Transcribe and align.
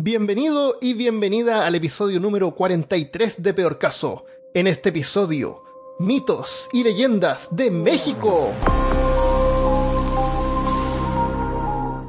Bienvenido 0.00 0.78
y 0.80 0.94
bienvenida 0.94 1.66
al 1.66 1.74
episodio 1.74 2.20
número 2.20 2.52
43 2.52 3.42
de 3.42 3.52
Peor 3.52 3.80
Caso. 3.80 4.26
En 4.54 4.68
este 4.68 4.90
episodio, 4.90 5.64
mitos 5.98 6.68
y 6.72 6.84
leyendas 6.84 7.48
de 7.50 7.72
México. 7.72 8.52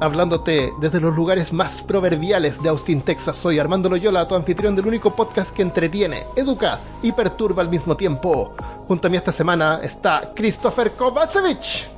Hablándote 0.00 0.70
desde 0.80 1.00
los 1.00 1.16
lugares 1.16 1.52
más 1.52 1.82
proverbiales 1.82 2.62
de 2.62 2.68
Austin, 2.68 3.02
Texas, 3.02 3.34
soy 3.34 3.58
Armando 3.58 3.88
Loyola, 3.88 4.28
tu 4.28 4.36
anfitrión 4.36 4.76
del 4.76 4.86
único 4.86 5.16
podcast 5.16 5.52
que 5.52 5.62
entretiene, 5.62 6.22
educa 6.36 6.78
y 7.02 7.10
perturba 7.10 7.60
al 7.64 7.70
mismo 7.70 7.96
tiempo. 7.96 8.54
Junto 8.86 9.08
a 9.08 9.10
mí 9.10 9.16
esta 9.16 9.32
semana 9.32 9.80
está 9.82 10.32
Christopher 10.36 10.92
Kovacevic. 10.92 11.88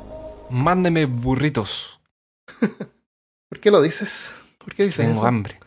Mándeme 0.48 1.04
burritos. 1.04 2.00
¿Por 3.50 3.60
qué 3.60 3.70
lo 3.70 3.82
dices? 3.82 4.32
¿Por 4.56 4.74
qué 4.74 4.84
dices 4.84 5.04
Tengo 5.04 5.18
eso? 5.18 5.26
hambre. 5.26 5.61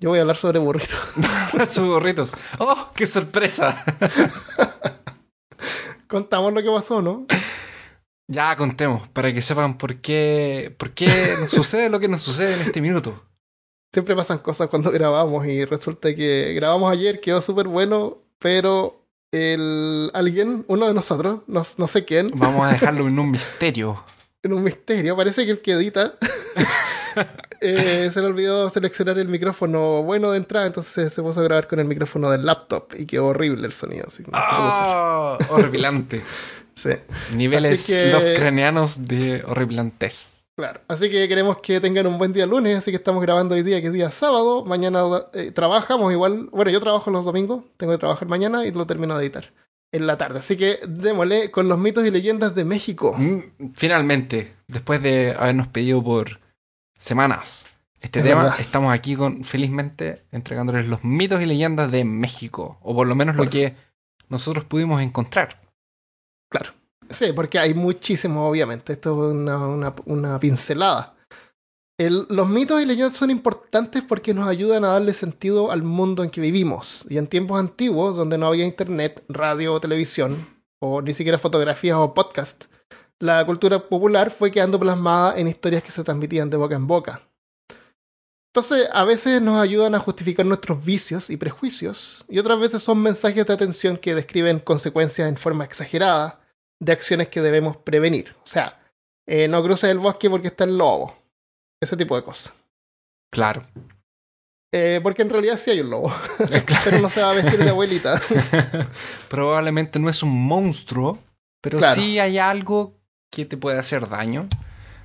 Yo 0.00 0.10
voy 0.10 0.18
a 0.18 0.22
hablar 0.22 0.36
sobre 0.36 0.58
burritos. 0.58 0.98
Sus 1.70 1.86
burritos. 1.86 2.32
¡Oh, 2.58 2.90
qué 2.94 3.06
sorpresa! 3.06 3.84
Contamos 6.08 6.52
lo 6.52 6.62
que 6.62 6.70
pasó, 6.70 7.02
¿no? 7.02 7.26
ya 8.26 8.56
contemos, 8.56 9.06
para 9.08 9.32
que 9.32 9.42
sepan 9.42 9.76
por 9.76 9.96
qué, 9.96 10.74
por 10.78 10.92
qué 10.92 11.34
nos 11.40 11.50
sucede 11.50 11.90
lo 11.90 12.00
que 12.00 12.08
nos 12.08 12.22
sucede 12.22 12.54
en 12.54 12.60
este 12.60 12.80
minuto. 12.80 13.22
Siempre 13.92 14.16
pasan 14.16 14.38
cosas 14.38 14.68
cuando 14.68 14.90
grabamos 14.90 15.46
y 15.46 15.64
resulta 15.64 16.14
que 16.14 16.52
grabamos 16.54 16.90
ayer, 16.90 17.20
quedó 17.20 17.42
súper 17.42 17.68
bueno, 17.68 18.18
pero 18.38 19.02
el 19.30 20.10
alguien, 20.14 20.64
uno 20.68 20.86
de 20.86 20.94
nosotros, 20.94 21.40
no, 21.46 21.62
no 21.76 21.88
sé 21.88 22.04
quién, 22.04 22.30
Vamos 22.34 22.66
a 22.66 22.72
dejarlo 22.72 23.04
en 23.08 23.18
un 23.18 23.30
misterio. 23.30 24.02
En 24.44 24.52
un 24.52 24.62
misterio, 24.62 25.16
parece 25.16 25.44
que 25.44 25.52
el 25.52 25.60
que 25.60 25.72
edita 25.72 26.14
eh, 27.60 28.08
se 28.12 28.20
le 28.20 28.26
olvidó 28.26 28.68
seleccionar 28.70 29.18
el 29.18 29.28
micrófono 29.28 30.02
bueno 30.02 30.30
de 30.30 30.38
entrada, 30.38 30.66
entonces 30.66 31.12
se 31.12 31.22
puso 31.22 31.40
a 31.40 31.44
grabar 31.44 31.66
con 31.68 31.78
el 31.80 31.86
micrófono 31.86 32.30
del 32.30 32.44
laptop 32.44 32.88
y 32.96 33.06
quedó 33.06 33.26
horrible 33.26 33.66
el 33.66 33.72
sonido. 33.72 34.04
Así 34.08 34.22
no. 34.22 34.30
¡Ah! 34.34 35.38
horripilante. 35.50 36.22
Sí, 36.76 36.90
Niveles 37.32 37.86
que- 37.86 38.10
lovecranianos 38.10 39.04
de 39.06 39.44
horripilantez. 39.46 40.42
claro. 40.56 40.80
Así 40.88 41.08
que 41.08 41.28
queremos 41.28 41.58
que 41.60 41.78
tengan 41.80 42.08
un 42.08 42.18
buen 42.18 42.32
día 42.32 42.46
lunes, 42.46 42.76
así 42.78 42.90
que 42.90 42.96
estamos 42.96 43.22
grabando 43.22 43.54
hoy 43.54 43.62
día, 43.62 43.80
que 43.80 43.86
es 43.86 43.92
día 43.92 44.10
sábado. 44.10 44.64
Mañana 44.64 45.04
eh, 45.34 45.52
trabajamos 45.52 46.10
igual. 46.12 46.48
Bueno, 46.50 46.72
yo 46.72 46.80
trabajo 46.80 47.12
los 47.12 47.24
domingos, 47.24 47.62
tengo 47.76 47.92
que 47.92 47.98
trabajar 47.98 48.26
mañana 48.26 48.66
y 48.66 48.72
lo 48.72 48.88
termino 48.88 49.16
de 49.16 49.24
editar 49.24 49.52
en 49.94 50.06
la 50.06 50.18
tarde. 50.18 50.40
Así 50.40 50.56
que 50.56 50.78
démosle 50.86 51.50
con 51.50 51.68
los 51.68 51.78
mitos 51.78 52.04
y 52.06 52.10
leyendas 52.10 52.54
de 52.54 52.64
México. 52.64 53.14
Mm, 53.16 53.72
Finalmente, 53.74 54.54
después 54.66 55.00
de 55.02 55.34
habernos 55.38 55.68
pedido 55.68 56.02
por 56.02 56.40
semanas 56.98 57.66
este 58.00 58.18
Es 58.20 58.24
tema, 58.26 58.42
verdad. 58.42 58.60
estamos 58.60 58.92
aquí 58.92 59.16
con 59.16 59.44
felizmente 59.44 60.24
entregándoles 60.32 60.86
los 60.86 61.02
mitos 61.04 61.40
y 61.40 61.46
leyendas 61.46 61.90
de 61.90 62.04
México, 62.04 62.78
o 62.82 62.94
por 62.94 63.06
lo 63.06 63.14
menos 63.14 63.36
lo 63.36 63.48
que 63.48 63.74
nosotros 64.28 64.64
pudimos 64.64 65.00
encontrar. 65.00 65.60
Claro. 66.50 66.72
Sí, 67.10 67.32
porque 67.34 67.58
hay 67.58 67.74
muchísimos, 67.74 68.50
obviamente. 68.50 68.92
Esto 68.94 69.10
es 69.30 69.34
una, 69.34 69.58
una- 69.66 69.94
una 70.06 70.38
pincelada. 70.40 71.13
Los 71.96 72.48
mitos 72.48 72.82
y 72.82 72.86
leyendas 72.86 73.16
son 73.16 73.30
importantes 73.30 74.02
porque 74.02 74.34
nos 74.34 74.48
ayudan 74.48 74.84
a 74.84 74.88
darle 74.88 75.14
sentido 75.14 75.70
al 75.70 75.84
mundo 75.84 76.24
en 76.24 76.30
que 76.30 76.40
vivimos. 76.40 77.06
Y 77.08 77.18
en 77.18 77.28
tiempos 77.28 77.60
antiguos, 77.60 78.16
donde 78.16 78.36
no 78.36 78.48
había 78.48 78.64
internet, 78.64 79.24
radio 79.28 79.74
o 79.74 79.80
televisión, 79.80 80.48
o 80.80 81.00
ni 81.02 81.14
siquiera 81.14 81.38
fotografías 81.38 81.96
o 81.96 82.12
podcast, 82.12 82.64
la 83.20 83.46
cultura 83.46 83.78
popular 83.78 84.32
fue 84.32 84.50
quedando 84.50 84.80
plasmada 84.80 85.38
en 85.38 85.46
historias 85.46 85.84
que 85.84 85.92
se 85.92 86.02
transmitían 86.02 86.50
de 86.50 86.56
boca 86.56 86.74
en 86.74 86.88
boca. 86.88 87.22
Entonces, 88.52 88.88
a 88.92 89.04
veces 89.04 89.40
nos 89.40 89.60
ayudan 89.60 89.94
a 89.94 90.00
justificar 90.00 90.44
nuestros 90.46 90.84
vicios 90.84 91.30
y 91.30 91.36
prejuicios, 91.36 92.24
y 92.28 92.40
otras 92.40 92.58
veces 92.58 92.82
son 92.82 93.02
mensajes 93.02 93.46
de 93.46 93.52
atención 93.52 93.98
que 93.98 94.14
describen 94.16 94.58
consecuencias 94.58 95.28
en 95.28 95.36
forma 95.36 95.64
exagerada 95.64 96.40
de 96.80 96.92
acciones 96.92 97.28
que 97.28 97.40
debemos 97.40 97.76
prevenir. 97.76 98.34
O 98.42 98.46
sea, 98.46 98.80
eh, 99.26 99.46
no 99.46 99.62
cruces 99.62 99.90
el 99.90 99.98
bosque 100.00 100.28
porque 100.28 100.48
está 100.48 100.64
el 100.64 100.76
lobo. 100.76 101.23
Ese 101.84 101.96
tipo 101.96 102.16
de 102.16 102.22
cosas. 102.24 102.52
Claro. 103.30 103.62
Eh, 104.72 104.98
porque 105.02 105.22
en 105.22 105.30
realidad 105.30 105.56
sí 105.62 105.70
hay 105.70 105.80
un 105.80 105.90
lobo, 105.90 106.12
claro. 106.48 106.64
pero 106.84 106.98
no 107.00 107.08
se 107.08 107.22
va 107.22 107.30
a 107.30 107.34
vestir 107.34 107.58
de 107.62 107.70
abuelita. 107.70 108.20
Probablemente 109.28 109.98
no 109.98 110.08
es 110.10 110.22
un 110.22 110.46
monstruo, 110.46 111.18
pero 111.60 111.78
Claro. 111.78 111.94
sí 112.00 112.18
hay 112.18 112.38
algo 112.38 112.94
que 113.30 113.44
te 113.44 113.56
puede 113.56 113.78
hacer 113.78 114.08
daño. 114.08 114.48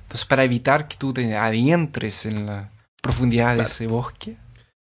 Entonces, 0.02 0.24
para 0.26 0.42
evitar 0.44 0.88
que 0.88 0.96
tú 0.96 1.12
te 1.12 1.36
adentres 1.36 2.26
en 2.26 2.46
la 2.46 2.70
profundidad 3.00 3.56
de 3.56 3.62
ese 3.64 3.86
bosque, 3.86 4.36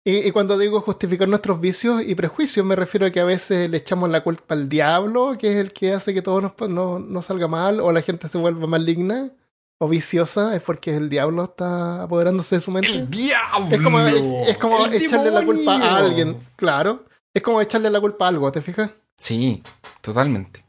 Y, 0.05 0.27
y 0.27 0.31
cuando 0.31 0.57
digo 0.57 0.79
justificar 0.81 1.27
nuestros 1.27 1.59
vicios 1.59 2.01
y 2.01 2.15
prejuicios, 2.15 2.65
me 2.65 2.75
refiero 2.75 3.05
a 3.07 3.11
que 3.11 3.19
a 3.19 3.25
veces 3.25 3.69
le 3.69 3.77
echamos 3.77 4.09
la 4.09 4.21
culpa 4.21 4.53
al 4.53 4.69
diablo, 4.69 5.35
que 5.39 5.51
es 5.53 5.57
el 5.57 5.73
que 5.73 5.91
hace 5.93 6.13
que 6.13 6.21
todo 6.21 6.39
nos, 6.39 6.53
no, 6.69 6.99
no 6.99 7.21
salga 7.21 7.47
mal, 7.47 7.79
o 7.81 7.91
la 7.91 8.01
gente 8.01 8.29
se 8.29 8.37
vuelva 8.37 8.67
maligna 8.67 9.31
o 9.79 9.87
viciosa, 9.87 10.55
es 10.55 10.61
porque 10.61 10.95
el 10.95 11.09
diablo 11.09 11.43
está 11.43 12.03
apoderándose 12.03 12.55
de 12.55 12.61
su 12.61 12.71
mente. 12.71 12.89
¡El 12.89 13.09
diablo! 13.09 13.67
Es 13.69 13.81
como, 13.81 13.99
es, 13.99 14.49
es 14.49 14.57
como 14.57 14.85
¡El 14.85 14.93
echarle 14.93 15.31
la 15.31 15.45
culpa 15.45 15.75
a 15.75 15.97
alguien, 15.97 16.37
claro. 16.55 17.05
Es 17.33 17.43
como 17.43 17.61
echarle 17.61 17.89
la 17.89 18.01
culpa 18.01 18.25
a 18.25 18.29
algo, 18.29 18.51
¿te 18.51 18.61
fijas? 18.61 18.91
Sí, 19.17 19.61
totalmente. 20.01 20.65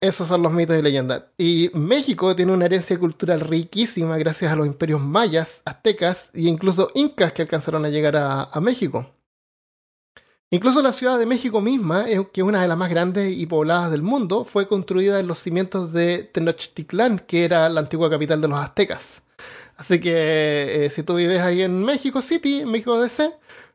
Esos 0.00 0.28
son 0.28 0.42
los 0.42 0.52
mitos 0.52 0.78
y 0.78 0.82
leyendas. 0.82 1.24
Y 1.38 1.70
México 1.74 2.36
tiene 2.36 2.52
una 2.52 2.66
herencia 2.66 2.98
cultural 2.98 3.40
riquísima 3.40 4.18
gracias 4.18 4.52
a 4.52 4.56
los 4.56 4.66
imperios 4.66 5.00
mayas, 5.00 5.62
aztecas 5.64 6.30
e 6.34 6.42
incluso 6.42 6.90
incas 6.94 7.32
que 7.32 7.42
alcanzaron 7.42 7.84
a 7.84 7.88
llegar 7.88 8.16
a, 8.16 8.44
a 8.44 8.60
México. 8.60 9.15
Incluso 10.50 10.80
la 10.80 10.92
ciudad 10.92 11.18
de 11.18 11.26
México 11.26 11.60
misma, 11.60 12.08
eh, 12.08 12.28
que 12.32 12.40
es 12.40 12.46
una 12.46 12.62
de 12.62 12.68
las 12.68 12.78
más 12.78 12.88
grandes 12.88 13.36
y 13.36 13.46
pobladas 13.46 13.90
del 13.90 14.02
mundo, 14.02 14.44
fue 14.44 14.68
construida 14.68 15.18
en 15.18 15.26
los 15.26 15.40
cimientos 15.40 15.92
de 15.92 16.18
Tenochtitlán, 16.22 17.18
que 17.20 17.44
era 17.44 17.68
la 17.68 17.80
antigua 17.80 18.08
capital 18.08 18.40
de 18.40 18.48
los 18.48 18.60
aztecas. 18.60 19.22
Así 19.76 20.00
que 20.00 20.86
eh, 20.86 20.90
si 20.90 21.02
tú 21.02 21.16
vives 21.16 21.42
ahí 21.42 21.62
en 21.62 21.84
México 21.84 22.22
City, 22.22 22.60
en 22.60 22.70
México 22.70 23.00
DC, 23.00 23.32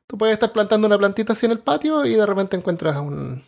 tú 0.08 0.18
puedes 0.18 0.34
estar 0.34 0.54
plantando 0.54 0.88
una 0.88 0.98
plantita 0.98 1.34
así 1.34 1.46
en 1.46 1.52
el 1.52 1.59
patio 1.59 2.06
y 2.06 2.16
de 2.16 2.26
repente 2.26 2.56
encuentras 2.56 2.98
un, 2.98 3.44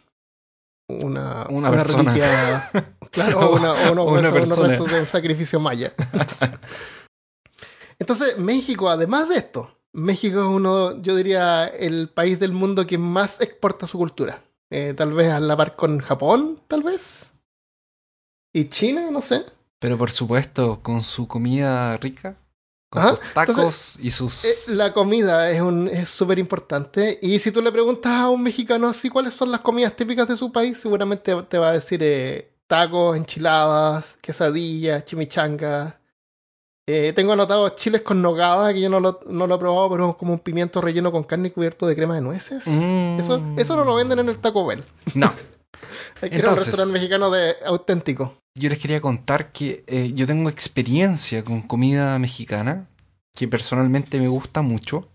una, 0.88 1.48
Una 1.50 1.72
persona. 1.72 2.12
reliquia, 2.14 2.70
claro, 3.12 3.40
o 3.40 3.56
una, 3.58 3.74
o 3.74 3.92
unos, 3.94 4.20
Una 4.20 4.32
persona. 4.32 4.78
de 4.78 5.00
un 5.00 5.06
sacrificio 5.06 5.60
maya. 5.60 5.94
Entonces, 8.00 8.38
México, 8.38 8.90
además 8.90 9.30
de 9.30 9.36
esto, 9.36 9.78
México 9.94 10.42
es 10.42 10.48
uno, 10.48 11.02
yo 11.02 11.16
diría, 11.16 11.68
el 11.68 12.10
país 12.10 12.40
del 12.40 12.52
mundo 12.52 12.86
que 12.88 12.98
más 12.98 13.40
exporta 13.40 13.88
su 13.88 13.98
cultura. 13.98 14.44
Eh, 14.72 14.96
tal 14.98 15.14
vez 15.14 15.32
a 15.32 15.40
la 15.40 15.56
par 15.56 15.76
con 15.76 16.00
Japón, 16.00 16.60
tal 16.68 16.82
vez. 16.82 17.32
Y 18.52 18.70
China, 18.70 19.12
no 19.12 19.22
sé. 19.22 19.46
Pero 19.80 19.98
por 19.98 20.10
supuesto, 20.10 20.82
con 20.82 21.04
su 21.04 21.28
comida 21.28 21.96
rica, 21.98 22.38
con 22.90 23.02
Ajá, 23.02 23.10
sus 23.12 23.34
tacos 23.34 24.00
y 24.00 24.10
sus... 24.10 24.46
Eh, 24.46 24.76
la 24.76 24.94
comida 24.94 25.52
es 25.52 25.62
un 25.62 25.88
es 25.88 26.10
súper 26.10 26.40
importante. 26.40 27.20
Y 27.22 27.38
si 27.38 27.52
tú 27.52 27.62
le 27.62 27.72
preguntas 27.72 28.14
a 28.14 28.30
un 28.30 28.42
mexicano 28.42 28.88
así 28.88 29.10
cuáles 29.10 29.36
son 29.36 29.52
las 29.52 29.62
comidas 29.62 29.96
típicas 29.96 30.28
de 30.28 30.38
su 30.38 30.52
país, 30.52 30.80
seguramente 30.80 31.36
te 31.44 31.58
va 31.60 31.70
a 31.70 31.74
decir 31.74 32.00
eh, 32.02 32.54
tacos, 32.66 33.16
enchiladas, 33.16 34.18
quesadillas, 34.22 35.06
chimichangas. 35.06 35.94
Eh, 36.88 37.14
tengo 37.16 37.34
anotado 37.34 37.70
chiles 37.70 38.02
con 38.02 38.22
nogada, 38.22 38.74
que 38.74 38.82
yo 38.82 38.90
no 38.90 39.00
lo, 39.00 39.22
no 39.28 39.48
lo 39.48 39.56
he 39.56 39.60
probado, 39.60 39.90
pero 39.90 40.10
es 40.12 40.16
como 40.18 40.34
un 40.34 40.40
pimiento 40.40 40.82
relleno 40.82 41.12
con 41.12 41.24
carne 41.24 41.48
y 41.48 41.52
cubierto 41.52 41.88
de 41.88 41.96
crema 41.96 42.16
de 42.16 42.22
nueces. 42.22 42.68
Mm. 42.68 43.20
Eso, 43.20 43.42
eso 43.58 43.76
no 43.76 43.86
lo 43.86 43.96
venden 43.96 44.20
en 44.20 44.30
el 44.30 44.40
Taco 44.40 44.66
Bell. 44.66 44.84
No, 45.16 45.32
Hay 46.22 46.30
que 46.30 46.38
ir 46.38 46.46
a 46.46 46.52
un 46.52 46.58
restaurante 46.58 46.94
mexicano 46.94 47.30
de 47.30 47.56
auténtico. 47.66 48.38
yo 48.56 48.70
les 48.70 48.80
quería 48.80 49.02
contar 49.02 49.52
que 49.52 49.84
eh, 49.88 50.12
yo 50.14 50.28
tengo 50.28 50.50
experiencia 50.50 51.44
con 51.44 51.62
comida 51.62 52.18
mexicana, 52.20 52.88
que 53.34 53.48
personalmente 53.48 54.20
me 54.20 54.28
gusta 54.28 54.62
mucho. 54.62 55.10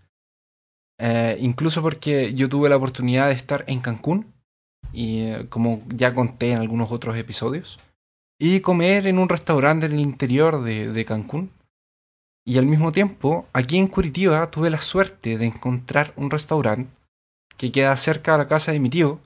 Eh, 0.99 1.37
incluso 1.39 1.81
porque 1.81 2.33
yo 2.33 2.49
tuve 2.49 2.69
la 2.69 2.75
oportunidad 2.75 3.27
de 3.27 3.33
estar 3.33 3.63
en 3.67 3.79
Cancún, 3.79 4.33
y 4.91 5.33
como 5.45 5.83
ya 5.87 6.13
conté 6.13 6.51
en 6.51 6.59
algunos 6.59 6.91
otros 6.91 7.15
episodios, 7.17 7.79
y 8.39 8.59
comer 8.59 9.07
en 9.07 9.19
un 9.19 9.29
restaurante 9.29 9.85
en 9.85 9.93
el 9.93 9.99
interior 9.99 10.63
de, 10.63 10.91
de 10.91 11.05
Cancún. 11.05 11.51
Y 12.45 12.57
al 12.57 12.65
mismo 12.65 12.91
tiempo, 12.91 13.47
aquí 13.53 13.77
en 13.77 13.87
Curitiba 13.87 14.49
tuve 14.49 14.69
la 14.69 14.81
suerte 14.81 15.37
de 15.37 15.45
encontrar 15.45 16.13
un 16.15 16.31
restaurante 16.31 16.89
que 17.57 17.71
queda 17.71 17.95
cerca 17.97 18.31
de 18.31 18.37
la 18.39 18.47
casa 18.47 18.71
de 18.71 18.79
mi 18.79 18.89
tío, 18.89 19.19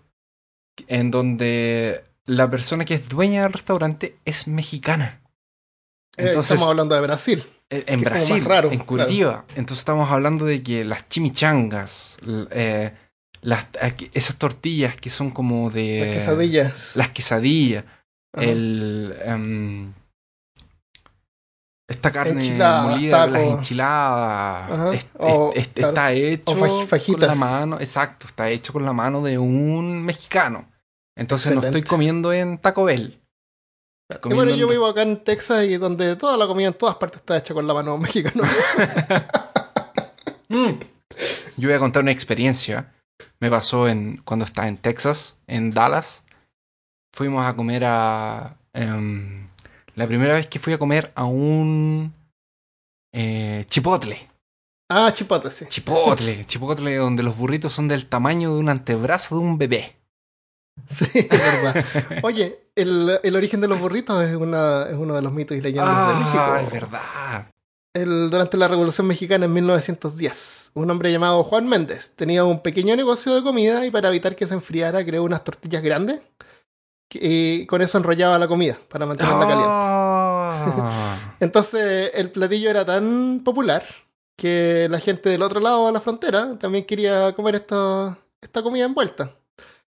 en 0.87 1.11
donde 1.11 2.03
la 2.25 2.49
persona 2.49 2.83
que 2.85 2.95
es 2.95 3.07
dueña 3.07 3.43
del 3.43 3.53
restaurante 3.53 4.17
es 4.25 4.47
mexicana. 4.47 5.21
Eh, 6.17 6.27
Entonces, 6.27 6.51
estamos 6.51 6.69
hablando 6.69 6.95
de 6.95 7.01
Brasil. 7.01 7.43
eh, 7.69 7.83
en 7.87 8.01
Brasil, 8.01 8.43
raro, 8.43 8.71
en 8.71 8.79
Curitiba. 8.79 9.45
Entonces 9.55 9.79
estamos 9.79 10.11
hablando 10.11 10.45
de 10.45 10.61
que 10.63 10.83
las 10.83 11.07
chimichangas, 11.09 12.17
eh, 12.51 12.91
las, 13.41 13.67
esas 14.13 14.37
tortillas 14.37 14.95
que 14.97 15.09
son 15.09 15.31
como 15.31 15.69
de... 15.69 16.05
Las 16.07 16.15
quesadillas. 16.15 16.91
Las 16.95 17.09
quesadillas, 17.11 17.83
Ajá. 18.33 18.45
el... 18.45 19.15
em, 19.23 19.93
Esta 21.93 22.11
carne 22.11 22.33
molida, 22.81 23.27
las 23.27 23.41
enchiladas, 23.43 24.71
Ajá. 24.71 24.93
es- 24.93 25.07
O, 25.17 25.51
es- 25.55 25.61
es- 25.61 25.67
claro, 25.69 25.89
está 25.89 26.11
hecho 26.11 26.53
o 26.53 26.59
con 27.13 27.19
la 27.19 27.35
mano, 27.35 27.79
exacto, 27.79 28.27
está 28.27 28.49
hecho 28.49 28.73
con 28.73 28.83
la 28.85 28.93
mano 28.93 29.21
de 29.21 29.37
un 29.37 30.03
mexicano. 30.03 30.65
Entonces 31.15 31.53
no 31.53 31.61
estoy 31.61 31.83
comiendo 31.83 32.33
en 32.33 32.57
Taco 32.57 32.85
Bell. 32.85 33.19
Y 34.25 34.33
bueno, 34.33 34.51
yo 34.55 34.65
en- 34.65 34.71
vivo 34.71 34.85
acá 34.87 35.01
en 35.03 35.23
Texas 35.23 35.65
y 35.65 35.77
donde 35.77 36.15
toda 36.15 36.35
la 36.37 36.45
comida 36.47 36.67
en 36.67 36.73
todas 36.73 36.95
partes 36.95 37.19
está 37.21 37.37
hecha 37.37 37.53
con 37.53 37.65
la 37.67 37.73
mano 37.73 37.97
mexicana. 37.97 38.43
Mm. 40.49 40.79
Yo 41.57 41.67
voy 41.69 41.73
a 41.73 41.79
contar 41.79 42.03
una 42.03 42.11
experiencia. 42.11 42.93
Me 43.39 43.49
pasó 43.49 43.87
en 43.87 44.17
cuando 44.17 44.45
estaba 44.45 44.67
en 44.67 44.77
Texas, 44.77 45.37
en 45.47 45.71
Dallas. 45.71 46.23
Fuimos 47.13 47.45
a 47.45 47.55
comer 47.55 47.83
a. 47.85 48.57
em, 48.73 49.47
la 49.95 50.07
primera 50.07 50.33
vez 50.35 50.47
que 50.47 50.59
fui 50.59 50.73
a 50.73 50.77
comer 50.77 51.11
a 51.15 51.25
un. 51.25 52.13
eh, 53.13 53.65
chipotle. 53.69 54.17
ah, 54.89 55.11
chipotle, 55.13 55.51
sí. 55.51 55.65
Chipotle. 55.67 56.45
Chipotle 56.47 56.95
donde 56.97 57.23
los 57.23 57.37
burritos 57.37 57.73
son 57.73 57.87
del 57.87 58.05
tamaño 58.07 58.53
de 58.53 58.59
un 58.59 58.69
antebrazo 58.69 59.35
de 59.35 59.41
un 59.41 59.57
bebé. 59.57 59.95
Sí, 60.87 61.05
es 61.13 61.29
verdad. 61.29 61.85
Oye, 62.23 62.59
el, 62.75 63.19
el 63.21 63.35
origen 63.35 63.61
de 63.61 63.67
los 63.67 63.79
burritos 63.79 64.23
es, 64.23 64.35
una, 64.35 64.87
es 64.89 64.95
uno 64.95 65.13
de 65.15 65.21
los 65.21 65.31
mitos 65.31 65.55
y 65.55 65.61
leyendas 65.61 66.07
de 66.09 66.13
México. 66.15 66.37
Ah, 66.39 66.61
es 66.65 66.71
verdad. 66.71 67.47
El- 67.95 68.29
durante 68.31 68.57
la 68.57 68.67
Revolución 68.67 69.05
Mexicana 69.05 69.45
en 69.45 69.53
1910, 69.53 70.71
un 70.73 70.89
hombre 70.89 71.11
llamado 71.11 71.43
Juan 71.43 71.67
Méndez 71.69 72.11
tenía 72.15 72.43
un 72.43 72.61
pequeño 72.63 72.95
negocio 72.95 73.35
de 73.35 73.43
comida 73.43 73.85
y 73.85 73.91
para 73.91 74.09
evitar 74.09 74.35
que 74.35 74.47
se 74.47 74.55
enfriara 74.55 75.05
creó 75.05 75.23
unas 75.23 75.43
tortillas 75.43 75.83
grandes 75.83 76.21
y 77.13 77.65
con 77.65 77.81
eso 77.81 77.97
enrollaba 77.97 78.37
la 78.39 78.47
comida 78.47 78.77
para 78.89 79.05
mantenerla 79.05 79.39
caliente. 79.39 79.65
Ah. 79.69 81.35
Entonces 81.39 82.11
el 82.13 82.31
platillo 82.31 82.69
era 82.69 82.85
tan 82.85 83.41
popular 83.43 83.83
que 84.37 84.87
la 84.89 84.99
gente 84.99 85.29
del 85.29 85.41
otro 85.41 85.59
lado 85.59 85.85
de 85.87 85.91
la 85.93 85.99
frontera 86.01 86.57
también 86.59 86.85
quería 86.85 87.33
comer 87.33 87.55
esta, 87.55 88.17
esta 88.41 88.63
comida 88.63 88.85
envuelta. 88.85 89.31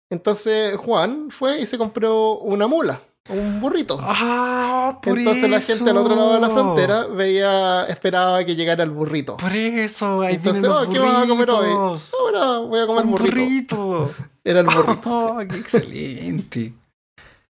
Entonces 0.09 0.75
Juan 0.77 1.29
fue 1.29 1.59
y 1.59 1.65
se 1.67 1.77
compró 1.77 2.37
una 2.39 2.65
mula, 2.65 2.99
un 3.29 3.61
burrito. 3.61 3.99
Ah, 4.01 4.99
por 5.03 5.19
Entonces 5.19 5.49
la 5.49 5.57
eso. 5.57 5.73
gente 5.75 5.91
al 5.91 5.97
otro 5.97 6.15
lado 6.15 6.33
de 6.33 6.39
la 6.39 6.49
frontera 6.49 7.05
veía, 7.05 7.85
esperaba 7.85 8.43
que 8.43 8.55
llegara 8.55 8.83
el 8.83 8.89
burrito. 8.89 9.37
Por 9.37 9.55
eso, 9.55 10.21
ahí 10.21 10.35
Entonces, 10.35 10.61
vienen 10.63 10.77
los 10.79 10.87
oh, 10.87 10.91
¿qué 10.91 10.99
vas 10.99 11.23
a 11.23 11.27
comer 11.27 11.49
hoy? 11.51 11.69
Ahora 11.69 12.57
voy 12.59 12.79
a 12.79 12.87
comer 12.87 13.05
Un 13.05 13.11
burrito. 13.11 13.75
burrito. 13.77 14.11
Era 14.43 14.59
el 14.61 14.65
burrito. 14.65 15.01
sí. 15.03 15.09
Oh, 15.11 15.37
qué 15.47 15.57
excelente. 15.57 16.73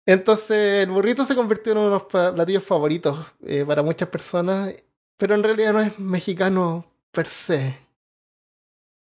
Entonces 0.09 0.85
el 0.85 0.91
burrito 0.91 1.23
se 1.27 1.35
convirtió 1.35 1.73
en 1.73 1.79
uno 1.79 1.89
de 1.89 1.93
los 1.93 2.05
platillos 2.05 2.65
favoritos 2.65 3.27
eh, 3.47 3.63
para 3.67 3.83
muchas 3.83 4.09
personas, 4.09 4.73
pero 5.19 5.35
en 5.35 5.43
realidad 5.43 5.75
no 5.75 5.83
es 5.83 5.99
mexicano 5.99 6.87
per 7.13 7.29
se. 7.29 7.77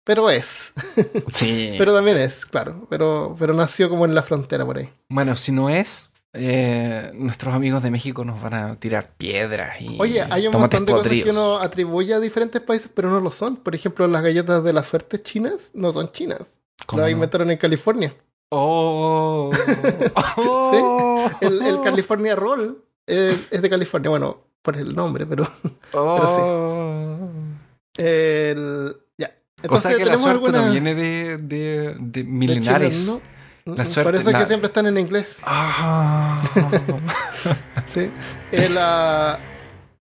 Pero 0.03 0.31
es. 0.31 0.73
Sí. 1.31 1.75
Pero 1.77 1.95
también 1.95 2.17
es, 2.17 2.47
claro. 2.47 2.87
Pero, 2.89 3.37
pero 3.39 3.53
nació 3.53 3.91
como 3.91 4.07
en 4.07 4.15
la 4.15 4.23
frontera 4.23 4.65
por 4.65 4.79
ahí. 4.79 4.89
Bueno, 5.11 5.37
si 5.37 5.53
no 5.53 5.69
es, 5.69 6.09
eh, 6.33 7.11
nuestros 7.13 7.55
amigos 7.55 7.83
de 7.83 7.91
México 7.91 8.25
nos 8.25 8.41
van 8.41 8.55
a 8.55 8.77
tirar 8.77 9.11
piedras 9.19 9.79
y 9.83 9.99
Oye, 10.01 10.23
hay 10.23 10.47
un 10.47 10.55
montón 10.55 10.87
de 10.87 10.93
cosas 10.95 11.13
que 11.13 11.29
uno 11.29 11.59
atribuye 11.59 12.15
a 12.15 12.19
diferentes 12.21 12.63
países, 12.63 12.91
pero 12.95 13.11
no 13.11 13.21
lo 13.21 13.31
son. 13.31 13.57
Por 13.57 13.75
ejemplo, 13.75 14.09
las 14.09 14.23
galletas 14.23 14.65
de 14.65 14.73
la 14.73 14.83
suerte 14.83 15.21
chinas 15.21 15.71
no 15.75 15.93
son 15.93 16.11
chinas. 16.13 16.63
¿Cómo 16.87 17.03
Las 17.03 17.11
no? 17.11 17.13
inventaron 17.13 17.51
en 17.51 17.59
California. 17.59 18.15
Oh. 18.57 19.51
Oh. 20.37 21.31
El, 21.41 21.63
el 21.63 21.81
California 21.83 22.35
Roll 22.37 22.83
es, 23.07 23.37
es 23.51 23.63
de 23.63 23.71
California. 23.71 24.11
Bueno, 24.11 24.39
por 24.63 24.77
el 24.77 24.95
nombre, 24.95 25.27
pero 25.27 25.49
Oh. 25.93 27.19
el, 27.97 28.97
ya. 29.19 29.35
O 29.69 29.79
sea 29.79 29.97
que 29.97 30.05
la 30.05 30.17
suerte 30.17 30.31
algunas- 30.47 30.67
no 30.67 30.73
viene 30.73 30.95
de, 30.95 31.39
de, 31.39 31.39
de 31.39 31.97
de 31.99 32.25
milenares. 32.25 33.07
La 33.67 33.83
Mm, 33.85 33.87
suerte- 33.87 34.03
Por 34.11 34.15
eso 34.21 34.29
es 34.29 34.33
la- 34.35 34.39
que 34.41 34.47
siempre 34.47 34.67
están 34.67 34.87
en 34.87 34.99
inglés. 34.99 35.39
Ah. 35.43 36.43
Sí. 37.87 38.11
Eh, 38.53 38.69
la- 38.71 39.39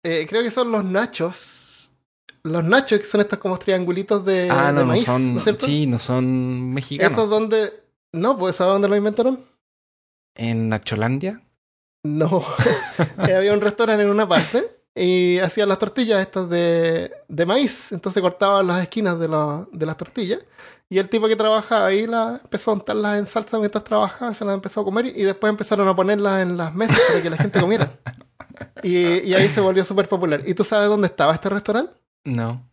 eh, 0.04 0.26
creo 0.30 0.44
que 0.44 0.52
son 0.52 0.72
los 0.72 0.84
nachos. 0.86 1.92
Los 2.44 2.64
nachos, 2.64 3.00
que 3.00 3.06
son 3.06 3.20
estos 3.22 3.38
como 3.40 3.58
triangulitos 3.60 4.24
de, 4.26 4.50
ah, 4.50 4.68
de 4.68 4.74
no, 4.74 4.86
no 4.86 4.98
son. 4.98 5.36
¿no 5.36 5.42
es 5.42 5.56
sí, 5.62 5.88
no 5.88 6.00
son 6.00 6.72
mexicanos. 6.74 7.12
Esos 7.14 7.30
donde... 7.30 7.79
No, 8.14 8.38
pues 8.38 8.56
¿sabes 8.56 8.74
dónde 8.74 8.88
lo 8.90 8.96
inventaron? 8.96 9.44
En 10.36 10.70
Nacholandia. 10.70 11.42
No. 12.04 12.44
Había 13.18 13.54
un 13.54 13.62
restaurante 13.62 14.04
en 14.04 14.10
una 14.10 14.28
parte 14.28 14.64
y 14.96 15.38
hacían 15.40 15.70
las 15.70 15.80
tortillas 15.80 16.22
estas 16.22 16.50
de, 16.50 17.12
de 17.28 17.46
maíz. 17.46 17.92
Entonces 17.92 18.22
cortaban 18.22 18.68
las 18.68 18.82
esquinas 18.84 19.20
de, 19.20 19.28
la- 19.28 19.68
de 19.72 19.86
las 19.86 19.98
tortillas. 19.98 20.40
Y 20.90 20.98
el 20.98 21.08
tipo 21.08 21.28
que 21.28 21.36
trabajaba 21.36 21.86
ahí 21.86 22.08
la, 22.08 22.40
empezó 22.44 22.72
a 22.72 22.74
untarlas 22.76 23.20
en 23.20 23.28
salsa 23.28 23.60
mientras 23.60 23.84
trabajaba, 23.84 24.34
se 24.34 24.44
las 24.44 24.56
empezó 24.56 24.82
a 24.82 24.84
comer 24.84 25.06
y 25.06 25.22
después 25.24 25.52
empezaron 25.52 25.88
a 25.88 25.96
ponerlas 25.96 26.42
en 26.42 26.58
las 26.58 26.74
mesas 26.74 27.00
para 27.08 27.22
que 27.22 27.30
la 27.30 27.38
gente 27.38 27.60
comiera. 27.62 27.92
Y, 28.82 28.98
y 29.20 29.34
ahí 29.36 29.48
se 29.50 29.62
volvió 29.62 29.86
súper 29.86 30.08
popular. 30.10 30.42
¿Y 30.48 30.56
tú 30.56 30.64
sabes 30.64 30.90
dónde 30.90 31.06
estaba 31.08 31.34
este 31.36 31.48
restaurante? 31.50 31.94
No. 32.26 32.68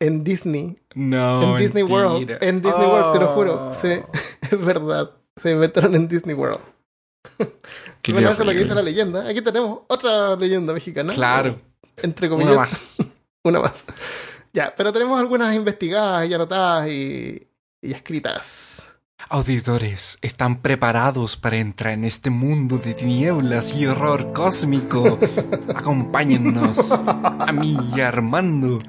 En 0.00 0.24
Disney. 0.24 0.78
No. 0.94 1.56
en 1.56 1.62
Disney 1.62 1.84
mentira. 1.84 2.08
World. 2.08 2.30
En 2.40 2.62
Disney 2.62 2.86
World, 2.86 3.12
te 3.12 3.20
lo 3.20 3.26
juro. 3.28 3.68
Oh. 3.68 3.74
Sí, 3.74 4.00
es 4.50 4.64
verdad. 4.64 5.10
Se 5.36 5.52
inventaron 5.52 5.94
en 5.94 6.08
Disney 6.08 6.34
World. 6.34 6.60
Qué 8.02 8.12
bueno, 8.12 8.30
eso 8.30 8.42
es 8.42 8.46
lo 8.46 8.52
que 8.52 8.60
dice 8.60 8.74
la 8.74 8.82
leyenda. 8.82 9.28
Aquí 9.28 9.42
tenemos 9.42 9.80
otra 9.88 10.36
leyenda 10.36 10.72
mexicana. 10.72 11.12
Claro. 11.12 11.60
Entre 11.98 12.28
comillas. 12.28 12.52
Una 12.52 12.60
más. 12.60 12.96
Una 13.44 13.60
más. 13.60 13.84
Ya, 14.52 14.74
pero 14.74 14.92
tenemos 14.92 15.20
algunas 15.20 15.54
investigadas 15.54 16.28
y 16.28 16.34
anotadas 16.34 16.88
y, 16.88 17.46
y 17.82 17.92
escritas. 17.92 18.88
Auditores, 19.28 20.18
¿están 20.22 20.60
preparados 20.60 21.36
para 21.36 21.58
entrar 21.58 21.92
en 21.92 22.04
este 22.04 22.30
mundo 22.30 22.78
de 22.78 22.94
tinieblas 22.94 23.76
y 23.76 23.86
horror 23.86 24.32
cósmico? 24.32 25.18
Acompáñennos 25.74 26.90
a 26.90 27.52
mí 27.52 27.76
y 27.94 28.00
a 28.00 28.08
Armando 28.08 28.80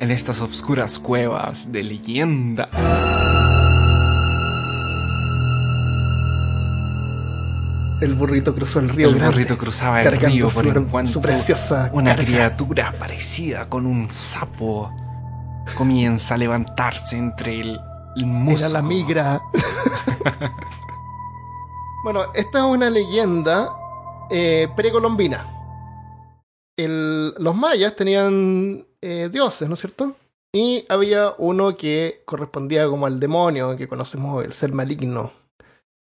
en 0.00 0.10
estas 0.10 0.40
oscuras 0.40 0.98
cuevas 0.98 1.70
de 1.70 1.84
leyenda. 1.84 2.68
El 8.00 8.14
burrito 8.14 8.54
cruzó 8.54 8.80
el 8.80 8.88
río 8.88 9.08
El 9.08 9.16
Grande, 9.16 9.34
burrito 9.34 9.58
cruzaba 9.58 10.02
el 10.02 10.12
río 10.16 10.48
por 10.48 10.64
su, 10.64 10.70
encuentro 10.70 11.12
su 11.12 11.20
preciosa 11.20 11.90
una 11.92 12.12
carga. 12.16 12.24
criatura 12.24 12.94
parecida 12.98 13.68
con 13.68 13.84
un 13.84 14.10
sapo 14.10 14.90
comienza 15.76 16.34
a 16.34 16.38
levantarse 16.38 17.18
entre 17.18 17.60
el, 17.60 17.78
el 18.16 18.24
musgo. 18.26 18.58
Era 18.58 18.68
la 18.70 18.82
migra. 18.82 19.42
bueno, 22.04 22.22
esta 22.34 22.58
es 22.60 22.64
una 22.64 22.88
leyenda 22.88 23.68
eh, 24.30 24.66
precolombina. 24.74 25.44
El- 26.78 27.34
los 27.38 27.54
mayas 27.54 27.94
tenían 27.96 28.86
eh, 29.02 29.28
dioses, 29.32 29.68
¿no 29.68 29.74
es 29.74 29.80
cierto? 29.80 30.16
Y 30.52 30.84
había 30.88 31.34
uno 31.38 31.76
que 31.76 32.22
correspondía 32.24 32.88
como 32.88 33.06
al 33.06 33.20
demonio, 33.20 33.76
que 33.76 33.88
conocemos 33.88 34.44
el 34.44 34.52
ser 34.52 34.72
maligno, 34.72 35.32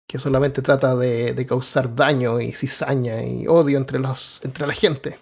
que 0.08 0.20
solamente 0.20 0.62
trata 0.62 0.96
de, 0.96 1.46
causar 1.48 1.94
daño 1.94 2.40
y 2.40 2.54
cizaña 2.54 3.24
y 3.24 3.46
odio 3.48 3.78
entre, 3.78 4.00
los, 4.00 4.40
entre 4.44 4.66
la 4.66 4.74
gente. 4.74 5.20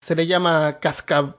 Se 0.00 0.14
le 0.14 0.26
llama 0.26 0.78
casca, 0.80 1.36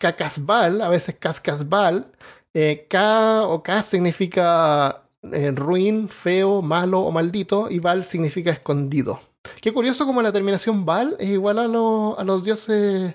a 0.00 0.88
veces 0.88 1.16
Cascasbal, 1.18 2.12
eh, 2.52 2.86
K 2.88 3.46
o 3.46 3.62
K 3.62 3.82
significa 3.82 5.04
eh, 5.22 5.52
ruin, 5.52 6.08
feo, 6.08 6.62
malo 6.62 7.00
o 7.00 7.12
maldito, 7.12 7.70
y 7.70 7.78
Val 7.78 8.04
significa 8.04 8.50
escondido. 8.50 9.20
Qué 9.60 9.72
curioso 9.72 10.06
como 10.06 10.22
la 10.22 10.32
terminación 10.32 10.84
Val 10.84 11.16
es 11.20 11.28
igual 11.28 11.58
a, 11.58 11.64
a 11.64 12.24
los 12.24 12.44
dioses 12.44 13.14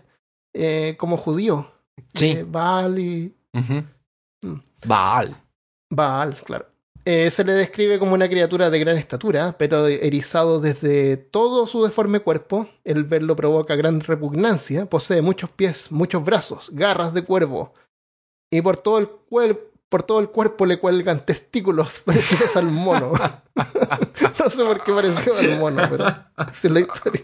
eh, 0.54 0.96
como 0.98 1.18
judíos. 1.18 1.66
Sí. 2.14 2.30
Eh, 2.32 2.46
Baal 2.48 3.00
y. 3.00 3.36
Mm. 3.54 4.56
Baal. 4.86 5.36
Baal, 5.90 6.36
claro. 6.44 6.66
Eh, 7.04 7.32
se 7.32 7.44
le 7.44 7.54
describe 7.54 7.98
como 7.98 8.14
una 8.14 8.30
criatura 8.30 8.70
de 8.70 8.80
gran 8.80 8.96
estatura, 8.98 9.56
pero 9.58 9.88
erizado 9.88 10.60
desde 10.60 11.18
todo 11.18 11.66
su 11.66 11.84
deforme 11.84 12.20
cuerpo. 12.20 12.68
El 12.84 13.04
verlo 13.06 13.36
provoca 13.36 13.76
gran 13.76 14.00
repugnancia. 14.02 14.86
Posee 14.86 15.22
muchos 15.22 15.50
pies, 15.50 15.92
muchos 15.92 16.24
brazos, 16.24 16.70
garras 16.74 17.14
de 17.14 17.24
cuervo. 17.24 17.74
Y 18.52 18.62
por 18.62 18.78
todo 18.78 19.00
el, 19.00 19.10
cuer- 19.30 19.60
por 19.92 20.04
todo 20.04 20.22
el 20.22 20.30
cuerpo 20.30 20.66
le 20.66 20.80
cuelgan 20.80 21.26
testículos 21.26 22.00
parecidos 22.06 22.56
al 22.56 22.66
mono. 22.72 23.12
no 24.40 24.50
sé 24.50 24.64
por 24.64 24.82
qué 24.86 24.94
pareció 24.94 25.38
al 25.38 25.60
mono, 25.60 25.84
pero 25.90 26.06
así 26.38 26.68
es 26.68 26.74
la 26.74 26.80
historia. 26.80 27.22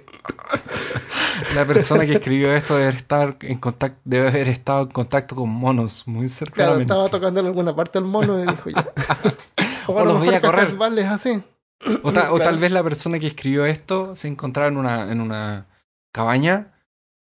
La 1.55 1.63
persona 1.65 2.05
que 2.05 2.13
escribió 2.15 2.53
esto 2.53 2.75
debe 2.75 2.89
estar 2.89 3.37
en 3.41 3.57
contacto, 3.57 3.99
debe 4.03 4.27
haber 4.27 4.49
estado 4.49 4.81
en 4.81 4.87
contacto 4.89 5.35
con 5.35 5.49
monos 5.49 6.03
muy 6.07 6.27
Claro, 6.27 6.35
cercanamente. 6.35 6.83
estaba 6.83 7.07
tocando 7.09 7.39
en 7.39 7.45
alguna 7.45 7.73
parte 7.73 7.99
al 7.99 8.03
mono 8.03 8.37
y 8.37 8.45
dijo 8.45 8.69
ya. 8.69 8.87
O, 9.87 9.93
O 9.93 9.99
lo 10.03 10.13
los 10.15 10.21
veía 10.21 10.41
correr. 10.41 10.75
Así. 11.07 11.41
O, 12.03 12.11
ta- 12.11 12.33
o 12.33 12.35
Claro. 12.35 12.51
tal 12.51 12.57
vez 12.57 12.71
la 12.71 12.83
persona 12.83 13.19
que 13.19 13.27
escribió 13.27 13.65
esto 13.65 14.13
se 14.17 14.27
encontraba 14.27 14.67
en 14.67 14.75
una, 14.75 15.09
en 15.09 15.21
una 15.21 15.67
cabaña 16.11 16.73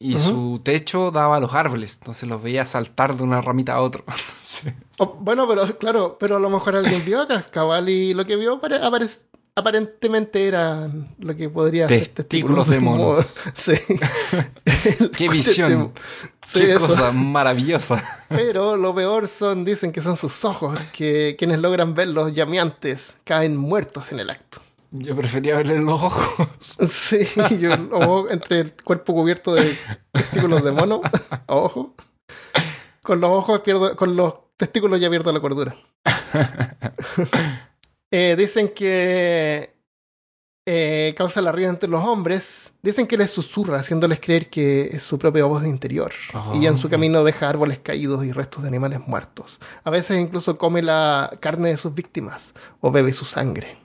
y 0.02 0.18
su 0.18 0.62
techo 0.64 1.12
daba 1.12 1.36
a 1.36 1.40
los 1.42 1.54
árboles, 1.54 1.98
entonces 2.00 2.28
los 2.30 2.42
veía 2.42 2.66
saltar 2.66 3.18
de 3.18 3.24
una 3.24 3.42
ramita 3.42 3.74
a 3.74 3.82
otra. 3.82 4.02
Entonces, 4.08 4.74
Oh, 4.98 5.18
bueno, 5.20 5.48
pero 5.48 5.78
claro, 5.78 6.18
pero 6.20 6.38
a 6.38 6.40
lo 6.40 6.50
mejor 6.50 6.76
alguien 6.76 7.04
vio 7.06 7.22
a 7.22 7.28
Cascabal 7.28 7.88
y 7.88 8.14
lo 8.14 8.26
que 8.26 8.36
vio 8.36 8.60
aparentemente 9.56 10.46
era 10.48 10.90
lo 11.20 11.36
que 11.36 11.50
podría 11.50 11.88
ser 11.88 12.08
Testículos 12.10 12.68
de 12.68 12.80
monos. 12.80 13.36
Sí. 13.54 13.74
qué 15.18 15.30
visión, 15.30 15.94
Sí, 16.46 16.60
qué 16.62 16.74
eso. 16.74 16.88
cosa 16.88 17.12
maravillosa. 17.12 18.26
Pero 18.30 18.78
lo 18.78 18.94
peor 18.96 19.28
son, 19.28 19.64
dicen 19.66 19.92
que 19.92 20.02
son 20.02 20.18
sus 20.18 20.44
ojos, 20.46 20.78
que 20.94 21.36
quienes 21.38 21.60
logran 21.60 21.94
verlos 21.94 22.34
llameantes 22.34 23.18
caen 23.24 23.56
muertos 23.58 24.12
en 24.12 24.20
el 24.20 24.30
acto. 24.30 24.62
Yo 24.92 25.16
prefería 25.16 25.56
verle 25.58 25.80
los 25.80 26.02
ojos. 26.02 26.48
Sí, 26.60 27.28
yo, 27.60 27.72
ojo, 27.92 28.30
entre 28.30 28.62
el 28.62 28.74
cuerpo 28.84 29.14
cubierto 29.14 29.54
de 29.54 29.78
testículos 30.12 30.64
de 30.64 30.72
mono, 30.72 31.02
ojo. 31.48 31.96
Con 33.04 33.22
los 33.22 33.30
ojos 33.32 33.62
pierdo, 33.62 33.96
con 33.96 34.16
los 34.16 34.34
testículos 34.58 35.00
ya 35.00 35.10
pierdo 35.10 35.32
la 35.32 35.40
cordura. 35.40 35.76
Eh, 38.12 38.36
dicen 38.36 38.70
que 38.74 39.76
eh, 40.66 41.14
causa 41.16 41.42
la 41.44 41.52
risa 41.52 41.70
entre 41.70 41.88
los 41.88 42.04
hombres. 42.04 42.74
Dicen 42.82 43.06
que 43.06 43.18
les 43.18 43.30
susurra, 43.30 43.78
haciéndoles 43.78 44.20
creer 44.20 44.50
que 44.50 44.90
es 44.94 45.04
su 45.04 45.20
propia 45.20 45.46
voz 45.46 45.64
interior. 45.64 46.12
Y 46.56 46.66
en 46.66 46.76
su 46.78 46.88
Oh. 46.88 46.90
camino 46.90 47.24
deja 47.24 47.48
árboles 47.48 47.78
caídos 47.80 48.26
y 48.26 48.32
restos 48.32 48.64
de 48.64 48.70
animales 48.70 49.02
muertos. 49.06 49.60
A 49.84 49.92
veces 49.92 50.18
incluso 50.20 50.58
come 50.58 50.82
la 50.82 51.38
carne 51.40 51.70
de 51.70 51.78
sus 51.78 51.94
víctimas 51.94 52.56
o 52.82 52.90
bebe 52.90 53.14
su 53.14 53.26
sangre. 53.26 53.78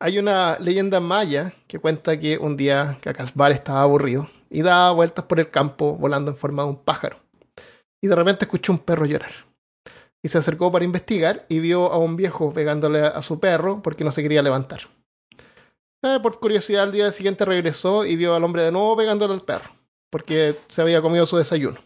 Hay 0.00 0.18
una 0.18 0.58
leyenda 0.60 1.00
maya 1.00 1.52
que 1.66 1.80
cuenta 1.80 2.20
que 2.20 2.38
un 2.38 2.56
día 2.56 2.98
Cacasbal 3.00 3.52
estaba 3.52 3.82
aburrido 3.82 4.28
y 4.48 4.62
daba 4.62 4.92
vueltas 4.92 5.24
por 5.24 5.40
el 5.40 5.50
campo 5.50 5.96
volando 5.96 6.30
en 6.30 6.36
forma 6.36 6.62
de 6.62 6.68
un 6.68 6.84
pájaro. 6.84 7.18
Y 8.00 8.06
de 8.06 8.14
repente 8.14 8.44
escuchó 8.44 8.72
un 8.72 8.78
perro 8.78 9.06
llorar. 9.06 9.32
Y 10.22 10.28
se 10.28 10.38
acercó 10.38 10.70
para 10.70 10.84
investigar 10.84 11.46
y 11.48 11.58
vio 11.58 11.90
a 11.90 11.98
un 11.98 12.16
viejo 12.16 12.52
pegándole 12.52 13.00
a 13.00 13.20
su 13.22 13.40
perro 13.40 13.82
porque 13.82 14.04
no 14.04 14.12
se 14.12 14.22
quería 14.22 14.42
levantar. 14.42 14.82
Eh, 16.02 16.18
por 16.22 16.38
curiosidad, 16.38 16.84
al 16.84 16.92
día 16.92 17.10
siguiente 17.10 17.44
regresó 17.44 18.04
y 18.04 18.14
vio 18.14 18.36
al 18.36 18.44
hombre 18.44 18.62
de 18.62 18.70
nuevo 18.70 18.96
pegándole 18.96 19.34
al 19.34 19.40
perro 19.40 19.78
porque 20.10 20.56
se 20.68 20.82
había 20.82 21.02
comido 21.02 21.26
su 21.26 21.36
desayuno. 21.36 21.80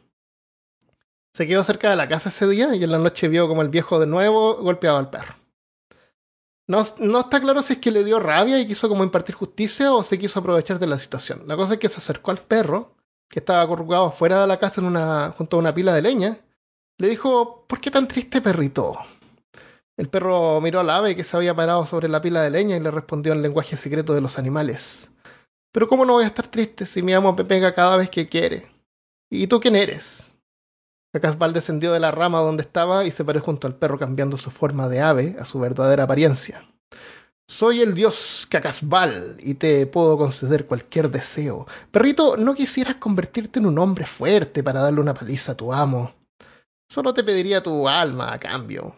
Se 1.34 1.46
quedó 1.46 1.64
cerca 1.64 1.90
de 1.90 1.96
la 1.96 2.08
casa 2.08 2.28
ese 2.28 2.46
día 2.46 2.74
y 2.74 2.84
en 2.84 2.92
la 2.92 2.98
noche 2.98 3.28
vio 3.28 3.48
como 3.48 3.62
el 3.62 3.70
viejo 3.70 3.98
de 3.98 4.06
nuevo 4.06 4.56
golpeaba 4.56 4.98
al 4.98 5.10
perro. 5.10 5.34
No, 6.68 6.84
no 6.98 7.20
está 7.20 7.40
claro 7.40 7.62
si 7.62 7.74
es 7.74 7.78
que 7.80 7.90
le 7.90 8.04
dio 8.04 8.20
rabia 8.20 8.58
y 8.58 8.66
quiso 8.66 8.88
como 8.88 9.04
impartir 9.04 9.34
justicia 9.34 9.92
o 9.92 10.02
se 10.02 10.18
quiso 10.18 10.38
aprovechar 10.38 10.78
de 10.78 10.86
la 10.86 10.98
situación. 10.98 11.42
La 11.46 11.56
cosa 11.56 11.74
es 11.74 11.80
que 11.80 11.88
se 11.88 11.98
acercó 11.98 12.30
al 12.30 12.38
perro, 12.38 12.94
que 13.28 13.40
estaba 13.40 13.62
acurrucado 13.62 14.10
fuera 14.12 14.40
de 14.42 14.46
la 14.46 14.58
casa 14.58 14.80
en 14.80 14.86
una, 14.86 15.34
junto 15.36 15.56
a 15.56 15.60
una 15.60 15.74
pila 15.74 15.92
de 15.92 16.02
leña. 16.02 16.38
Le 16.98 17.08
dijo, 17.08 17.64
¿por 17.66 17.80
qué 17.80 17.90
tan 17.90 18.06
triste, 18.06 18.40
perrito? 18.40 18.96
El 19.96 20.08
perro 20.08 20.60
miró 20.60 20.80
al 20.80 20.90
ave 20.90 21.14
que 21.16 21.24
se 21.24 21.36
había 21.36 21.54
parado 21.54 21.86
sobre 21.86 22.08
la 22.08 22.20
pila 22.20 22.42
de 22.42 22.50
leña 22.50 22.76
y 22.76 22.80
le 22.80 22.90
respondió 22.90 23.32
en 23.32 23.42
lenguaje 23.42 23.76
secreto 23.76 24.14
de 24.14 24.20
los 24.20 24.38
animales. 24.38 25.10
Pero 25.72 25.88
¿cómo 25.88 26.04
no 26.04 26.14
voy 26.14 26.24
a 26.24 26.28
estar 26.28 26.46
triste 26.46 26.86
si 26.86 27.02
mi 27.02 27.12
amo 27.12 27.32
me 27.34 27.44
pega 27.44 27.74
cada 27.74 27.96
vez 27.96 28.10
que 28.10 28.28
quiere? 28.28 28.70
¿Y 29.30 29.46
tú 29.46 29.60
quién 29.60 29.76
eres? 29.76 30.31
Cacasbal 31.12 31.52
descendió 31.52 31.92
de 31.92 32.00
la 32.00 32.10
rama 32.10 32.40
donde 32.40 32.62
estaba 32.62 33.04
y 33.04 33.10
se 33.10 33.24
paró 33.24 33.40
junto 33.40 33.66
al 33.66 33.74
perro 33.74 33.98
cambiando 33.98 34.38
su 34.38 34.50
forma 34.50 34.88
de 34.88 35.00
ave 35.02 35.36
a 35.38 35.44
su 35.44 35.60
verdadera 35.60 36.04
apariencia. 36.04 36.64
Soy 37.46 37.82
el 37.82 37.92
dios 37.92 38.46
Cacasbal 38.48 39.36
y 39.40 39.54
te 39.54 39.86
puedo 39.86 40.16
conceder 40.16 40.64
cualquier 40.66 41.10
deseo. 41.10 41.66
Perrito, 41.90 42.36
¿no 42.38 42.54
quisieras 42.54 42.94
convertirte 42.94 43.58
en 43.58 43.66
un 43.66 43.78
hombre 43.78 44.06
fuerte 44.06 44.62
para 44.62 44.80
darle 44.80 45.00
una 45.00 45.12
paliza 45.12 45.52
a 45.52 45.56
tu 45.56 45.72
amo? 45.72 46.12
Solo 46.88 47.12
te 47.12 47.24
pediría 47.24 47.62
tu 47.62 47.86
alma 47.88 48.32
a 48.32 48.38
cambio. 48.38 48.96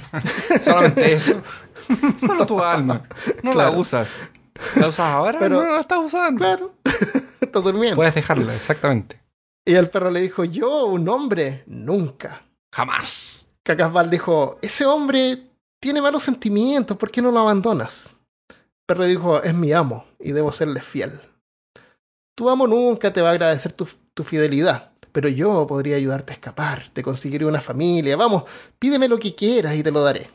Solamente 0.60 1.12
eso. 1.12 1.40
Solo 2.18 2.44
tu 2.46 2.60
alma. 2.60 3.02
No 3.42 3.52
Claro. 3.52 3.72
la 3.72 3.78
usas. 3.78 4.30
¿La 4.76 4.88
usas 4.88 5.06
ahora? 5.06 5.38
Pero- 5.38 5.62
no 5.62 5.74
la 5.74 5.80
estás 5.80 5.98
usando. 5.98 6.38
Claro, 6.38 6.74
estás 7.40 7.62
durmiendo. 7.62 7.96
Puedes 7.96 8.14
dejarla, 8.14 8.54
exactamente. 8.54 9.20
Y 9.64 9.74
el 9.74 9.90
perro 9.90 10.10
le 10.10 10.20
dijo, 10.20 10.44
yo, 10.44 10.86
un 10.86 11.08
hombre, 11.08 11.62
nunca. 11.66 12.42
Jamás. 12.74 13.46
Cacasbal 13.62 14.10
dijo, 14.10 14.58
ese 14.60 14.84
hombre 14.86 15.50
tiene 15.80 16.02
malos 16.02 16.24
sentimientos, 16.24 16.96
¿por 16.96 17.10
qué 17.10 17.22
no 17.22 17.30
lo 17.30 17.40
abandonas? 17.40 18.16
El 18.48 18.86
perro 18.86 19.04
dijo, 19.04 19.42
es 19.42 19.54
mi 19.54 19.72
amo 19.72 20.04
y 20.18 20.32
debo 20.32 20.52
serle 20.52 20.80
fiel. 20.80 21.20
Tu 22.36 22.48
amo 22.48 22.66
nunca 22.66 23.12
te 23.12 23.20
va 23.20 23.28
a 23.28 23.32
agradecer 23.32 23.72
tu, 23.72 23.86
tu 24.14 24.24
fidelidad, 24.24 24.92
pero 25.12 25.28
yo 25.28 25.66
podría 25.66 25.96
ayudarte 25.96 26.32
a 26.32 26.34
escapar, 26.34 26.90
te 26.92 27.02
conseguiré 27.02 27.44
una 27.44 27.60
familia, 27.60 28.16
vamos, 28.16 28.44
pídeme 28.78 29.06
lo 29.06 29.18
que 29.18 29.34
quieras 29.34 29.76
y 29.76 29.82
te 29.82 29.92
lo 29.92 30.02
daré. 30.02 30.28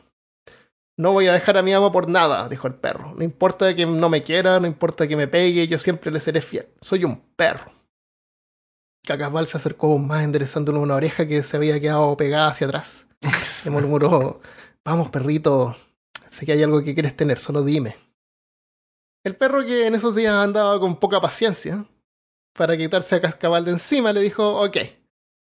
No 0.99 1.11
voy 1.11 1.27
a 1.27 1.33
dejar 1.33 1.57
a 1.57 1.61
mi 1.61 1.73
amo 1.73 1.91
por 1.91 2.09
nada, 2.09 2.49
dijo 2.49 2.67
el 2.67 2.73
perro. 2.73 3.13
No 3.15 3.23
importa 3.23 3.75
que 3.75 3.85
no 3.85 4.09
me 4.09 4.23
quiera, 4.23 4.59
no 4.59 4.65
importa 4.65 5.07
que 5.07 5.15
me 5.15 5.27
pegue, 5.27 5.67
yo 5.67 5.77
siempre 5.77 6.11
le 6.11 6.19
seré 6.19 6.41
fiel. 6.41 6.67
Soy 6.81 7.03
un 7.03 7.19
perro. 7.35 7.76
Cacasbal 9.05 9.47
se 9.47 9.57
acercó 9.57 9.87
aún 9.87 10.07
más 10.07 10.23
enderezándole 10.23 10.79
una 10.79 10.95
oreja 10.95 11.27
que 11.27 11.43
se 11.43 11.57
había 11.57 11.79
quedado 11.79 12.15
pegada 12.17 12.49
hacia 12.49 12.67
atrás. 12.67 13.07
Le 13.63 13.71
murmuró, 13.71 14.41
vamos 14.83 15.09
perrito, 15.09 15.75
sé 16.29 16.45
que 16.45 16.51
hay 16.53 16.63
algo 16.63 16.83
que 16.83 16.93
quieres 16.93 17.15
tener, 17.15 17.39
solo 17.39 17.63
dime. 17.63 17.95
El 19.23 19.35
perro 19.35 19.65
que 19.65 19.87
en 19.87 19.95
esos 19.95 20.15
días 20.15 20.33
andaba 20.33 20.79
con 20.79 20.97
poca 20.97 21.19
paciencia, 21.19 21.85
para 22.53 22.77
quitarse 22.77 23.15
a 23.15 23.21
Cascabal 23.21 23.65
de 23.65 23.71
encima, 23.71 24.11
le 24.13 24.21
dijo, 24.21 24.61
ok, 24.61 24.77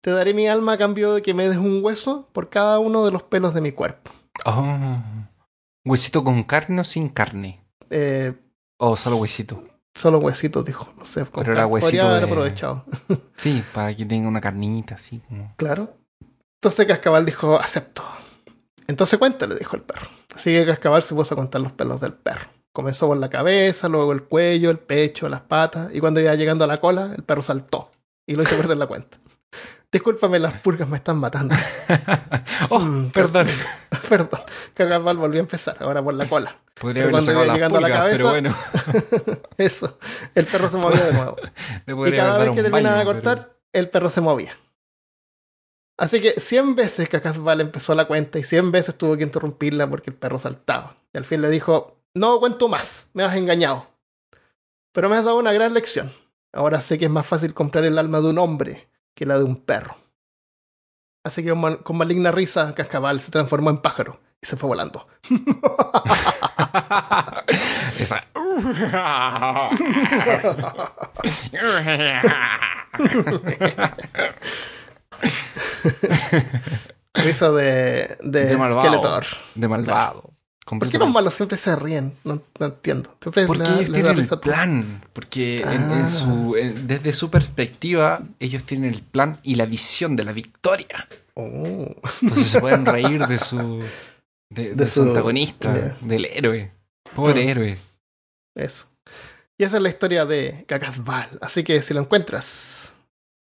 te 0.03 0.11
daré 0.11 0.35
mi 0.35 0.49
alma 0.49 0.73
a 0.73 0.79
cambio 0.79 1.15
de 1.15 1.23
que 1.23 1.35
me 1.35 1.49
des 1.49 1.59
un 1.59 1.85
hueso 1.85 2.29
por 2.33 2.51
cada 2.51 2.79
uno 2.79 3.05
de 3.05 3.13
los 3.13 3.23
pelos 3.23 3.55
de 3.55 3.61
mi 3.61 3.73
cuerpo. 3.73 4.11
Oh. 4.45 5.03
¿Huesito 5.85 6.25
con 6.25 6.43
carne 6.43 6.81
o 6.81 6.85
sin 6.85 7.09
carne? 7.09 7.65
Eh, 7.91 8.35
¿O 8.79 8.97
solo 8.97 9.17
huesito? 9.17 9.63
Solo 9.97 10.19
huesitos, 10.19 10.65
dijo. 10.65 10.89
No 10.97 11.05
sé, 11.05 11.25
con 11.25 11.43
Pero 11.43 11.53
era 11.55 11.67
huesito 11.67 11.91
podría 11.91 12.09
haber 12.11 12.27
de- 12.27 12.31
aprovechado. 12.33 12.85
Sí, 13.37 13.63
para 13.75 13.95
que 13.95 14.05
tenga 14.07 14.29
una 14.29 14.41
carnita 14.41 14.95
así 14.95 15.21
como. 15.21 15.53
Claro. 15.57 15.95
Entonces 16.61 16.87
Cascabal 16.87 17.27
dijo, 17.27 17.59
acepto. 17.61 18.03
Entonces 18.87 19.19
cuéntale, 19.19 19.57
dijo 19.57 19.77
el 19.77 19.83
perro. 19.83 20.09
Así 20.35 20.51
que 20.53 20.65
Cascabal 20.67 21.03
se 21.03 21.15
puso 21.15 21.35
a 21.35 21.37
contar 21.37 21.61
los 21.61 21.73
pelos 21.73 22.01
del 22.01 22.13
perro. 22.13 22.49
Comenzó 22.73 23.07
por 23.07 23.17
la 23.19 23.29
cabeza, 23.31 23.89
luego 23.89 24.13
el 24.13 24.23
cuello, 24.25 24.71
el 24.71 24.79
pecho, 24.79 25.29
las 25.29 25.41
patas, 25.41 25.95
y 25.95 26.01
cuando 26.01 26.21
iba 26.21 26.35
llegando 26.35 26.65
a 26.65 26.69
la 26.69 26.79
cola, 26.81 27.13
el 27.17 27.23
perro 27.25 27.43
saltó 27.43 27.91
y 28.27 28.35
lo 28.37 28.43
hizo 28.43 28.57
perder 28.57 28.77
la 28.77 28.87
cuenta. 28.87 29.17
Discúlpame, 29.93 30.39
las 30.39 30.61
pulgas 30.61 30.89
me 30.89 30.97
están 30.99 31.19
matando. 31.19 31.55
oh, 32.71 32.81
Mm, 32.81 33.11
perdón. 33.11 33.47
Perdón. 34.09 34.41
Cascabal 34.75 35.17
volvió 35.17 35.41
a 35.41 35.45
empezar, 35.45 35.77
ahora 35.81 36.03
por 36.03 36.15
la 36.15 36.27
cola. 36.27 36.57
Podría 36.79 37.05
cuando 37.11 37.21
sacado 37.23 37.45
iba 37.45 37.47
las 37.47 37.57
llegando 37.57 37.79
a 37.79 37.81
la 37.81 37.87
pulgas, 37.89 38.11
pero 38.11 38.25
cabeza- 38.27 38.31
bueno. 38.31 39.43
Eso. 39.59 39.99
El 40.35 40.45
perro 40.47 40.69
se 40.69 40.77
movía 40.77 41.05
de 41.05 41.13
nuevo. 41.13 41.37
Y 42.07 42.13
cada 42.17 42.35
haber 42.37 42.49
vez 42.49 42.57
que 42.57 42.63
terminaba 42.63 42.99
de 42.99 43.05
cortar, 43.05 43.57
el 43.73 43.89
perro 43.89 44.11
se 44.11 44.21
movía. 44.21 44.57
Así 45.99 46.21
que 46.21 46.39
100 46.39 46.75
veces 46.77 47.09
Cacasbal 47.09 47.61
empezó 47.63 47.95
la 47.95 48.07
cuenta 48.07 48.39
y 48.39 48.45
100 48.45 48.71
veces 48.71 48.97
tuvo 48.99 49.17
que 49.17 49.23
interrumpirla 49.23 49.89
porque 49.89 50.11
el 50.11 50.17
perro 50.17 50.39
saltaba. 50.39 50.99
Y 51.15 51.19
al 51.19 51.25
fin 51.25 51.41
le 51.41 51.49
dijo, 51.49 52.03
no 52.15 52.39
cuento 52.39 52.69
más, 52.69 53.07
me 53.15 53.23
has 53.25 53.35
engañado. 53.35 53.87
Pero 54.93 55.09
me 55.09 55.17
has 55.17 55.25
dado 55.25 55.39
una 55.39 55.53
gran 55.53 55.73
lección. 55.73 56.13
Ahora 56.53 56.81
sé 56.83 56.99
que 56.99 57.07
es 57.07 57.11
más 57.11 57.27
fácil 57.27 57.55
comprar 57.55 57.85
el 57.85 57.99
alma 57.99 58.21
de 58.21 58.29
un 58.29 58.39
hombre 58.39 58.89
que 59.17 59.27
la 59.27 59.39
de 59.39 59.45
un 59.45 59.57
perro. 59.65 59.97
Así 61.25 61.43
que 61.43 61.51
con, 61.51 61.61
mal- 61.61 61.83
con 61.83 61.97
maligna 61.97 62.31
risa, 62.31 62.75
Cascabal 62.75 63.21
se 63.21 63.33
transformó 63.33 63.71
en 63.71 63.79
pájaro 63.79 64.21
y 64.41 64.47
se 64.47 64.57
fue 64.57 64.69
volando. 64.69 65.09
Esa. 67.99 68.23
Risa 77.15 77.51
de, 77.51 78.17
de, 78.21 78.45
De 78.47 78.57
malvado. 78.59 78.83
Skeletor. 78.89 79.25
De 79.55 79.69
malvado. 79.69 80.31
¿Por 80.69 80.91
qué 80.91 80.99
los 80.99 81.11
malos 81.13 81.35
siempre 81.35 81.57
se 81.57 81.77
ríen? 81.77 82.15
No, 82.25 82.43
no 82.59 82.67
entiendo. 82.67 83.17
Siempre 83.23 83.47
Porque 83.47 83.63
ellos 83.71 83.93
tienen 83.93 84.19
el 84.19 84.29
plan. 84.41 85.03
Porque 85.13 85.63
Ah. 85.65 85.73
en 85.75 86.07
su, 86.09 86.57
en- 86.57 86.89
desde 86.89 87.13
su 87.13 87.31
perspectiva, 87.31 88.21
ellos 88.41 88.65
tienen 88.65 88.93
el 88.93 89.03
plan 89.03 89.39
y 89.45 89.55
la 89.55 89.65
visión 89.65 90.17
de 90.17 90.25
la 90.25 90.33
victoria. 90.33 91.07
Oh. 91.35 91.87
Entonces 92.23 92.47
se 92.49 92.61
pueden 92.61 92.85
reír 92.85 93.25
de 93.29 93.39
su, 93.39 93.85
de, 94.51 94.71
De 94.71 94.75
de 94.75 94.87
su 94.89 95.03
su- 95.03 95.09
antagonista, 95.09 95.97
del 96.01 96.25
héroe. 96.25 96.73
Pobre 97.15 97.49
héroe. 97.49 97.79
Eso. 98.57 98.87
Y 99.59 99.65
esa 99.65 99.77
es 99.77 99.83
la 99.83 99.89
historia 99.89 100.27
de 100.27 100.65
Cacasbal. 100.67 101.39
Así 101.41 101.63
que 101.63 101.81
si 101.81 101.95
lo 101.95 102.01
encuentras, 102.01 102.86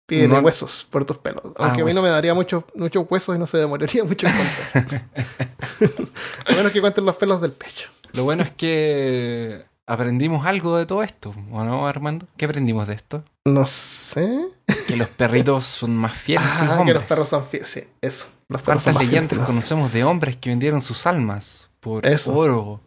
pídele 0.06 0.28
No- 0.28 0.40
huesos 0.40 0.88
por 0.90 1.06
tus 1.06 1.18
pelos. 1.18 1.42
Aunque 1.44 1.82
Ah, 1.82 1.84
a 1.84 1.86
mí 1.86 1.94
no 1.94 2.02
me 2.02 2.10
daría 2.10 2.34
muchos 2.34 2.64
muchos 2.76 3.06
huesos 3.10 3.36
y 3.36 3.40
no 3.40 3.48
se 3.48 3.58
demoraría 3.58 4.04
mucho 4.04 4.28
en 4.28 4.34
encontrar. 4.34 5.06
a 6.48 6.52
menos 6.54 6.72
que 6.72 6.82
cuenten 6.82 7.06
los 7.06 7.16
pelos 7.16 7.42
del 7.42 7.52
pecho. 7.52 7.90
Lo 8.14 8.24
bueno 8.24 8.44
es 8.44 8.52
que 8.52 9.66
aprendimos 9.88 10.46
algo 10.46 10.78
de 10.78 10.86
todo 10.86 11.04
esto, 11.04 11.34
¿o 11.52 11.64
no, 11.64 11.88
Armando? 11.88 12.26
¿Qué 12.38 12.46
aprendimos 12.46 12.88
de 12.88 12.94
esto? 12.96 13.24
No 13.46 13.66
sé. 13.66 14.48
Que 14.88 14.96
los 14.96 15.10
perritos 15.10 15.64
son 15.66 15.96
más 15.96 16.14
fieles 16.14 16.48
que 16.48 16.54
los 16.62 16.62
Ah, 16.64 16.74
que 16.76 16.80
hombres. 16.80 16.96
los 16.96 17.06
perros 17.06 17.30
son 17.30 17.46
fieles. 17.46 17.68
Sí, 17.70 17.84
eso. 18.02 18.28
Los 18.48 18.62
perros 18.62 18.84
¿Cuántas 18.84 19.02
fieles 19.08 19.22
leyendas 19.30 19.40
conocemos 19.48 19.92
de 19.92 20.04
hombres 20.04 20.38
que 20.38 20.50
vendieron 20.50 20.82
sus 20.82 21.06
almas 21.08 21.72
por 21.80 22.06
Eso. 22.06 22.34
oro? 22.36 22.80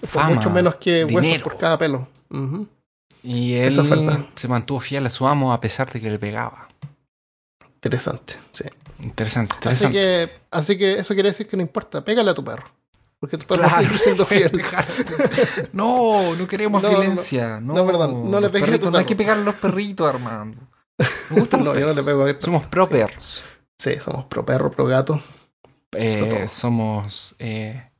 Por 0.00 0.08
fama, 0.10 0.34
mucho 0.36 0.50
menos 0.50 0.76
que 0.76 1.04
huesos 1.04 1.22
dinero. 1.22 1.42
por 1.44 1.56
cada 1.58 1.78
pelo. 1.78 2.06
Y 3.22 3.54
él 3.54 4.28
se 4.34 4.48
mantuvo 4.48 4.80
fiel 4.80 5.06
a 5.06 5.10
su 5.10 5.26
amo 5.26 5.52
a 5.52 5.60
pesar 5.60 5.90
de 5.92 6.00
que 6.00 6.10
le 6.10 6.18
pegaba. 6.18 6.68
Interesante, 7.74 8.34
sí. 8.52 8.64
Interesante, 9.00 9.54
Así 9.68 9.90
que, 9.92 10.30
así 10.50 10.78
que 10.78 10.98
eso 10.98 11.12
quiere 11.14 11.28
decir 11.28 11.46
que 11.46 11.56
no 11.56 11.62
importa, 11.62 12.02
pégale 12.04 12.30
a 12.30 12.34
tu 12.34 12.42
perro. 12.44 12.64
Porque 13.20 13.36
tu 13.38 13.46
perro 13.46 13.62
Claro. 13.62 13.88
siendo 13.98 14.24
fiel. 14.26 14.50
no, 15.72 16.34
no 16.34 16.46
queremos 16.46 16.82
No, 16.82 16.90
no, 16.90 16.98
violencia. 16.98 17.60
No, 17.60 17.74
no, 17.74 17.86
perdón, 17.86 18.30
no 18.30 18.40
le 18.40 18.48
pegues 18.50 18.68
a 18.68 18.78
tu 18.78 18.90
perritos, 18.90 18.92
No 18.92 18.98
hay 18.98 19.04
perro. 19.04 19.08
que 19.08 19.16
pegar 19.16 19.38
a 19.38 19.40
los 19.42 19.54
perritos, 19.56 20.08
Armando. 20.08 20.58
Me 21.30 21.40
gustan 21.40 21.60
No, 21.64 21.72
los 21.72 21.78
yo 21.80 21.86
no 21.88 21.92
le 21.94 22.02
pego 22.02 22.22
a 22.22 22.26
perro. 22.26 22.40
Somos 22.40 22.66
pro 22.66 22.88
perros. 22.88 23.42
Sí, 23.78 23.96
somos 24.00 24.24
pro 24.26 24.44
perro, 24.44 24.70
pro 24.70 24.86
gato. 24.86 25.20
Eh, 25.92 26.46
somos. 26.48 27.34
Eh, 27.38 27.90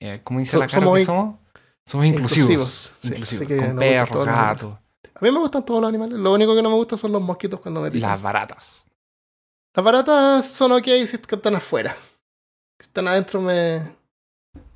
eh, 0.00 0.20
¿Cómo 0.24 0.40
dice 0.40 0.52
So- 0.52 0.58
la 0.58 0.66
cara 0.66 0.82
somos 0.82 0.98
que 0.98 1.04
somos? 1.04 1.36
Somos 1.86 2.06
inclusivos. 2.06 2.48
Inclusivos, 2.50 2.92
sí, 3.00 3.08
Inclusivos. 3.08 3.46
así 3.46 3.54
que 3.54 3.66
Con 3.66 3.76
perros, 3.76 4.26
gatos, 4.26 4.74
A 5.14 5.20
mí 5.20 5.30
me 5.30 5.38
gustan 5.38 5.64
todos 5.64 5.80
los 5.82 5.88
animales. 5.88 6.18
Lo 6.18 6.32
único 6.32 6.54
que 6.54 6.62
no 6.62 6.70
me 6.70 6.76
gusta 6.76 6.96
son 6.96 7.12
los 7.12 7.22
mosquitos 7.22 7.60
cuando 7.60 7.80
me 7.82 7.90
pican. 7.90 8.10
las 8.10 8.22
baratas. 8.22 8.84
Las 9.74 9.84
baratas 9.84 10.46
son 10.48 10.72
ok 10.72 10.84
si 10.84 11.16
están 11.16 11.56
afuera. 11.56 11.94
Si 12.80 12.86
están 12.86 13.08
adentro 13.08 13.40
me, 13.40 13.80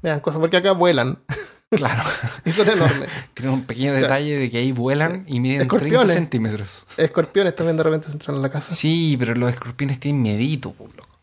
me 0.02 0.10
dan 0.10 0.20
cosas. 0.20 0.40
Porque 0.40 0.56
acá 0.58 0.72
vuelan. 0.72 1.18
Claro. 1.70 2.02
y 2.46 2.50
son 2.50 2.66
enormes. 2.66 3.10
Tiene 3.34 3.52
un 3.52 3.64
pequeño 3.66 3.92
detalle 3.92 4.38
de 4.38 4.50
que 4.50 4.56
ahí 4.56 4.72
vuelan 4.72 5.26
y 5.28 5.38
miden 5.38 5.58
30 5.68 5.74
Escorpiones. 5.76 6.14
centímetros. 6.14 6.86
Escorpiones 6.96 7.54
también 7.54 7.76
de 7.76 7.82
repente 7.82 8.06
se 8.06 8.12
entran 8.14 8.36
en 8.36 8.40
la 8.42 8.48
casa. 8.48 8.74
Sí, 8.74 9.16
pero 9.18 9.34
los 9.34 9.50
escorpiones 9.50 10.00
tienen 10.00 10.22
miedito, 10.22 10.72
po, 10.72 10.86
loco. 10.96 11.20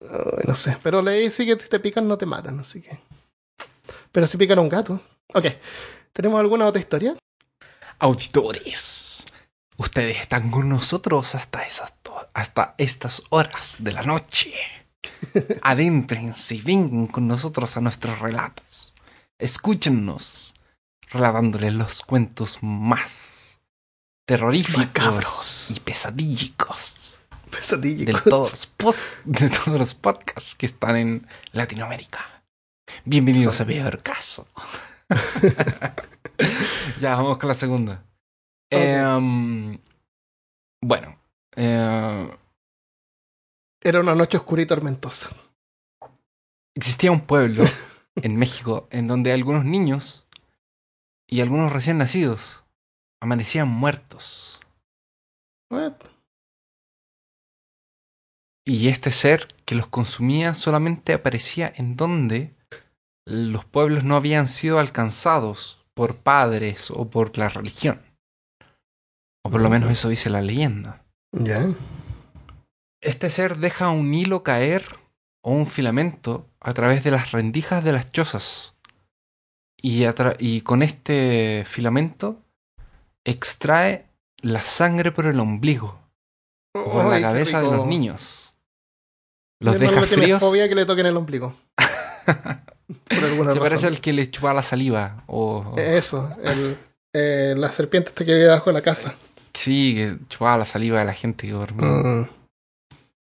Ay, 0.00 0.42
no 0.48 0.56
sé. 0.56 0.76
Pero 0.82 1.00
leí 1.00 1.30
sí 1.30 1.46
que 1.46 1.56
si 1.60 1.68
te 1.68 1.78
pican 1.78 2.08
no 2.08 2.18
te 2.18 2.26
matan, 2.26 2.58
así 2.58 2.82
que. 2.82 2.98
Pero 4.12 4.26
si 4.26 4.36
pican 4.36 4.58
a 4.58 4.62
un 4.62 4.68
gato. 4.68 5.00
Ok. 5.34 5.46
¿Tenemos 6.12 6.38
alguna 6.40 6.66
otra 6.66 6.80
historia? 6.80 7.16
Auditores, 7.98 9.24
ustedes 9.76 10.18
están 10.20 10.50
con 10.50 10.68
nosotros 10.68 11.34
hasta, 11.34 11.62
esas 11.64 11.92
to- 12.02 12.28
hasta 12.34 12.74
estas 12.78 13.22
horas 13.30 13.76
de 13.78 13.92
la 13.92 14.02
noche. 14.02 14.52
Adéntrense 15.62 16.56
y 16.56 16.60
vengan 16.62 17.06
con 17.06 17.28
nosotros 17.28 17.76
a 17.76 17.80
nuestros 17.80 18.18
relatos. 18.18 18.92
Escúchennos 19.38 20.54
relatándoles 21.10 21.72
los 21.74 22.02
cuentos 22.02 22.58
más 22.62 23.60
terroríficos 24.26 24.78
Macabros. 24.86 25.66
y 25.70 25.80
pesadílicos 25.80 27.18
de 27.50 28.14
todos, 28.24 28.68
los 28.78 28.96
de 29.24 29.48
todos 29.50 29.78
los 29.78 29.94
podcasts 29.94 30.54
que 30.56 30.66
están 30.66 30.96
en 30.96 31.26
Latinoamérica. 31.52 32.41
Bienvenidos 33.04 33.60
a 33.60 33.66
Peor 33.66 34.02
Caso. 34.02 34.46
ya, 37.00 37.16
vamos 37.16 37.38
con 37.38 37.48
la 37.48 37.54
segunda. 37.54 38.04
Em, 38.70 39.78
bueno, 40.80 41.18
eh, 41.56 42.38
Era 43.82 44.00
una 44.00 44.14
noche 44.14 44.38
oscura 44.38 44.62
y 44.62 44.66
tormentosa. 44.66 45.30
existía 46.74 47.12
un 47.12 47.20
pueblo 47.26 47.64
en 48.16 48.36
México 48.36 48.88
en 48.90 49.06
donde 49.08 49.32
algunos 49.32 49.64
niños 49.64 50.26
y 51.26 51.40
algunos 51.40 51.72
recién 51.72 51.98
nacidos 51.98 52.64
amanecían 53.20 53.68
muertos. 53.68 54.60
What? 55.70 55.94
Y 58.64 58.88
este 58.88 59.10
ser 59.10 59.48
que 59.64 59.74
los 59.74 59.88
consumía 59.88 60.54
solamente 60.54 61.12
aparecía 61.12 61.72
en 61.74 61.96
donde 61.96 62.54
los 63.24 63.64
pueblos 63.64 64.04
no 64.04 64.16
habían 64.16 64.46
sido 64.48 64.78
alcanzados 64.78 65.78
por 65.94 66.16
padres 66.16 66.90
o 66.90 67.08
por 67.10 67.36
la 67.38 67.48
religión. 67.48 68.02
O 69.44 69.50
por 69.50 69.60
lo 69.60 69.68
menos 69.68 69.90
eso 69.90 70.08
dice 70.08 70.30
la 70.30 70.40
leyenda. 70.40 71.04
Ya. 71.32 71.68
Este 73.00 73.30
ser 73.30 73.58
deja 73.58 73.90
un 73.90 74.14
hilo 74.14 74.42
caer 74.42 74.84
o 75.42 75.52
un 75.52 75.66
filamento 75.66 76.48
a 76.60 76.72
través 76.72 77.02
de 77.04 77.10
las 77.10 77.32
rendijas 77.32 77.82
de 77.82 77.92
las 77.92 78.10
chozas. 78.12 78.74
Y, 79.84 80.60
con 80.60 80.82
este 80.82 81.64
filamento 81.66 82.40
extrae 83.24 84.06
la 84.40 84.60
sangre 84.60 85.10
por 85.10 85.26
el 85.26 85.40
ombligo 85.40 85.98
o 86.72 86.92
por 86.92 87.06
la 87.06 87.20
cabeza 87.20 87.60
de 87.60 87.70
los 87.70 87.86
niños. 87.86 88.56
Los 89.60 89.80
deja 89.80 90.02
fríos. 90.02 90.40
fobia 90.40 90.68
que 90.68 90.76
le 90.76 90.86
toquen 90.86 91.06
el 91.06 91.16
ombligo. 91.16 91.56
Se 93.52 93.60
parece 93.60 93.86
al 93.86 94.00
que 94.00 94.12
le 94.12 94.30
chupa 94.30 94.52
la 94.54 94.62
saliva. 94.62 95.16
O, 95.26 95.74
Eso, 95.78 96.30
el, 96.42 96.76
eh, 97.14 97.54
la 97.56 97.70
serpiente 97.72 98.08
esta 98.10 98.24
que 98.24 98.32
vive 98.32 98.44
debajo 98.44 98.70
de 98.70 98.74
la 98.74 98.82
casa. 98.82 99.14
Sí, 99.54 99.94
que 99.94 100.16
chupaba 100.28 100.56
la 100.58 100.64
saliva 100.64 100.98
de 100.98 101.04
la 101.04 101.12
gente 101.14 101.46
que 101.46 101.52
dormía. 101.52 101.86
Mm. 101.88 102.28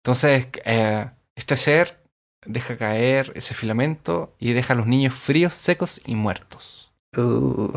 Entonces, 0.05 0.49
eh, 0.65 1.07
este 1.37 1.57
ser 1.57 1.99
deja 2.45 2.77
caer 2.77 3.33
ese 3.37 3.55
filamento 3.55 4.35
y 4.39 4.53
deja 4.53 4.73
a 4.75 4.77
los 4.77 4.87
niños 4.87 5.15
fríos, 5.15 5.55
secos 5.55 6.01
y 6.05 6.15
muertos. 6.15 6.93
Uh. 7.17 7.73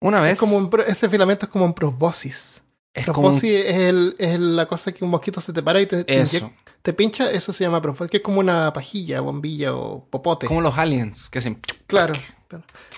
Una 0.00 0.20
vez 0.20 0.34
Es 0.34 0.38
como 0.38 0.56
un 0.56 0.70
pro- 0.70 0.84
ese 0.86 1.08
filamento 1.08 1.46
es 1.46 1.52
como 1.52 1.64
un 1.64 1.74
proboscis. 1.74 2.62
es 2.94 3.06
como 3.06 3.28
un- 3.28 3.34
Proboscis 3.40 3.64
es, 3.64 3.76
el, 3.76 4.14
es 4.18 4.38
la 4.38 4.66
cosa 4.66 4.92
que 4.92 5.04
un 5.04 5.10
mosquito 5.10 5.40
se 5.40 5.52
te 5.52 5.62
para 5.62 5.80
y 5.80 5.86
te, 5.86 6.04
te 6.04 6.20
inyecta- 6.20 6.50
te 6.82 6.92
pincha, 6.92 7.30
eso 7.30 7.52
se 7.52 7.64
llama 7.64 7.82
proboscis, 7.82 8.10
que 8.10 8.16
es 8.18 8.22
como 8.22 8.40
una 8.40 8.72
pajilla, 8.72 9.20
bombilla 9.20 9.74
o 9.74 10.04
popote. 10.04 10.46
como 10.46 10.60
los 10.60 10.76
aliens 10.78 11.28
que 11.30 11.38
hacen 11.38 11.60
Claro. 11.86 12.14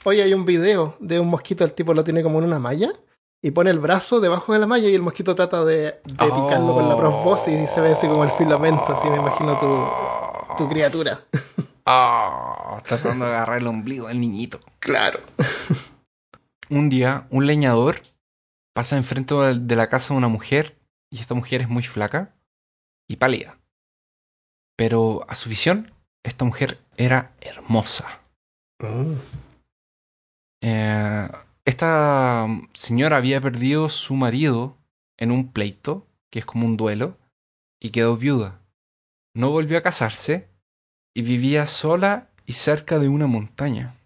Oye, 0.04 0.22
hay 0.22 0.32
un 0.32 0.44
video 0.44 0.96
de 1.00 1.18
un 1.18 1.28
mosquito, 1.28 1.64
el 1.64 1.72
tipo 1.72 1.94
lo 1.94 2.04
tiene 2.04 2.22
como 2.22 2.38
en 2.38 2.44
una 2.44 2.58
malla 2.58 2.92
y 3.42 3.50
pone 3.50 3.70
el 3.70 3.78
brazo 3.78 4.20
debajo 4.20 4.52
de 4.52 4.58
la 4.58 4.66
malla 4.66 4.88
y 4.88 4.94
el 4.94 5.02
mosquito 5.02 5.34
trata 5.34 5.64
de, 5.64 5.82
de 5.82 6.00
picarlo 6.04 6.74
con 6.74 6.88
la 6.88 6.96
proboscis 6.96 7.54
y 7.54 7.66
se 7.66 7.80
ve 7.80 7.92
así 7.92 8.06
como 8.06 8.24
el 8.24 8.30
filamento, 8.30 8.84
así 8.88 9.08
me 9.08 9.16
imagino 9.16 9.58
tu, 9.58 10.56
tu 10.56 10.68
criatura. 10.68 11.24
Ah, 11.92 12.80
tratando 12.86 13.24
de 13.24 13.32
agarrar 13.32 13.58
el 13.58 13.66
ombligo 13.66 14.06
del 14.06 14.20
niñito. 14.20 14.60
Claro. 14.78 15.20
Un 16.70 16.88
día, 16.88 17.26
un 17.30 17.46
leñador 17.46 18.02
pasa 18.72 18.96
enfrente 18.96 19.34
de 19.34 19.76
la 19.76 19.88
casa 19.88 20.14
de 20.14 20.18
una 20.18 20.28
mujer 20.28 20.78
y 21.10 21.18
esta 21.18 21.34
mujer 21.34 21.62
es 21.62 21.68
muy 21.68 21.82
flaca 21.82 22.36
y 23.08 23.16
pálida. 23.16 23.58
Pero 24.80 25.26
a 25.28 25.34
su 25.34 25.50
visión, 25.50 25.92
esta 26.24 26.46
mujer 26.46 26.78
era 26.96 27.34
hermosa. 27.42 28.22
Mm. 28.78 29.12
Eh, 30.62 31.28
esta 31.66 32.46
señora 32.72 33.18
había 33.18 33.42
perdido 33.42 33.90
su 33.90 34.14
marido 34.14 34.78
en 35.18 35.32
un 35.32 35.52
pleito, 35.52 36.06
que 36.30 36.38
es 36.38 36.46
como 36.46 36.64
un 36.64 36.78
duelo, 36.78 37.18
y 37.78 37.90
quedó 37.90 38.16
viuda. 38.16 38.62
No 39.34 39.50
volvió 39.50 39.76
a 39.76 39.82
casarse 39.82 40.48
y 41.14 41.20
vivía 41.20 41.66
sola 41.66 42.30
y 42.46 42.54
cerca 42.54 42.98
de 42.98 43.10
una 43.10 43.26
montaña. 43.26 43.96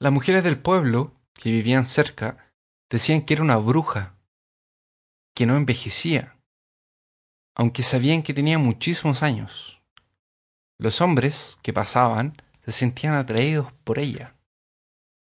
Las 0.00 0.10
mujeres 0.10 0.42
del 0.42 0.58
pueblo, 0.58 1.12
que 1.34 1.50
vivían 1.50 1.84
cerca, 1.84 2.50
decían 2.90 3.26
que 3.26 3.34
era 3.34 3.42
una 3.42 3.58
bruja, 3.58 4.14
que 5.34 5.44
no 5.44 5.54
envejecía, 5.54 6.35
aunque 7.56 7.82
sabían 7.82 8.22
que 8.22 8.34
tenía 8.34 8.58
muchísimos 8.58 9.22
años. 9.22 9.80
Los 10.78 11.00
hombres 11.00 11.58
que 11.62 11.72
pasaban 11.72 12.34
se 12.64 12.72
sentían 12.72 13.14
atraídos 13.14 13.72
por 13.84 13.98
ella. 13.98 14.34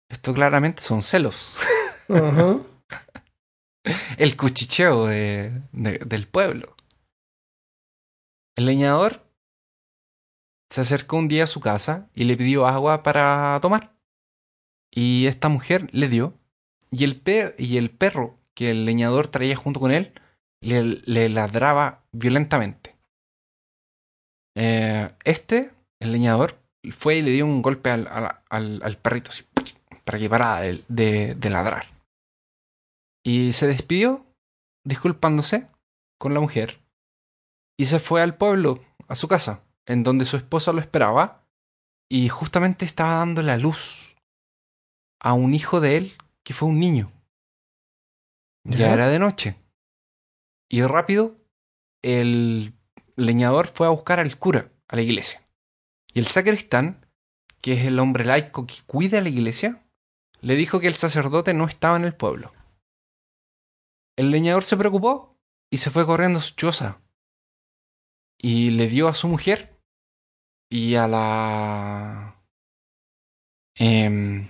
Esto 0.10 0.34
claramente 0.34 0.84
son 0.84 1.02
celos. 1.02 1.58
El 4.18 4.36
cuchicheo 4.38 5.08
de- 5.08 5.62
de- 5.72 6.00
del 6.00 6.28
pueblo. 6.28 6.76
El 8.56 8.66
leñador 8.66 9.26
se 10.70 10.82
acercó 10.82 11.18
un 11.18 11.28
día 11.28 11.44
a 11.44 11.48
su 11.48 11.60
casa 11.60 12.10
y 12.14 12.24
le 12.26 12.38
pidió 12.38 12.66
agua 12.68 13.04
para 13.04 13.58
tomar. 13.62 13.96
Y 14.92 15.26
esta 15.28 15.50
mujer 15.50 15.90
le 15.94 16.10
dio. 16.10 16.34
Y 16.92 17.04
el, 17.04 17.20
pe- 17.20 17.56
y 17.58 17.78
el 17.78 17.92
perro 17.92 18.40
que 18.54 18.72
el 18.72 18.86
leñador 18.86 19.28
traía 19.28 19.56
junto 19.56 19.80
con 19.80 19.92
él 19.92 20.14
le, 20.62 20.84
le 20.84 21.30
ladraba 21.30 22.05
violentamente. 22.18 22.96
Eh, 24.58 25.14
este, 25.24 25.72
el 26.02 26.12
leñador, 26.12 26.58
fue 26.92 27.18
y 27.18 27.22
le 27.22 27.32
dio 27.32 27.46
un 27.46 27.62
golpe 27.62 27.90
al, 27.90 28.08
al- 28.08 28.82
al- 28.84 28.98
perrito 28.98 29.32
así, 29.32 29.44
para 30.04 30.18
que 30.20 30.30
parara 30.30 30.62
de, 30.62 30.84
de- 30.88 31.36
de 31.36 31.50
ladrar. 31.50 31.88
Y 33.26 33.54
se 33.54 33.68
despidió, 33.68 34.26
disculpándose 34.86 35.68
con 36.20 36.34
la 36.34 36.40
mujer. 36.40 36.80
Y 37.78 37.88
se 37.88 38.00
fue 38.00 38.22
al 38.22 38.38
pueblo, 38.38 38.84
a 39.08 39.16
su 39.16 39.28
casa, 39.28 39.64
en 39.86 40.04
donde 40.04 40.26
su 40.26 40.38
esposa 40.38 40.72
lo 40.72 40.80
esperaba. 40.80 41.44
Y 42.10 42.30
justamente 42.30 42.86
estaba 42.86 43.16
dando 43.16 43.42
la 43.42 43.58
luz. 43.58 44.04
a 45.22 45.34
un 45.34 45.56
hijo 45.56 45.80
de 45.82 45.98
él 45.98 46.14
que 46.44 46.54
fue 46.54 46.68
un 46.70 46.80
niño. 46.80 47.12
Ya, 48.64 48.78
Ya. 48.78 48.94
era 48.94 49.08
de 49.08 49.18
noche. 49.18 49.56
Y 50.70 50.84
rápido, 50.84 51.36
el 52.06 52.76
leñador 53.16 53.68
fue 53.68 53.88
a 53.88 53.90
buscar 53.90 54.20
al 54.20 54.38
cura 54.38 54.72
a 54.88 54.96
la 54.96 55.02
iglesia. 55.02 55.42
Y 56.14 56.20
el 56.20 56.28
sacristán, 56.28 57.08
que 57.62 57.74
es 57.74 57.86
el 57.86 57.98
hombre 57.98 58.26
laico 58.26 58.68
que 58.68 58.76
cuida 58.86 59.22
la 59.22 59.30
iglesia, 59.30 59.84
le 60.40 60.56
dijo 60.56 60.80
que 60.80 60.88
el 60.88 60.94
sacerdote 60.94 61.56
no 61.56 61.66
estaba 61.66 61.98
en 61.98 62.06
el 62.06 62.14
pueblo. 62.14 62.54
El 64.16 64.30
leñador 64.30 64.64
se 64.64 64.78
preocupó 64.78 65.36
y 65.72 65.80
se 65.80 65.90
fue 65.90 66.06
corriendo 66.06 66.38
a 66.38 66.44
su 66.44 66.54
choza. 66.54 67.02
Y 68.38 68.70
le 68.70 68.88
dio 68.88 69.08
a 69.08 69.16
su 69.16 69.28
mujer 69.28 69.76
y 70.70 70.94
a 70.96 71.08
la... 71.08 72.36
em, 73.74 74.48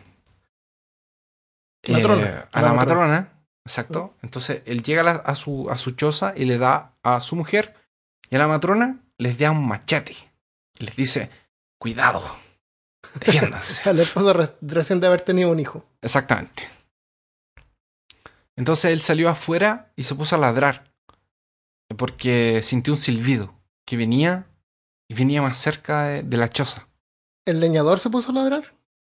eh, 1.83 2.43
a 2.51 2.61
la 2.61 2.73
matrona, 2.73 3.34
exacto. 3.65 4.13
Entonces 4.21 4.61
él 4.65 4.83
llega 4.83 5.01
a, 5.01 5.03
la- 5.05 5.11
a 5.25 5.35
su, 5.35 5.69
a 5.69 5.77
su 5.77 5.91
choza 5.91 6.33
y 6.35 6.45
le 6.45 6.57
da 6.57 6.93
a 7.03 7.19
su 7.19 7.35
mujer 7.35 7.73
y 8.29 8.35
a 8.35 8.39
la 8.39 8.47
matrona 8.47 8.99
les 9.17 9.37
da 9.37 9.51
un 9.51 9.67
machete. 9.67 10.15
Y 10.79 10.85
les 10.85 10.95
dice, 10.95 11.29
cuidado, 11.77 12.21
defiéndanse. 13.19 13.89
Al 13.89 13.99
esposo 13.99 14.33
re- 14.33 14.55
recién 14.61 14.99
de 14.99 15.07
haber 15.07 15.21
tenido 15.21 15.49
un 15.51 15.59
hijo. 15.59 15.85
Exactamente. 16.01 16.67
Entonces 18.57 18.91
él 18.91 19.01
salió 19.01 19.29
afuera 19.29 19.91
y 19.95 20.03
se 20.03 20.15
puso 20.15 20.35
a 20.35 20.39
ladrar. 20.39 20.91
Porque 21.97 22.61
sintió 22.63 22.93
un 22.93 22.99
silbido 22.99 23.53
que 23.85 23.95
venía 23.97 24.47
y 25.07 25.13
venía 25.13 25.41
más 25.41 25.57
cerca 25.57 26.03
de, 26.07 26.23
de 26.23 26.37
la 26.37 26.47
choza. 26.49 26.87
¿El 27.45 27.59
leñador 27.59 27.99
se 27.99 28.09
puso 28.09 28.31
a 28.31 28.33
ladrar? 28.33 28.73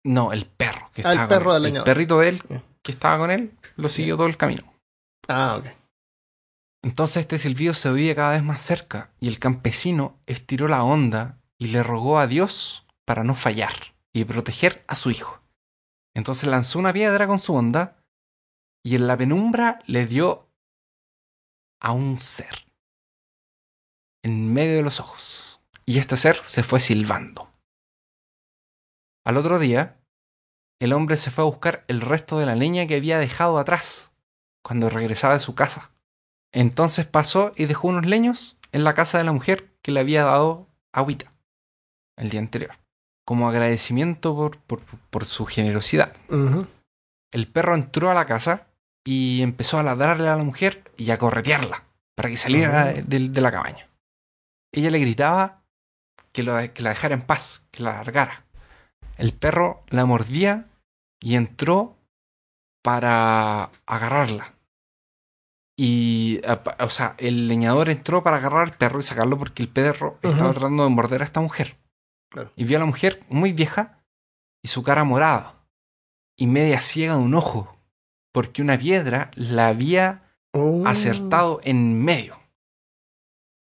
No, 0.03 0.33
el 0.33 0.45
perro 0.45 0.89
que 0.93 1.03
Ah, 1.05 1.13
el 1.13 1.27
perro 1.27 1.53
del 1.53 1.61
él. 1.63 1.65
El 1.67 1.73
leñador. 1.73 1.85
perrito 1.85 2.19
de 2.19 2.29
él. 2.29 2.41
Que 2.85 2.91
estaba 2.91 3.17
con 3.17 3.31
él 3.31 3.51
lo 3.75 3.89
siguió 3.89 4.15
todo 4.15 4.27
el 4.27 4.37
camino. 4.37 4.63
Ah, 5.27 5.57
ok. 5.57 5.65
Entonces 6.83 7.17
este 7.17 7.39
silbido 7.39 7.73
se 7.73 7.89
oía 7.89 8.13
cada 8.13 8.33
vez 8.33 8.43
más 8.43 8.61
cerca 8.61 9.11
y 9.19 9.27
el 9.27 9.39
campesino 9.39 10.19
estiró 10.27 10.67
la 10.67 10.83
onda 10.83 11.41
y 11.57 11.69
le 11.69 11.81
rogó 11.81 12.19
a 12.19 12.27
Dios 12.27 12.85
para 13.05 13.23
no 13.23 13.33
fallar 13.33 13.73
y 14.13 14.23
proteger 14.23 14.85
a 14.87 14.95
su 14.95 15.09
hijo. 15.09 15.41
Entonces 16.15 16.47
lanzó 16.47 16.77
una 16.77 16.93
piedra 16.93 17.25
con 17.25 17.39
su 17.39 17.55
onda 17.55 17.97
y 18.83 18.95
en 18.95 19.07
la 19.07 19.17
penumbra 19.17 19.79
le 19.87 20.05
dio 20.05 20.47
a 21.81 21.91
un 21.91 22.19
ser 22.19 22.67
en 24.23 24.53
medio 24.53 24.75
de 24.75 24.83
los 24.83 24.99
ojos. 24.99 25.59
Y 25.87 25.97
este 25.97 26.17
ser 26.17 26.43
se 26.43 26.61
fue 26.61 26.79
silbando. 26.79 27.51
Al 29.25 29.37
otro 29.37 29.57
día, 29.57 29.99
el 30.79 30.93
hombre 30.93 31.17
se 31.17 31.31
fue 31.31 31.43
a 31.43 31.47
buscar 31.47 31.83
el 31.87 32.01
resto 32.01 32.37
de 32.39 32.45
la 32.45 32.55
leña 32.55 32.85
que 32.87 32.95
había 32.95 33.17
dejado 33.19 33.57
atrás 33.59 34.11
cuando 34.63 34.89
regresaba 34.89 35.33
de 35.35 35.39
su 35.39 35.55
casa. 35.55 35.91
Entonces 36.53 37.05
pasó 37.05 37.51
y 37.55 37.65
dejó 37.65 37.87
unos 37.87 38.05
leños 38.05 38.57
en 38.71 38.83
la 38.83 38.93
casa 38.93 39.17
de 39.17 39.23
la 39.23 39.31
mujer 39.33 39.73
que 39.81 39.91
le 39.91 39.99
había 39.99 40.23
dado 40.23 40.67
agüita 40.93 41.31
el 42.17 42.29
día 42.29 42.39
anterior, 42.39 42.71
como 43.25 43.47
agradecimiento 43.49 44.35
por, 44.35 44.57
por, 44.59 44.81
por 45.09 45.25
su 45.25 45.45
generosidad. 45.45 46.13
El 47.33 47.47
perro 47.47 47.75
entró 47.75 48.09
a 48.09 48.13
la 48.13 48.25
casa 48.25 48.67
y 49.05 49.41
empezó 49.41 49.77
a 49.77 49.83
ladrarle 49.83 50.29
a 50.29 50.35
la 50.37 50.43
mujer 50.43 50.91
y 50.97 51.11
a 51.11 51.17
corretearla 51.17 51.83
para 52.15 52.29
que 52.29 52.37
saliera 52.37 52.85
de, 52.85 53.03
de- 53.03 53.29
de 53.29 53.41
la 53.41 53.51
cabaña. 53.51 53.89
Ella 54.73 54.89
le 54.89 54.99
gritaba 54.99 55.61
que, 56.31 56.43
lo- 56.43 56.73
que 56.73 56.81
la 56.81 56.89
dejara 56.91 57.15
en 57.15 57.21
paz, 57.23 57.65
que 57.71 57.83
la 57.83 57.93
largara. 57.97 58.44
El 59.17 59.33
perro 59.33 59.83
la 59.87 60.05
mordía 60.05 60.67
y 61.21 61.35
entró 61.35 61.97
para 62.83 63.71
agarrarla. 63.85 64.53
Y, 65.77 66.39
o 66.79 66.89
sea, 66.89 67.15
el 67.17 67.47
leñador 67.47 67.89
entró 67.89 68.23
para 68.23 68.37
agarrar 68.37 68.61
al 68.67 68.77
perro 68.77 68.99
y 68.99 69.03
sacarlo 69.03 69.37
porque 69.37 69.61
el 69.63 69.69
perro 69.69 70.17
estaba 70.21 70.53
tratando 70.53 70.83
de 70.83 70.89
morder 70.89 71.21
a 71.21 71.25
esta 71.25 71.41
mujer. 71.41 71.77
Claro. 72.31 72.51
Y 72.55 72.63
vio 72.63 72.77
a 72.77 72.79
la 72.79 72.85
mujer 72.85 73.23
muy 73.29 73.51
vieja 73.51 73.99
y 74.63 74.69
su 74.69 74.83
cara 74.83 75.03
morada 75.03 75.65
y 76.37 76.47
media 76.47 76.79
ciega 76.79 77.13
de 77.15 77.19
un 77.21 77.33
ojo, 77.35 77.77
porque 78.33 78.61
una 78.61 78.77
piedra 78.77 79.31
la 79.35 79.67
había 79.67 80.21
Oh. 80.57 80.87
acertado 80.87 81.59
en 81.65 82.01
medio. 82.01 82.39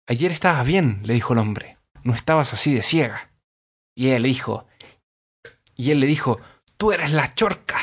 Ayer 0.07 0.31
estabas 0.31 0.67
bien, 0.67 0.99
le 1.03 1.15
dijo 1.15 1.33
el 1.33 1.39
hombre, 1.39 1.79
no 2.03 2.13
estabas 2.13 2.53
así 2.53 2.75
de 2.75 2.83
ciega. 2.83 3.31
Y 3.95 4.09
ella 4.09 4.19
le 4.19 4.27
dijo, 4.27 4.67
y 5.75 5.91
él 5.91 5.99
le 5.99 6.07
dijo, 6.07 6.39
tú 6.77 6.91
eres 6.91 7.11
la 7.11 7.33
chorca. 7.35 7.79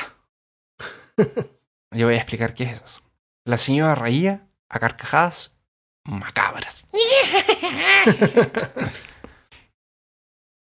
Yo 1.90 2.07
voy 2.07 2.14
a 2.14 2.18
explicar 2.18 2.55
qué 2.55 2.64
es 2.64 2.83
eso. 2.83 3.02
La 3.44 3.59
señora 3.59 3.94
reía 3.94 4.46
a 4.68 4.78
carcajadas 4.78 5.59
macabras. 6.05 6.87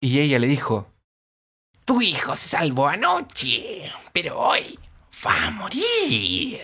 y 0.01 0.21
ella 0.21 0.39
le 0.39 0.47
dijo, 0.47 0.91
tu 1.85 2.01
hijo 2.01 2.35
se 2.37 2.49
salvó 2.51 2.89
anoche, 2.89 3.91
pero 4.13 4.39
hoy 4.39 4.79
va 5.27 5.47
a 5.47 5.51
morir. 5.51 6.61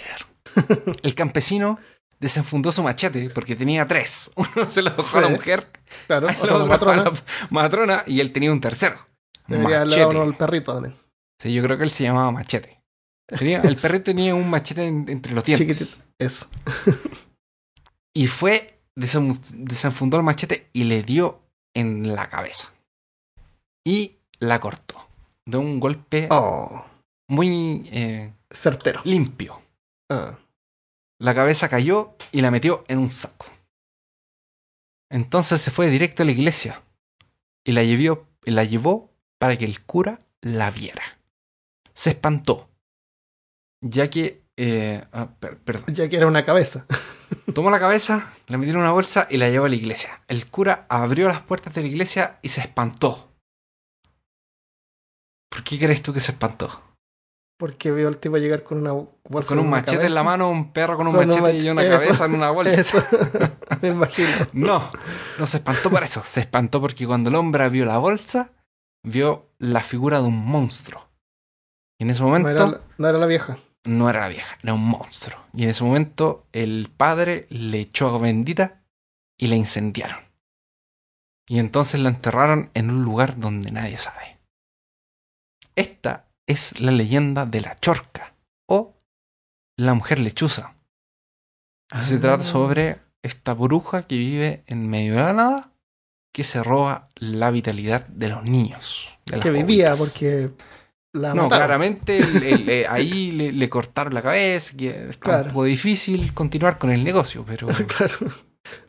El 1.03 1.14
campesino 1.14 1.79
desenfundó 2.19 2.73
su 2.73 2.83
machete 2.83 3.29
porque 3.31 3.57
tenía 3.57 3.87
tres. 3.87 4.31
Uno 4.37 4.71
se 4.71 4.81
lo 4.83 4.90
dejó 4.90 5.19
a 5.19 5.23
la 5.23 5.29
mujer, 5.29 5.71
Claro, 6.07 6.27
la 6.29 6.33
otro 6.40 6.66
matrona. 6.66 7.03
a 7.03 7.05
la 7.05 7.12
matrona 7.51 8.05
y 8.07 8.21
él 8.21 8.33
tenía 8.33 8.53
un 8.53 8.61
tercero. 8.61 9.07
Debería 9.48 9.76
haberle 9.76 9.96
dado 9.96 10.11
uno 10.11 10.18
Machete. 10.20 10.32
al 10.32 10.38
perrito 10.38 10.74
también. 10.74 10.96
Sí, 11.40 11.52
yo 11.54 11.62
creo 11.62 11.76
que 11.78 11.85
él 11.85 11.90
se 11.90 12.04
llamaba 12.04 12.30
machete. 12.32 12.80
Tenía- 13.26 13.61
el 13.62 13.76
perrito 13.76 14.04
tenía 14.04 14.35
un 14.35 14.48
machete 14.48 14.87
en- 14.87 15.09
entre 15.09 15.32
los 15.35 15.44
dientes. 15.44 15.78
Chiquitito. 15.78 16.02
Eso. 16.18 16.46
Y 18.14 18.26
fue, 18.28 18.80
desen- 18.96 19.38
desenfundó 19.56 20.16
el 20.16 20.22
machete 20.22 20.70
y 20.72 20.85
le 20.85 21.02
dio 21.02 21.42
en 21.74 22.14
la 22.14 22.30
cabeza. 22.30 22.72
Y 23.85 24.16
la 24.38 24.59
cortó. 24.61 25.06
De 25.44 25.59
un 25.59 25.78
golpe 25.78 26.28
Oh. 26.30 26.85
muy 27.28 27.88
eh, 27.92 28.32
Certero. 28.50 29.00
limpio. 29.04 29.61
Ah. 30.11 30.38
La 31.20 31.35
cabeza 31.35 31.68
cayó 31.68 32.16
y 32.32 32.40
la 32.40 32.50
metió 32.50 32.85
en 32.88 32.98
un 32.98 33.12
saco. 33.12 33.46
Entonces 35.11 35.61
se 35.61 35.70
fue 35.70 35.88
directo 35.88 36.22
a 36.22 36.26
la 36.26 36.32
iglesia 36.32 36.82
y 37.64 37.72
la 37.72 37.82
llevó, 37.85 38.26
y 38.44 38.50
la 38.50 38.64
llevó 38.64 39.11
para 39.38 39.57
que 39.57 39.64
el 39.64 39.83
cura 39.85 40.20
la 40.42 40.70
viera. 40.70 41.03
Se 41.94 42.11
espantó, 42.11 42.68
ya 43.81 44.09
que... 44.11 44.42
eh, 44.57 45.05
ah, 45.12 45.29
per- 45.40 45.59
perdón. 45.59 45.94
Ya 45.94 46.09
que 46.09 46.16
era 46.16 46.27
una 46.27 46.44
cabeza. 46.44 46.87
Tomó 47.55 47.70
la 47.70 47.81
cabeza, 47.81 48.33
la 48.46 48.59
metió 48.59 48.75
en 48.75 48.81
una 48.81 48.92
bolsa 48.92 49.27
y 49.31 49.38
la 49.38 49.49
llevó 49.49 49.66
a 49.66 49.68
la 49.68 49.75
iglesia. 49.77 50.22
El 50.29 50.49
cura 50.51 50.87
abrió 50.88 51.29
las 51.29 51.42
puertas 51.42 51.75
de 51.75 51.83
la 51.83 51.88
iglesia 51.88 52.38
y 52.42 52.51
se 52.51 52.61
espantó. 52.61 53.33
¿Por 55.51 55.62
qué 55.64 55.79
crees 55.79 56.03
tú 56.03 56.12
que 56.12 56.20
se 56.20 56.33
espantó? 56.33 56.83
Porque 57.59 57.90
vio 57.90 58.09
al 58.09 58.18
tipo 58.18 58.37
llegar 58.37 58.62
con 58.62 58.79
una 58.79 58.92
bolsa. 58.92 59.49
Con 59.49 59.59
un 59.59 59.70
machete 59.70 60.05
en 60.07 60.14
la 60.14 60.22
mano, 60.22 60.51
un 60.51 60.72
perro 60.72 60.99
con 60.99 61.07
un 61.07 61.14
Con 61.14 61.31
un 61.31 61.40
machete 61.40 61.64
y 61.64 61.70
una 61.70 61.83
eso. 61.83 61.99
cabeza 61.99 62.25
en 62.27 62.35
una 62.35 62.51
bolsa. 62.51 62.75
Eso. 62.75 63.03
Me 63.83 63.88
imagino. 63.88 64.29
No, 64.53 64.90
no 65.38 65.46
se 65.46 65.57
espantó 65.59 65.88
por 65.88 66.03
eso. 66.03 66.20
Se 66.22 66.40
espantó 66.40 66.81
porque 66.83 67.07
cuando 67.07 67.31
el 67.31 67.37
hombre 67.37 67.66
vio 67.70 67.87
la 67.87 67.96
bolsa, 67.96 68.51
vio 69.07 69.51
la 69.59 69.83
figura 69.83 70.21
de 70.21 70.27
un 70.27 70.45
monstruo. 70.45 71.09
Y 71.99 72.05
en 72.05 72.11
ese 72.11 72.21
No 72.23 72.27
momento 72.29 72.51
era, 72.51 72.66
la- 72.66 72.81
no 72.99 73.09
era 73.09 73.19
la 73.19 73.27
vieja. 73.27 73.59
no 73.85 74.11
era 74.11 74.21
la 74.21 74.29
vieja, 74.29 74.59
era 74.62 74.75
un 74.75 74.87
monstruo. 74.87 75.38
Y 75.55 75.62
en 75.64 75.71
ese 75.71 75.85
momento 75.85 76.47
el 76.53 76.90
padre 76.95 77.47
le 77.51 77.81
echó 77.81 78.09
agua 78.09 78.21
bendita 78.23 78.83
y 79.38 79.47
la 79.47 79.57
incendiaron. 79.57 80.19
Y 81.49 81.59
entonces 81.61 82.01
la 82.01 82.09
enterraron 82.09 82.71
en 82.75 82.90
un 82.90 83.05
lugar 83.05 83.38
donde 83.38 83.71
nadie 83.71 83.97
sabe. 83.97 84.38
Esta 85.77 86.27
es 86.47 86.81
la 86.81 86.90
leyenda 86.90 87.47
de 87.47 87.61
la 87.61 87.77
chorca 87.77 88.35
o 88.69 88.95
la 89.79 89.95
mujer 89.95 90.19
lechuza. 90.19 90.75
Se 92.01 92.19
trata 92.19 92.42
Ah. 92.42 92.47
sobre 92.47 93.01
esta 93.23 93.55
bruja 93.55 94.07
que 94.07 94.16
vive 94.19 94.64
en 94.66 94.88
medio 94.88 95.12
de 95.14 95.21
la 95.23 95.33
nada 95.33 95.73
que 96.37 96.44
se 96.44 96.62
roba 96.62 97.09
la 97.16 97.51
vitalidad 97.51 98.07
de 98.09 98.29
los 98.29 98.42
niños. 98.44 99.09
de 99.25 99.40
Que 99.40 99.49
vivía 99.51 99.96
porque 99.96 100.51
la 101.14 101.31
No, 101.33 101.44
mataron. 101.44 101.49
claramente 101.66 102.18
el- 102.18 102.42
el- 102.42 102.68
eh, 102.68 102.87
ahí 102.90 103.33
le, 103.33 103.53
le 103.53 103.68
cortaron 103.70 104.12
la 104.12 104.20
cabeza, 104.20 104.77
que 104.77 105.09
está 105.09 105.18
Claro. 105.31 105.44
un 105.44 105.49
poco 105.53 105.64
difícil 105.64 106.35
continuar 106.35 106.77
con 106.77 106.90
el 106.90 107.03
negocio, 107.03 107.42
pero 107.46 107.68
claro. 107.96 108.14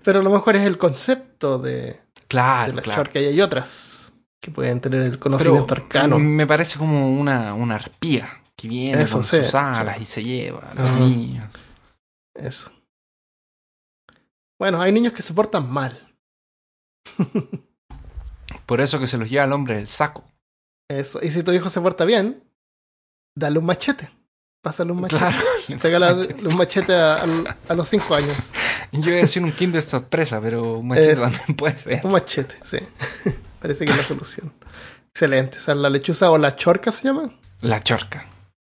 Pero 0.04 0.20
a 0.20 0.24
lo 0.24 0.30
mejor 0.30 0.58
es 0.58 0.64
el 0.64 0.78
concepto 0.78 1.58
de, 1.58 1.72
de 1.72 2.00
claro, 2.28 2.74
la 2.74 2.82
claro. 2.82 3.10
Y 3.14 3.18
hay 3.20 3.40
otras 3.40 4.12
que 4.42 4.52
pueden 4.52 4.82
tener 4.82 5.02
el 5.04 5.18
conocimiento 5.18 5.68
Pero 5.68 5.84
arcano. 5.84 6.20
me 6.20 6.46
parece 6.46 6.78
como 6.78 7.18
una, 7.18 7.54
una 7.54 7.76
arpía 7.76 8.28
que 8.58 8.68
viene 8.68 9.04
Eso, 9.04 9.20
con 9.20 9.24
sus 9.24 9.56
alas 9.56 10.02
y 10.02 10.06
se 10.06 10.22
lleva 10.22 10.70
a 10.72 10.76
los 10.76 11.00
niños. 11.00 11.54
Eso. 12.36 12.72
Bueno, 14.60 14.82
hay 14.82 14.92
niños 14.92 15.14
que 15.14 15.22
se 15.22 15.34
portan 15.34 15.70
mal. 15.72 16.04
Por 18.66 18.82
eso 18.82 19.00
que 19.00 19.08
se 19.08 19.18
los 19.18 19.30
lleva 19.30 19.46
el 19.46 19.54
hombre 19.54 19.76
del 19.76 19.88
saco. 19.88 20.24
Eso. 20.90 21.20
Y 21.22 21.32
si 21.32 21.44
tu 21.44 21.52
hijo 21.52 21.70
se 21.70 21.82
porta 21.82 22.06
bien, 22.06 22.44
dale 23.36 23.60
un 23.60 23.66
machete. 23.66 24.10
Pásale 24.62 24.92
un 24.92 25.02
machete. 25.02 25.20
Claro. 25.20 25.38
Regala 25.82 26.14
un 26.14 26.58
machete 26.58 26.94
a, 26.96 27.24
a- 27.24 27.58
a 27.70 27.74
los 27.74 27.88
5 27.90 28.16
años. 28.16 28.36
Yo 28.92 29.10
iba 29.10 29.18
a 29.18 29.22
decir 29.22 29.44
un 29.44 29.52
Kinder 29.52 29.82
sorpresa, 29.82 30.42
pero 30.42 30.80
un 30.80 30.88
machete 30.90 31.12
Es- 31.14 31.22
también 31.22 31.56
puede 31.56 31.78
ser. 31.78 32.02
Un 32.06 32.12
machete, 32.12 32.56
sí. 32.64 32.78
Parece 33.60 33.86
que 33.86 33.92
es 33.92 33.98
la 33.98 34.04
solución. 34.04 34.54
Excelente. 35.10 35.58
Esa 35.58 35.72
es 35.74 35.78
la 35.78 35.90
lechuza 35.90 36.30
o 36.32 36.38
la 36.38 36.56
chorca 36.56 36.92
se 36.92 37.04
llama. 37.04 37.34
La 37.62 37.82
chorca. 37.82 38.26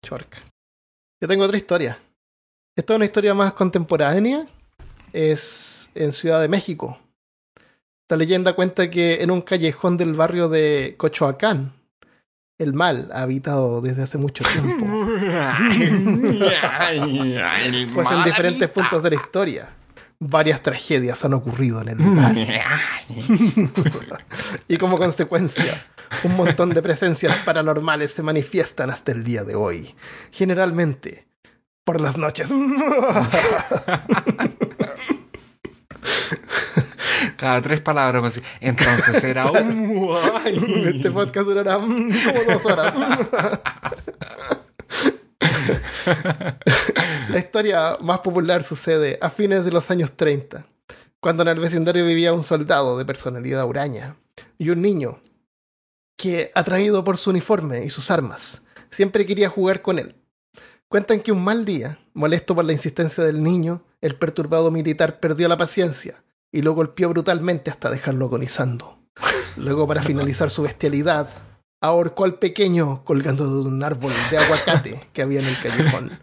Chorca. 0.05 0.39
Yo 1.21 1.27
tengo 1.27 1.43
otra 1.45 1.57
historia. 1.57 1.99
Esta 2.75 2.93
es 2.93 2.95
una 2.95 3.05
historia 3.05 3.33
más 3.33 3.53
contemporánea. 3.53 4.45
Es 5.13 5.89
en 5.93 6.13
Ciudad 6.13 6.41
de 6.41 6.47
México. 6.47 6.97
La 8.11 8.17
leyenda 8.17 8.51
cuenta 8.51 8.91
que 8.91 9.23
en 9.23 9.31
un 9.31 9.41
callejón 9.41 9.95
del 9.95 10.13
barrio 10.13 10.49
de 10.49 10.95
Cochoacán, 10.97 11.71
el 12.57 12.73
mal 12.73 13.09
ha 13.13 13.21
habitado 13.21 13.79
desde 13.79 14.03
hace 14.03 14.17
mucho 14.17 14.43
tiempo. 14.43 14.85
Pues 17.93 18.11
en 18.11 18.23
diferentes 18.25 18.69
puntos 18.69 19.01
de 19.01 19.11
la 19.11 19.15
historia. 19.15 19.69
Varias 20.19 20.61
tragedias 20.61 21.23
han 21.23 21.33
ocurrido 21.33 21.81
en 21.81 21.87
el 21.87 21.99
lugar. 21.99 22.35
Y 24.67 24.75
como 24.75 24.97
consecuencia, 24.97 25.85
un 26.25 26.35
montón 26.35 26.71
de 26.71 26.81
presencias 26.81 27.37
paranormales 27.45 28.11
se 28.11 28.23
manifiestan 28.23 28.89
hasta 28.89 29.13
el 29.13 29.23
día 29.23 29.45
de 29.45 29.55
hoy. 29.55 29.95
Generalmente, 30.31 31.27
por 31.85 32.01
las 32.01 32.17
noches. 32.17 32.51
Cada 37.41 37.59
tres 37.59 37.81
palabras, 37.81 38.21
pues, 38.21 38.39
entonces 38.59 39.23
era 39.23 39.49
un... 39.49 39.59
Este 40.85 41.09
podcast 41.09 41.47
durará 41.47 41.77
como 41.77 42.13
dos 42.47 42.65
horas. 42.67 42.93
La 47.29 47.39
historia 47.39 47.97
más 47.99 48.19
popular 48.19 48.63
sucede 48.63 49.17
a 49.19 49.31
fines 49.31 49.65
de 49.65 49.71
los 49.71 49.89
años 49.89 50.11
30, 50.11 50.67
cuando 51.19 51.41
en 51.41 51.49
el 51.49 51.59
vecindario 51.59 52.05
vivía 52.05 52.31
un 52.31 52.43
soldado 52.43 52.95
de 52.95 53.05
personalidad 53.05 53.65
huraña 53.65 54.17
y 54.59 54.69
un 54.69 54.83
niño 54.83 55.19
que, 56.15 56.51
atraído 56.53 57.03
por 57.03 57.17
su 57.17 57.31
uniforme 57.31 57.83
y 57.83 57.89
sus 57.89 58.11
armas, 58.11 58.61
siempre 58.91 59.25
quería 59.25 59.49
jugar 59.49 59.81
con 59.81 59.97
él. 59.97 60.13
Cuentan 60.87 61.21
que 61.21 61.31
un 61.31 61.43
mal 61.43 61.65
día, 61.65 61.97
molesto 62.13 62.53
por 62.53 62.65
la 62.65 62.73
insistencia 62.73 63.23
del 63.23 63.41
niño, 63.41 63.83
el 63.99 64.15
perturbado 64.15 64.69
militar 64.69 65.19
perdió 65.19 65.47
la 65.47 65.57
paciencia 65.57 66.21
y 66.51 66.61
lo 66.61 66.73
golpeó 66.73 67.09
brutalmente 67.09 67.71
hasta 67.71 67.89
dejarlo 67.89 68.25
agonizando. 68.25 68.99
Luego, 69.57 69.87
para 69.87 70.01
finalizar 70.01 70.49
su 70.49 70.63
bestialidad, 70.63 71.29
ahorcó 71.81 72.25
al 72.25 72.35
pequeño 72.35 73.03
colgando 73.03 73.45
de 73.45 73.69
un 73.69 73.83
árbol 73.83 74.13
de 74.29 74.37
aguacate 74.37 75.09
que 75.13 75.21
había 75.21 75.39
en 75.39 75.47
el 75.47 75.59
callejón. 75.59 76.19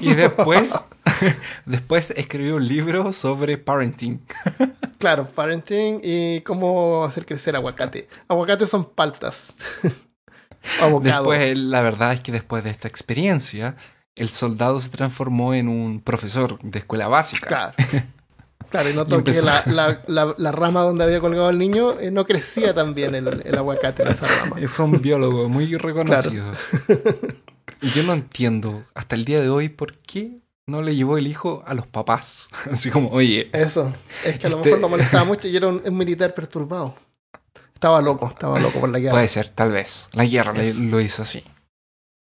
Y 0.00 0.14
después, 0.14 0.84
después 1.66 2.12
escribió 2.16 2.56
un 2.56 2.66
libro 2.66 3.12
sobre 3.12 3.58
parenting. 3.58 4.20
Claro, 4.98 5.28
parenting 5.28 6.00
y 6.02 6.40
cómo 6.42 7.04
hacer 7.04 7.26
crecer 7.26 7.56
aguacate. 7.56 8.08
Aguacate 8.28 8.66
son 8.66 8.90
paltas. 8.90 9.56
Abocado. 10.80 11.30
Después, 11.30 11.58
la 11.58 11.80
verdad 11.80 12.12
es 12.12 12.20
que 12.20 12.32
después 12.32 12.64
de 12.64 12.70
esta 12.70 12.88
experiencia, 12.88 13.76
el 14.14 14.30
soldado 14.30 14.80
se 14.80 14.90
transformó 14.90 15.54
en 15.54 15.68
un 15.68 16.00
profesor 16.00 16.58
de 16.62 16.78
escuela 16.80 17.08
básica. 17.08 17.46
Claro. 17.46 17.74
Claro, 18.70 18.90
y 18.90 18.94
notó 18.94 19.18
Y 19.20 19.24
que 19.24 19.42
la, 19.42 19.62
la- 19.66 20.02
la- 20.06 20.34
la 20.36 20.52
rama 20.52 20.82
donde 20.82 21.04
había 21.04 21.20
colgado 21.20 21.50
el 21.50 21.58
niño 21.58 21.98
eh, 22.00 22.10
no 22.10 22.24
crecía 22.26 22.74
tan 22.74 22.94
bien 22.94 23.14
el, 23.14 23.42
el 23.44 23.56
aguacate 23.58 24.02
en 24.02 24.08
esa 24.08 24.26
rama. 24.26 24.56
Eh, 24.60 24.68
Fue 24.68 24.84
un 24.84 25.00
biólogo 25.00 25.48
muy 25.48 25.74
reconocido. 25.76 26.52
Y 27.80 27.90
yo 27.94 28.02
no 28.02 28.12
entiendo 28.12 28.84
hasta 28.94 29.14
el 29.16 29.24
día 29.24 29.40
de 29.40 29.48
hoy 29.48 29.68
por 29.68 29.98
qué 29.98 30.38
no 30.66 30.82
le 30.82 30.96
llevó 30.96 31.16
el 31.18 31.26
hijo 31.26 31.62
a 31.66 31.74
los 31.74 31.86
papás. 31.86 32.48
Así 32.70 32.90
como, 32.90 33.08
oye, 33.10 33.48
Eso. 33.52 33.92
Es 34.24 34.38
que 34.38 34.46
a 34.46 34.50
lo 34.50 34.56
Este- 34.56 34.68
mejor 34.70 34.80
lo 34.82 34.88
molestaba 34.88 35.24
mucho 35.24 35.46
y 35.48 35.56
era 35.56 35.68
un, 35.68 35.80
un 35.84 35.96
militar 35.96 36.34
perturbado. 36.34 36.96
Estaba 37.74 38.00
loco, 38.00 38.28
estaba 38.28 38.58
loco 38.58 38.80
por 38.80 38.88
la 38.88 38.98
guerra. 38.98 39.12
puede 39.12 39.28
ser, 39.28 39.48
tal 39.48 39.70
vez. 39.70 40.08
La 40.12 40.24
guerra 40.24 40.52
le- 40.54 40.72
lo 40.74 40.98
hizo 41.00 41.22
así. 41.22 41.44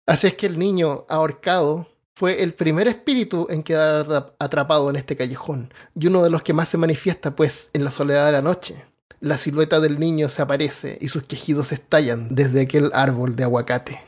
Así 0.07 0.27
es 0.27 0.33
que 0.33 0.47
el 0.47 0.57
niño 0.57 1.05
ahorcado 1.09 1.87
fue 2.17 2.41
el 2.41 2.55
primer 2.55 2.87
espíritu 2.87 3.45
en 3.47 3.61
quedar 3.61 4.03
atra- 4.07 4.33
atrapado 4.39 4.89
en 4.89 4.95
este 4.95 5.15
callejón 5.15 5.71
y 5.93 6.07
uno 6.07 6.23
de 6.23 6.31
los 6.31 6.41
que 6.41 6.51
más 6.51 6.67
se 6.67 6.79
manifiesta 6.79 7.35
pues 7.35 7.69
en 7.73 7.83
la 7.83 7.91
soledad 7.91 8.25
de 8.25 8.31
la 8.31 8.41
noche. 8.41 8.83
La 9.19 9.37
silueta 9.37 9.79
del 9.79 9.99
niño 9.99 10.27
se 10.27 10.41
aparece 10.41 10.97
y 10.99 11.09
sus 11.09 11.21
quejidos 11.25 11.71
estallan 11.71 12.33
desde 12.33 12.61
aquel 12.61 12.89
árbol 12.95 13.35
de 13.35 13.43
aguacate. 13.43 14.01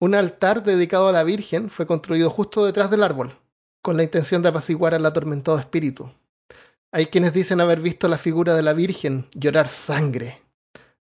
Un 0.00 0.14
altar 0.14 0.62
dedicado 0.62 1.08
a 1.08 1.12
la 1.12 1.24
Virgen 1.24 1.68
fue 1.68 1.84
construido 1.88 2.30
justo 2.30 2.64
detrás 2.64 2.92
del 2.92 3.02
árbol, 3.02 3.36
con 3.82 3.96
la 3.96 4.04
intención 4.04 4.42
de 4.42 4.50
apaciguar 4.50 4.94
al 4.94 5.04
atormentado 5.04 5.58
espíritu. 5.58 6.12
Hay 6.92 7.06
quienes 7.06 7.32
dicen 7.32 7.60
haber 7.60 7.80
visto 7.80 8.06
la 8.06 8.18
figura 8.18 8.54
de 8.54 8.62
la 8.62 8.72
Virgen 8.72 9.26
llorar 9.34 9.68
sangre, 9.68 10.42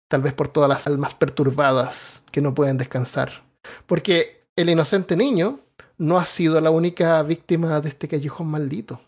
tal 0.06 0.22
vez 0.22 0.34
por 0.34 0.46
todas 0.46 0.68
las 0.68 0.86
almas 0.86 1.14
perturbadas 1.14 2.22
que 2.30 2.40
no 2.40 2.54
pueden 2.54 2.78
descansar. 2.78 3.42
Porque 3.88 4.44
el 4.54 4.70
inocente 4.70 5.16
niño 5.16 5.58
no 5.98 6.18
ha 6.18 6.26
sido 6.26 6.60
la 6.60 6.70
única 6.70 7.22
víctima 7.22 7.80
de 7.80 7.88
este 7.88 8.08
callejón 8.08 8.48
maldito. 8.48 9.00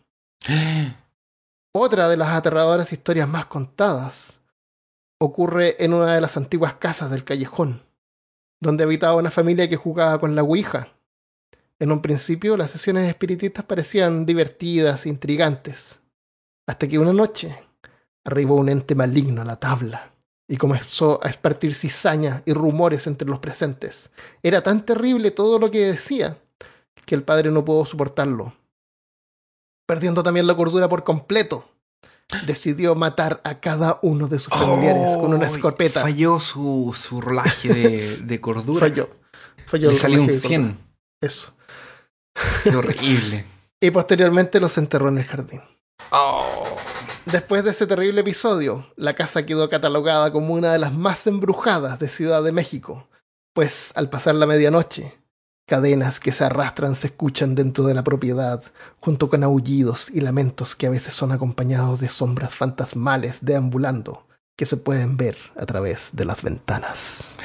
Otra 1.74 2.08
de 2.08 2.16
las 2.16 2.28
aterradoras 2.28 2.92
historias 2.92 3.28
más 3.28 3.46
contadas 3.46 4.40
ocurre 5.20 5.82
en 5.84 5.92
una 5.94 6.14
de 6.14 6.20
las 6.20 6.36
antiguas 6.36 6.74
casas 6.74 7.10
del 7.10 7.24
callejón, 7.24 7.82
donde 8.60 8.84
habitaba 8.84 9.16
una 9.16 9.30
familia 9.30 9.68
que 9.68 9.76
jugaba 9.76 10.18
con 10.20 10.34
la 10.34 10.42
Ouija. 10.42 10.88
En 11.78 11.92
un 11.92 12.00
principio 12.00 12.56
las 12.56 12.70
sesiones 12.70 13.06
espiritistas 13.08 13.64
parecían 13.64 14.24
divertidas 14.24 15.04
e 15.04 15.10
intrigantes, 15.10 16.00
hasta 16.66 16.88
que 16.88 16.98
una 16.98 17.12
noche 17.12 17.58
arribó 18.24 18.56
un 18.56 18.68
ente 18.68 18.94
maligno 18.94 19.42
a 19.42 19.44
la 19.44 19.60
tabla 19.60 20.12
y 20.48 20.56
comenzó 20.56 21.20
a 21.22 21.28
espartir 21.28 21.74
cizaña 21.74 22.42
y 22.46 22.52
rumores 22.52 23.06
entre 23.06 23.28
los 23.28 23.40
presentes. 23.40 24.10
Era 24.42 24.62
tan 24.62 24.86
terrible 24.86 25.30
todo 25.30 25.58
lo 25.58 25.70
que 25.70 25.80
decía 25.80 26.38
que 27.04 27.14
el 27.14 27.22
padre 27.22 27.50
no 27.50 27.64
pudo 27.64 27.84
soportarlo. 27.84 28.54
Perdiendo 29.86 30.22
también 30.22 30.46
la 30.46 30.56
cordura 30.56 30.88
por 30.88 31.04
completo, 31.04 31.68
decidió 32.44 32.94
matar 32.94 33.40
a 33.44 33.60
cada 33.60 33.98
uno 34.02 34.26
de 34.26 34.38
sus 34.38 34.48
familiares 34.48 35.16
con 35.18 35.32
una 35.32 35.46
escopeta. 35.46 36.02
Falló 36.02 36.40
su, 36.40 36.96
su 36.98 37.20
rolaje 37.20 37.68
de, 37.68 38.16
de 38.24 38.40
cordura. 38.40 38.80
Falló. 38.80 39.08
Falló 39.66 39.90
Le 39.90 39.96
salió 39.96 40.20
un 40.20 40.28
rodaje 40.28 40.40
de 40.42 40.48
100. 40.48 40.62
cordura. 40.62 40.86
Eso. 41.20 41.54
Qué 42.64 42.76
horrible. 42.76 43.44
Y 43.78 43.90
posteriormente 43.90 44.58
los 44.58 44.78
enterró 44.78 45.10
en 45.10 45.18
el 45.18 45.24
jardín. 45.26 45.60
Oh. 46.10 46.64
Después 47.26 47.62
de 47.62 47.72
ese 47.72 47.86
terrible 47.86 48.22
episodio, 48.22 48.86
la 48.96 49.14
casa 49.14 49.44
quedó 49.44 49.68
catalogada 49.68 50.32
como 50.32 50.54
una 50.54 50.72
de 50.72 50.78
las 50.78 50.94
más 50.94 51.26
embrujadas 51.26 51.98
de 51.98 52.08
Ciudad 52.08 52.42
de 52.42 52.52
México, 52.52 53.06
pues 53.52 53.92
al 53.94 54.08
pasar 54.08 54.34
la 54.36 54.46
medianoche, 54.46 55.18
cadenas 55.66 56.20
que 56.20 56.32
se 56.32 56.44
arrastran 56.44 56.94
se 56.94 57.08
escuchan 57.08 57.54
dentro 57.54 57.84
de 57.84 57.94
la 57.94 58.04
propiedad, 58.04 58.62
junto 59.00 59.28
con 59.28 59.42
aullidos 59.42 60.08
y 60.10 60.20
lamentos 60.20 60.76
que 60.76 60.86
a 60.86 60.90
veces 60.90 61.12
son 61.12 61.32
acompañados 61.32 62.00
de 62.00 62.08
sombras 62.08 62.54
fantasmales 62.54 63.44
deambulando 63.44 64.26
que 64.56 64.64
se 64.64 64.76
pueden 64.78 65.16
ver 65.18 65.36
a 65.56 65.66
través 65.66 66.10
de 66.14 66.24
las 66.24 66.42
ventanas. 66.42 67.36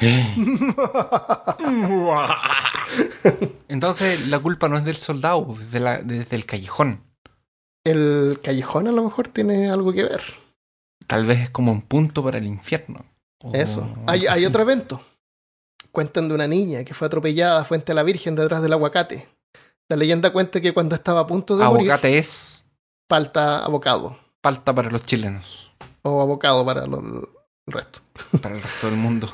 Entonces 3.68 4.26
la 4.28 4.38
culpa 4.38 4.68
no 4.68 4.78
es 4.78 4.84
del 4.84 4.96
soldado, 4.96 5.56
es 5.60 5.70
de 5.72 5.80
la, 5.80 6.00
desde 6.02 6.36
el 6.36 6.46
callejón. 6.46 7.02
El 7.84 8.38
callejón 8.42 8.88
a 8.88 8.92
lo 8.92 9.02
mejor 9.04 9.28
tiene 9.28 9.68
algo 9.68 9.92
que 9.92 10.04
ver. 10.04 10.22
Tal 11.06 11.26
vez 11.26 11.40
es 11.40 11.50
como 11.50 11.70
un 11.72 11.82
punto 11.82 12.24
para 12.24 12.38
el 12.38 12.46
infierno. 12.46 13.04
Eso. 13.52 13.86
Hay, 14.06 14.26
hay 14.26 14.46
otro 14.46 14.62
evento. 14.62 15.04
Cuentan 15.92 16.28
de 16.28 16.34
una 16.34 16.46
niña 16.48 16.84
que 16.84 16.94
fue 16.94 17.06
atropellada 17.06 17.64
frente 17.64 17.92
a 17.92 17.94
la 17.94 18.02
Virgen 18.02 18.34
detrás 18.34 18.62
del 18.62 18.72
aguacate. 18.72 19.28
La 19.88 19.96
leyenda 19.96 20.32
cuenta 20.32 20.60
que 20.60 20.72
cuando 20.72 20.94
estaba 20.94 21.20
a 21.20 21.26
punto 21.26 21.56
de 21.56 21.64
morir, 21.66 21.90
Aguacate 21.90 22.16
es 22.18 22.64
falta 23.08 23.58
abocado. 23.64 24.16
palta 24.40 24.74
para 24.74 24.90
los 24.90 25.02
chilenos, 25.02 25.70
O 26.02 26.22
abocado 26.22 26.64
para 26.64 26.84
el 26.84 27.28
resto. 27.66 28.00
para 28.40 28.54
el 28.54 28.62
resto 28.62 28.86
del 28.88 28.96
mundo. 28.96 29.28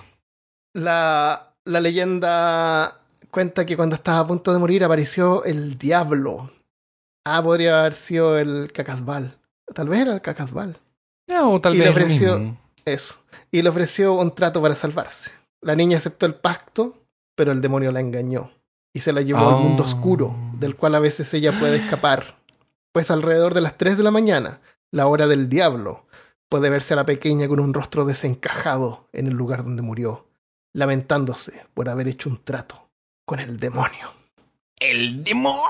La, 0.75 1.55
la 1.65 1.81
leyenda 1.81 2.99
cuenta 3.31 3.65
que 3.65 3.77
cuando 3.77 3.95
estaba 3.95 4.19
a 4.21 4.27
punto 4.27 4.53
de 4.53 4.59
morir 4.59 4.83
apareció 4.85 5.45
el 5.45 5.79
diablo. 5.79 6.51
Ah, 7.25 7.43
podría 7.43 7.81
haber 7.81 7.95
sido 7.95 8.37
el 8.39 8.73
cacasbal. 8.73 9.39
Tal 9.75 9.89
vez 9.89 10.01
era 10.01 10.15
el 10.15 10.23
cacasbal. 10.23 10.77
o 11.41 11.61
tal 11.61 11.75
Y 11.75 11.79
vez 11.79 11.87
le 11.87 11.91
ofreció- 11.93 12.39
mismo. 12.39 12.61
Eso. 12.85 13.19
Y 13.53 13.61
le 13.63 13.69
ofreció 13.69 14.15
un 14.15 14.35
trato 14.35 14.63
para 14.63 14.75
salvarse. 14.75 15.31
La 15.61 15.75
niña 15.75 15.97
aceptó 15.99 16.27
el 16.27 16.35
pacto, 16.35 16.97
pero 17.35 17.53
el 17.53 17.61
demonio 17.61 17.93
la 17.93 18.01
engañó. 18.01 18.51
Y 18.93 19.01
se 19.01 19.13
la 19.13 19.21
llevó 19.23 19.49
al 19.49 19.57
mundo 19.63 19.83
Oh. 19.83 19.87
oscuro, 19.87 20.35
del 20.55 20.77
cual 20.77 20.95
a 20.95 21.01
veces 21.01 21.33
ella 21.35 21.59
puede 21.59 21.77
escapar. 21.85 22.39
Pues 22.93 23.11
alrededor 23.11 23.55
de 23.55 23.61
las 23.61 23.77
3 23.77 23.97
de 23.97 24.03
la 24.03 24.11
mañana, 24.11 24.61
la 24.91 25.07
hora 25.07 25.27
del 25.27 25.49
diablo, 25.49 26.07
puede 26.49 26.71
verse 26.71 26.95
a 26.95 26.97
la 26.97 27.07
pequeña 27.07 27.47
con 27.49 27.61
un 27.61 27.75
rostro 27.75 28.05
desencajado 28.07 29.09
en 29.13 29.27
el 29.27 29.35
lugar 29.35 29.63
donde 29.63 29.83
murió, 29.83 30.27
lamentándose 30.73 31.65
por 31.75 31.89
haber 31.89 32.09
hecho 32.09 32.29
un 32.31 32.43
trato 32.43 32.89
con 33.27 33.41
el 33.41 33.59
demonio. 33.59 34.13
¡El 34.81 35.23
demonio! 35.25 35.61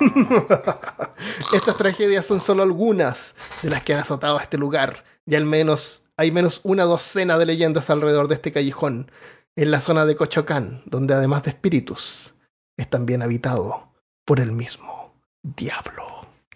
Estas 1.54 1.76
tragedias 1.76 2.26
son 2.26 2.40
solo 2.40 2.62
algunas 2.62 3.34
de 3.62 3.70
las 3.70 3.82
que 3.82 3.94
han 3.94 4.00
azotado 4.00 4.38
a 4.38 4.42
este 4.42 4.58
lugar, 4.58 5.04
y 5.24 5.34
al 5.36 5.44
menos 5.46 6.02
hay 6.22 6.30
menos 6.30 6.60
una 6.62 6.84
docena 6.84 7.36
de 7.36 7.46
leyendas 7.46 7.90
alrededor 7.90 8.28
de 8.28 8.36
este 8.36 8.52
callejón, 8.52 9.10
en 9.56 9.72
la 9.72 9.80
zona 9.80 10.06
de 10.06 10.14
Cochocán, 10.14 10.82
donde 10.86 11.14
además 11.14 11.42
de 11.42 11.50
espíritus, 11.50 12.34
es 12.76 12.88
también 12.88 13.22
habitado 13.22 13.88
por 14.24 14.38
el 14.38 14.52
mismo 14.52 15.12
diablo. 15.42 16.04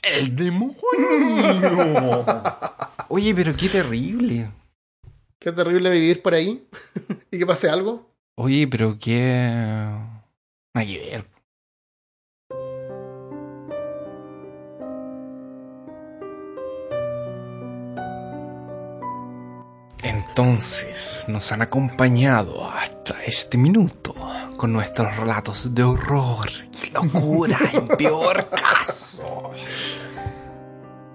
¡El 0.03 0.37
demonio! 0.37 0.77
Oye, 3.09 3.35
pero 3.35 3.57
qué 3.57 3.69
terrible. 3.69 4.53
Qué 5.41 5.51
terrible 5.51 5.91
vivir 5.91 6.23
por 6.23 6.35
ahí 6.35 6.65
y 7.33 7.39
que 7.39 7.47
pase 7.47 7.69
algo. 7.69 8.09
Oye, 8.37 8.69
pero 8.69 8.97
qué... 9.01 9.93
Que 10.75 10.99
ver. 11.11 11.36
Entonces 20.39 21.25
nos 21.29 21.51
han 21.51 21.63
acompañado 21.63 22.71
hasta 22.71 23.25
este 23.25 23.57
minuto 23.57 24.15
con 24.59 24.71
nuestros 24.71 25.17
relatos 25.17 25.75
de 25.75 25.83
horror 25.83 26.51
y 26.85 26.91
locura 26.91 27.59
en 27.73 27.87
peor 27.87 28.47
caso. 28.51 29.51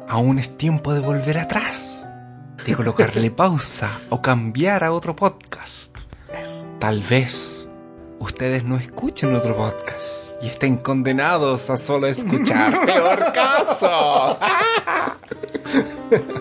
Aún 0.07 0.39
es 0.39 0.57
tiempo 0.57 0.91
de 0.95 1.01
volver 1.01 1.38
atrás, 1.38 2.03
de 2.65 2.73
colocarle 2.73 3.29
pausa 3.29 4.01
o 4.10 4.23
cambiar 4.23 4.84
a 4.84 4.91
otro 4.91 5.15
podcast. 5.15 5.95
Tal 6.79 7.01
vez 7.03 7.67
ustedes 8.17 8.63
no 8.63 8.77
escuchen 8.77 9.36
otro 9.36 9.55
podcast 9.55 10.31
y 10.41 10.47
estén 10.47 10.77
condenados 10.77 11.69
a 11.69 11.77
solo 11.77 12.07
escuchar 12.07 12.86
peor 12.88 13.31
caso. 13.34 14.39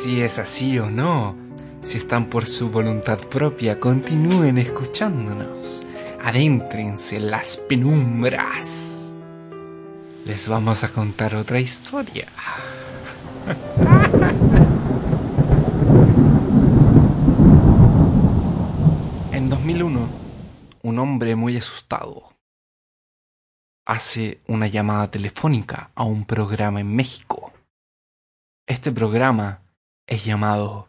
Si 0.00 0.22
es 0.22 0.38
así 0.38 0.78
o 0.78 0.88
no, 0.88 1.34
si 1.82 1.98
están 1.98 2.30
por 2.30 2.46
su 2.46 2.70
voluntad 2.70 3.18
propia, 3.18 3.80
continúen 3.80 4.56
escuchándonos. 4.56 5.82
Adéntrense 6.22 7.16
en 7.16 7.32
las 7.32 7.56
penumbras. 7.56 9.12
Les 10.24 10.46
vamos 10.46 10.84
a 10.84 10.92
contar 10.92 11.34
otra 11.34 11.58
historia. 11.58 12.28
En 19.32 19.50
2001, 19.50 20.08
un 20.82 20.98
hombre 21.00 21.34
muy 21.34 21.56
asustado 21.56 22.22
hace 23.84 24.42
una 24.46 24.68
llamada 24.68 25.10
telefónica 25.10 25.90
a 25.96 26.04
un 26.04 26.24
programa 26.24 26.80
en 26.80 26.94
México. 26.94 27.52
Este 28.64 28.92
programa 28.92 29.62
es 30.08 30.24
llamado 30.24 30.88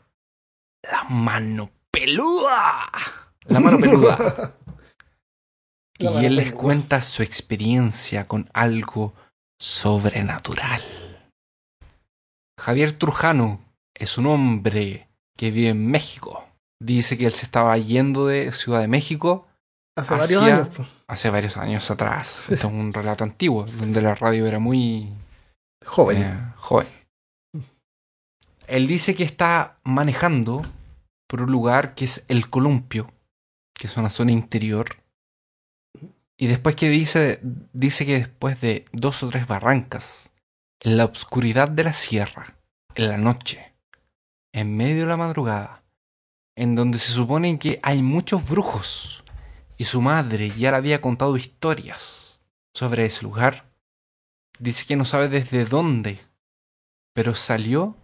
La 0.81 1.03
Mano 1.09 1.69
Peluda. 1.91 2.89
La 3.45 3.59
Mano 3.59 3.77
Peluda. 3.77 4.53
Y 6.01 6.05
Mano 6.05 6.19
él 6.21 6.37
les 6.37 6.53
cuenta 6.53 7.01
su 7.01 7.23
experiencia 7.23 8.25
con 8.25 8.49
algo 8.53 9.13
sobrenatural. 9.59 10.81
Javier 12.57 12.93
Trujano 12.93 13.59
es 13.93 14.17
un 14.17 14.27
hombre 14.27 15.09
que 15.37 15.51
vive 15.51 15.69
en 15.69 15.87
México. 15.91 16.45
Dice 16.81 17.17
que 17.17 17.25
él 17.25 17.33
se 17.33 17.43
estaba 17.43 17.77
yendo 17.77 18.27
de 18.27 18.53
Ciudad 18.53 18.79
de 18.79 18.87
México 18.87 19.45
Hace 19.97 20.15
varios 20.15 20.41
años. 20.43 20.69
hace 21.09 21.29
varios 21.29 21.57
años 21.57 21.91
atrás. 21.91 22.49
Esto 22.49 22.67
es 22.67 22.73
un 22.73 22.93
relato 22.93 23.25
antiguo, 23.25 23.65
donde 23.65 24.01
la 24.01 24.15
radio 24.15 24.47
era 24.47 24.59
muy 24.59 25.09
Joven. 25.85 26.23
eh, 26.23 26.53
joven. 26.55 26.87
Él 28.69 28.85
dice 28.85 29.15
que 29.15 29.23
está 29.23 29.79
manejando 29.83 30.61
por 31.25 31.41
un 31.41 31.51
lugar 31.51 31.95
que 31.95 32.05
es 32.05 32.23
el 32.27 32.51
Columpio, 32.51 33.11
que 33.73 33.87
es 33.87 33.97
una 33.97 34.11
zona 34.11 34.31
interior. 34.31 35.01
Y 36.37 36.45
después 36.45 36.75
que 36.75 36.87
dice, 36.87 37.39
dice 37.73 38.05
que 38.05 38.19
después 38.19 38.61
de 38.61 38.85
dos 38.91 39.23
o 39.23 39.29
tres 39.29 39.47
barrancas, 39.47 40.31
en 40.81 40.97
la 40.97 41.05
oscuridad 41.05 41.67
de 41.67 41.83
la 41.83 41.93
sierra, 41.93 42.59
en 42.93 43.09
la 43.09 43.17
noche, 43.17 43.73
en 44.53 44.77
medio 44.77 45.01
de 45.01 45.07
la 45.07 45.17
madrugada, 45.17 45.83
en 46.55 46.75
donde 46.75 46.99
se 46.99 47.11
supone 47.11 47.57
que 47.57 47.79
hay 47.81 48.03
muchos 48.03 48.47
brujos, 48.47 49.23
y 49.77 49.85
su 49.85 49.99
madre 49.99 50.51
ya 50.51 50.69
le 50.69 50.77
había 50.77 51.01
contado 51.01 51.37
historias 51.37 52.39
sobre 52.75 53.05
ese 53.05 53.23
lugar, 53.23 53.65
dice 54.59 54.85
que 54.85 54.95
no 54.95 55.05
sabe 55.05 55.27
desde 55.27 55.65
dónde, 55.65 56.19
pero 57.13 57.33
salió 57.33 57.98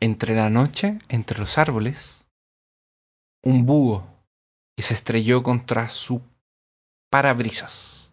entre 0.00 0.34
la 0.34 0.50
noche, 0.50 0.98
entre 1.08 1.38
los 1.38 1.58
árboles, 1.58 2.24
un 3.44 3.64
búho 3.66 4.06
y 4.78 4.82
se 4.82 4.94
estrelló 4.94 5.42
contra 5.42 5.88
su 5.88 6.22
parabrisas. 7.10 8.10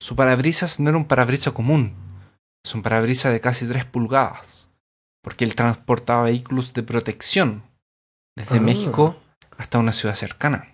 Su 0.00 0.16
parabrisas 0.16 0.80
no 0.80 0.88
era 0.90 0.98
un 0.98 1.06
parabrisas 1.06 1.52
común, 1.52 1.94
es 2.64 2.74
un 2.74 2.82
parabrisas 2.82 3.32
de 3.32 3.40
casi 3.40 3.66
3 3.66 3.84
pulgadas, 3.84 4.68
porque 5.22 5.44
él 5.44 5.54
transportaba 5.54 6.24
vehículos 6.24 6.72
de 6.74 6.82
protección 6.82 7.62
desde 8.36 8.58
Ah. 8.58 8.60
México 8.62 9.16
hasta 9.58 9.78
una 9.78 9.92
ciudad 9.92 10.14
cercana 10.14 10.68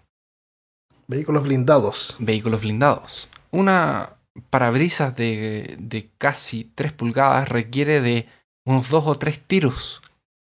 Vehículos 1.08 1.42
blindados. 1.42 2.16
vehículos 2.18 2.60
blindados. 2.60 3.28
Una 3.50 4.14
parabrisas 4.50 5.16
de, 5.16 5.76
de 5.80 6.10
casi 6.18 6.64
3 6.64 6.92
pulgadas 6.92 7.48
requiere 7.48 8.00
de 8.00 8.28
unos 8.68 8.90
2 8.90 9.06
o 9.06 9.18
3 9.18 9.40
tiros 9.46 10.02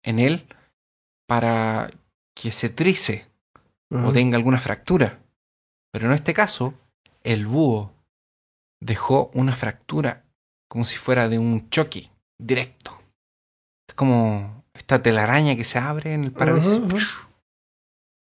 en 0.04 0.18
él 0.18 0.48
para 1.28 1.92
que 2.36 2.52
se 2.52 2.70
trice 2.70 3.28
o 3.92 4.12
tenga 4.12 4.38
alguna 4.38 4.60
fractura. 4.60 5.20
Pero 5.94 6.08
en 6.08 6.14
este 6.14 6.34
caso, 6.34 6.74
el 7.24 7.46
búho 7.46 7.94
dejó 8.82 9.30
una 9.34 9.54
fractura 9.54 10.24
como 10.68 10.84
si 10.84 10.98
fuera 10.98 11.30
de 11.30 11.38
un 11.38 11.70
choque 11.70 12.10
directo. 12.40 13.00
Es 13.88 13.94
como 13.94 14.64
esta 14.74 15.02
telaraña 15.02 15.56
que 15.56 15.64
se 15.64 15.78
abre 15.78 16.14
en 16.14 16.24
el 16.26 16.32
ujú. 16.32 16.98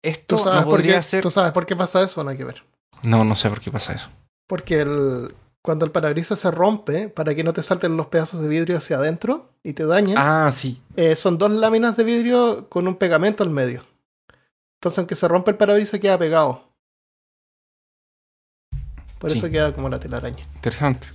Esto 0.05 0.37
¿Tú 0.37 0.45
sabes, 0.45 0.61
no 0.61 0.67
por 0.67 0.77
qué, 0.81 0.83
podría 0.83 1.03
ser. 1.03 1.23
¿Tú 1.23 1.31
sabes 1.31 1.53
por 1.53 1.67
qué 1.67 1.75
pasa 1.75 2.03
eso? 2.03 2.23
No 2.23 2.31
hay 2.31 2.37
que 2.37 2.45
ver. 2.45 2.65
No, 3.03 3.25
no 3.25 3.35
sé 3.35 3.49
por 3.49 3.61
qué 3.61 3.71
pasa 3.71 3.95
eso. 3.95 4.11
Porque 4.47 4.81
el, 4.83 5.35
cuando 5.67 5.85
el 5.85 5.91
parabrisas 5.93 6.39
se 6.39 6.51
rompe, 6.51 7.09
para 7.11 7.35
que 7.35 7.45
no 7.45 7.53
te 7.53 7.63
salten 7.63 7.97
los 7.99 8.07
pedazos 8.07 8.41
de 8.41 8.49
vidrio 8.49 8.79
hacia 8.79 8.97
adentro 8.97 9.51
y 9.63 9.75
te 9.75 9.85
dañen, 9.85 10.17
Ah, 10.17 10.49
sí. 10.53 10.81
eh, 10.97 11.15
son 11.17 11.37
dos 11.37 11.51
láminas 11.51 11.97
de 11.99 12.05
vidrio 12.05 12.69
con 12.71 12.89
un 12.89 12.97
pegamento 12.97 13.43
al 13.45 13.51
medio. 13.51 13.83
Entonces, 14.79 14.99
aunque 14.99 15.17
se 15.17 15.27
rompe 15.29 15.51
el 15.51 15.57
parabrisas, 15.59 16.01
queda 16.01 16.17
pegado. 16.17 16.63
Por 19.19 19.31
Sí. 19.31 19.39
eso 19.39 19.51
queda 19.51 19.75
como 19.75 19.89
la 19.89 19.99
telaraña. 19.99 20.45
Interesante. 20.55 21.09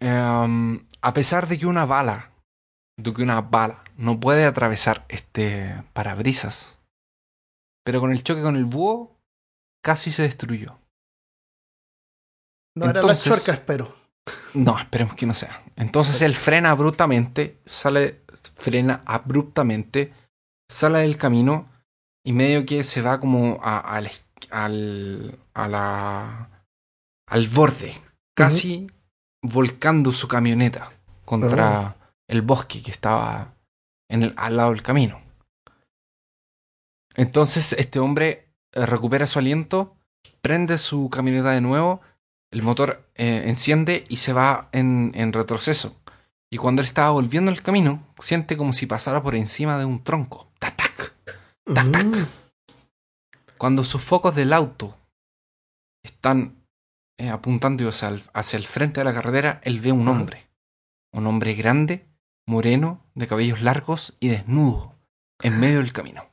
Em, 0.00 0.86
a 1.02 1.12
pesar 1.14 1.48
de 1.48 1.58
que 1.58 1.66
una 1.66 1.84
bala, 1.86 2.30
de 2.96 3.12
que 3.12 3.22
una 3.22 3.40
bala 3.40 3.82
no 3.96 4.20
puede 4.20 4.44
atravesar 4.44 5.04
este 5.08 5.82
parabrisas, 5.92 6.78
pero 7.84 8.00
con 8.00 8.12
el 8.12 8.22
choque 8.22 8.42
con 8.42 8.56
el 8.56 8.64
búho 8.64 9.16
casi 9.82 10.10
se 10.10 10.22
destruyó. 10.22 10.78
No 12.78 12.84
era 12.90 12.94
la 12.94 13.00
Entonces- 13.00 13.48
espero. 13.48 13.96
No, 14.54 14.78
esperemos 14.78 15.14
que 15.14 15.26
no 15.26 15.34
sea. 15.34 15.62
Entonces 15.76 16.20
él 16.22 16.34
frena 16.34 16.70
abruptamente, 16.70 17.58
sale, 17.64 18.22
frena 18.56 19.00
abruptamente, 19.06 20.12
sale 20.70 21.00
del 21.00 21.16
camino 21.16 21.68
y 22.24 22.32
medio 22.32 22.66
que 22.66 22.84
se 22.84 23.00
va 23.00 23.20
como 23.20 23.58
a- 23.62 23.78
al, 23.80 24.10
al, 24.50 25.38
a 25.54 25.68
la, 25.68 26.64
al 27.26 27.48
borde, 27.48 27.94
casi 28.36 28.90
volcando 29.42 30.12
su 30.12 30.28
camioneta 30.28 30.90
contra 31.24 31.96
el 32.28 32.42
bosque 32.42 32.82
que 32.82 32.90
estaba 32.90 33.54
en 34.10 34.24
el, 34.24 34.34
al 34.36 34.56
lado 34.56 34.70
del 34.72 34.82
camino. 34.82 35.20
Entonces 37.14 37.72
este 37.74 37.98
hombre 37.98 38.48
eh, 38.72 38.86
recupera 38.86 39.26
su 39.26 39.38
aliento, 39.38 39.96
prende 40.40 40.78
su 40.78 41.08
camioneta 41.10 41.50
de 41.50 41.60
nuevo 41.60 42.00
el 42.50 42.62
motor 42.62 43.08
eh, 43.14 43.44
enciende 43.46 44.04
y 44.08 44.16
se 44.18 44.32
va 44.32 44.68
en, 44.72 45.12
en 45.14 45.32
retroceso. 45.32 46.00
Y 46.50 46.56
cuando 46.56 46.80
él 46.80 46.88
estaba 46.88 47.10
volviendo 47.10 47.50
el 47.50 47.62
camino, 47.62 48.02
siente 48.18 48.56
como 48.56 48.72
si 48.72 48.86
pasara 48.86 49.22
por 49.22 49.34
encima 49.34 49.78
de 49.78 49.84
un 49.84 50.02
tronco. 50.02 50.50
¡Tac! 50.58 50.76
tac, 50.76 51.12
tac. 51.74 52.04
Mm. 52.04 52.26
Cuando 53.58 53.84
sus 53.84 54.02
focos 54.02 54.34
del 54.34 54.52
auto 54.52 54.96
están 56.02 56.64
eh, 57.18 57.28
apuntando 57.28 57.88
hacia 57.88 58.08
el, 58.08 58.22
hacia 58.32 58.56
el 58.56 58.66
frente 58.66 59.00
de 59.00 59.04
la 59.04 59.14
carretera, 59.14 59.60
él 59.64 59.80
ve 59.80 59.92
un 59.92 60.08
Ajá. 60.08 60.10
hombre. 60.12 60.48
Un 61.12 61.26
hombre 61.26 61.54
grande, 61.54 62.06
moreno, 62.46 63.04
de 63.14 63.26
cabellos 63.26 63.60
largos 63.60 64.16
y 64.20 64.28
desnudo, 64.28 64.94
en 65.42 65.58
medio 65.58 65.78
del 65.78 65.92
camino. 65.92 66.30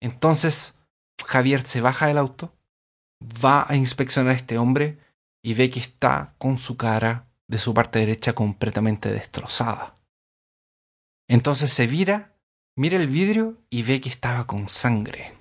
Entonces 0.00 0.78
Javier 1.24 1.66
se 1.66 1.80
baja 1.80 2.06
del 2.06 2.18
auto, 2.18 2.54
va 3.22 3.66
a 3.68 3.76
inspeccionar 3.76 4.32
a 4.32 4.36
este 4.36 4.58
hombre 4.58 4.98
y 5.42 5.54
ve 5.54 5.70
que 5.70 5.80
está 5.80 6.34
con 6.38 6.58
su 6.58 6.76
cara 6.76 7.26
de 7.48 7.58
su 7.58 7.72
parte 7.72 8.00
derecha 8.00 8.34
completamente 8.34 9.12
destrozada. 9.12 9.96
Entonces 11.28 11.72
se 11.72 11.86
vira, 11.86 12.36
mira 12.76 12.96
el 12.96 13.08
vidrio 13.08 13.56
y 13.70 13.82
ve 13.82 14.00
que 14.00 14.08
estaba 14.08 14.46
con 14.46 14.68
sangre. 14.68 15.34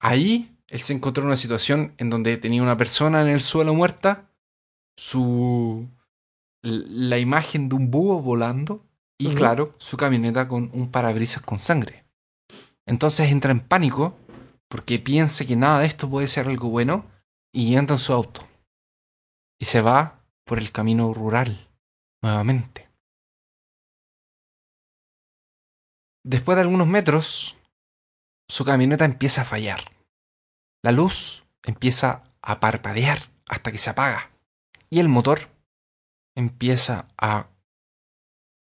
Ahí 0.00 0.56
él 0.68 0.80
se 0.80 0.94
encontró 0.94 1.22
en 1.22 1.28
una 1.28 1.36
situación 1.36 1.94
en 1.98 2.10
donde 2.10 2.36
tenía 2.38 2.62
una 2.62 2.76
persona 2.76 3.20
en 3.20 3.28
el 3.28 3.40
suelo 3.40 3.74
muerta, 3.74 4.30
su 4.96 5.88
la 6.62 7.18
imagen 7.18 7.68
de 7.68 7.74
un 7.74 7.90
búho 7.90 8.22
volando 8.22 8.84
y 9.18 9.34
claro, 9.34 9.74
su 9.78 9.96
camioneta 9.96 10.48
con 10.48 10.70
un 10.72 10.90
parabrisas 10.90 11.42
con 11.42 11.58
sangre. 11.58 12.04
Entonces 12.86 13.30
entra 13.30 13.52
en 13.52 13.60
pánico 13.60 14.16
porque 14.72 14.98
piensa 14.98 15.44
que 15.44 15.54
nada 15.54 15.80
de 15.80 15.86
esto 15.86 16.08
puede 16.08 16.26
ser 16.26 16.48
algo 16.48 16.70
bueno 16.70 17.04
y 17.52 17.76
entra 17.76 17.96
en 17.96 18.00
su 18.00 18.14
auto. 18.14 18.48
Y 19.60 19.66
se 19.66 19.82
va 19.82 20.24
por 20.44 20.58
el 20.58 20.72
camino 20.72 21.12
rural 21.12 21.68
nuevamente. 22.22 22.88
Después 26.24 26.56
de 26.56 26.62
algunos 26.62 26.86
metros, 26.86 27.54
su 28.48 28.64
camioneta 28.64 29.04
empieza 29.04 29.42
a 29.42 29.44
fallar. 29.44 29.92
La 30.82 30.90
luz 30.90 31.44
empieza 31.64 32.22
a 32.40 32.58
parpadear 32.58 33.28
hasta 33.44 33.72
que 33.72 33.78
se 33.78 33.90
apaga. 33.90 34.30
Y 34.88 35.00
el 35.00 35.08
motor 35.10 35.50
empieza 36.34 37.08
a 37.18 37.50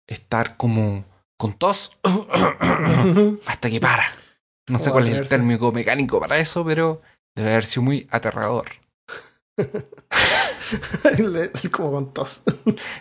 estar 0.05 0.57
como 0.57 1.05
con 1.37 1.53
tos 1.53 1.97
hasta 3.47 3.71
que 3.71 3.79
para. 3.79 4.26
No 4.67 4.79
sé 4.79 4.91
cuál 4.91 5.07
es 5.07 5.19
el 5.19 5.29
térmico 5.29 5.71
mecánico 5.71 6.19
para 6.19 6.37
eso, 6.37 6.65
pero 6.65 7.01
debe 7.35 7.51
haber 7.51 7.65
sido 7.65 7.83
muy 7.83 8.07
aterrador. 8.11 8.65
como 11.71 11.91
con 11.91 12.13
tos. 12.13 12.43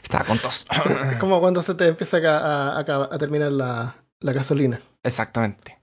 Estaba 0.03 0.25
con 0.25 0.39
tos. 0.39 0.67
Es 1.11 1.17
como 1.19 1.41
cuando 1.41 1.63
se 1.63 1.75
te 1.75 1.89
empieza 1.89 2.19
a, 2.19 2.79
a- 2.79 2.81
a- 2.81 3.15
a 3.15 3.19
terminar 3.19 3.53
la, 3.53 3.97
la 4.21 4.33
gasolina. 4.33 4.81
Exactamente. 5.03 5.79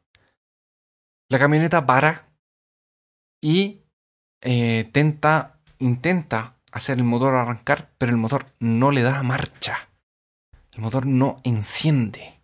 La 1.29 1.39
camioneta 1.39 1.85
para 1.85 2.27
y 3.41 3.81
eh, 4.41 4.89
tenta, 4.93 5.59
intenta 5.79 6.55
hacer 6.71 6.97
el 6.97 7.03
motor 7.03 7.35
arrancar, 7.35 7.91
pero 7.97 8.11
el 8.11 8.17
motor 8.17 8.45
no 8.59 8.91
le 8.91 9.01
da 9.01 9.21
marcha. 9.23 9.89
El 10.71 10.81
motor 10.81 11.05
no 11.05 11.41
enciende. 11.43 12.41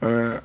Eh, 0.00 0.40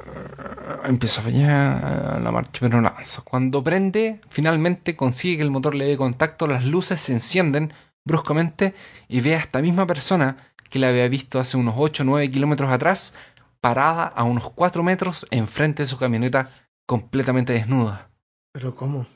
empieza 0.85 1.21
a 1.21 1.23
fallar 1.23 2.21
la 2.21 2.31
marcha, 2.31 2.59
pero 2.59 2.81
no 2.81 2.87
avanza. 2.87 3.21
Cuando 3.21 3.63
prende, 3.63 4.19
finalmente 4.29 4.95
consigue 4.95 5.37
que 5.37 5.43
el 5.43 5.51
motor 5.51 5.75
le 5.75 5.85
dé 5.85 5.97
contacto, 5.97 6.47
las 6.47 6.65
luces 6.65 6.99
se 6.99 7.13
encienden 7.13 7.73
bruscamente 8.05 8.73
y 9.07 9.21
ve 9.21 9.35
a 9.35 9.39
esta 9.39 9.61
misma 9.61 9.85
persona 9.85 10.37
que 10.69 10.79
la 10.79 10.89
había 10.89 11.07
visto 11.07 11.39
hace 11.39 11.57
unos 11.57 11.75
8 11.77 12.03
o 12.03 12.05
9 12.05 12.31
kilómetros 12.31 12.71
atrás, 12.71 13.13
parada 13.61 14.05
a 14.05 14.23
unos 14.23 14.49
4 14.51 14.83
metros 14.83 15.27
enfrente 15.29 15.83
de 15.83 15.87
su 15.87 15.97
camioneta 15.97 16.49
completamente 16.85 17.53
desnuda 17.53 18.09
Pero 18.51 18.75
¿cómo? 18.75 19.07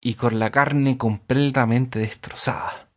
y 0.00 0.14
con 0.14 0.38
la 0.38 0.50
carne 0.50 0.96
completamente 0.96 1.98
destrozada. 1.98 2.88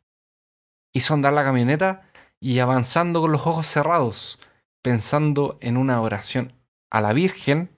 Hizo 0.93 1.13
andar 1.13 1.33
la 1.33 1.43
camioneta 1.43 2.03
y 2.39 2.59
avanzando 2.59 3.21
con 3.21 3.31
los 3.31 3.47
ojos 3.47 3.67
cerrados, 3.67 4.39
pensando 4.81 5.57
en 5.61 5.77
una 5.77 6.01
oración 6.01 6.53
a 6.89 7.01
la 7.01 7.13
Virgen, 7.13 7.69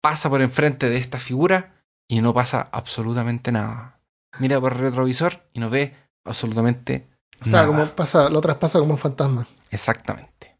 pasa 0.00 0.28
por 0.30 0.42
enfrente 0.42 0.88
de 0.88 0.96
esta 0.96 1.18
figura 1.18 1.74
y 2.08 2.20
no 2.20 2.32
pasa 2.34 2.68
absolutamente 2.72 3.52
nada. 3.52 4.00
Mira 4.38 4.60
por 4.60 4.72
el 4.72 4.78
retrovisor 4.78 5.42
y 5.52 5.60
no 5.60 5.70
ve 5.70 5.94
absolutamente 6.24 7.08
O 7.40 7.44
sea, 7.44 7.62
nada. 7.62 7.66
como 7.66 7.86
pasa, 7.94 8.28
lo 8.30 8.40
traspasa 8.40 8.78
como 8.78 8.94
un 8.94 8.98
fantasma. 8.98 9.46
Exactamente. 9.70 10.56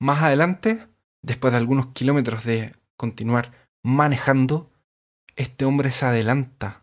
Más 0.00 0.22
adelante, 0.22 0.86
después 1.22 1.52
de 1.52 1.58
algunos 1.58 1.88
kilómetros 1.88 2.44
de 2.44 2.74
continuar 2.96 3.52
manejando, 3.82 4.70
este 5.36 5.64
hombre 5.64 5.90
se 5.90 6.06
adelanta 6.06 6.82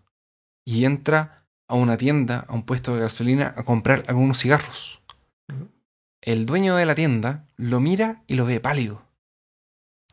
y 0.65 0.85
entra 0.85 1.45
a 1.67 1.75
una 1.75 1.97
tienda, 1.97 2.45
a 2.47 2.53
un 2.53 2.63
puesto 2.63 2.95
de 2.95 3.01
gasolina, 3.01 3.53
a 3.57 3.63
comprar 3.63 4.03
algunos 4.07 4.39
cigarros. 4.39 5.01
El 6.21 6.45
dueño 6.45 6.75
de 6.75 6.85
la 6.85 6.95
tienda 6.95 7.47
lo 7.55 7.79
mira 7.79 8.23
y 8.27 8.35
lo 8.35 8.45
ve 8.45 8.59
pálido. 8.59 9.03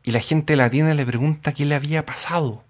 Y 0.03 0.11
la 0.11 0.19
gente 0.19 0.53
de 0.53 0.57
la 0.57 0.69
tienda 0.69 0.93
le 0.93 1.05
pregunta 1.05 1.53
qué 1.53 1.65
le 1.65 1.75
había 1.75 2.05
pasado, 2.05 2.63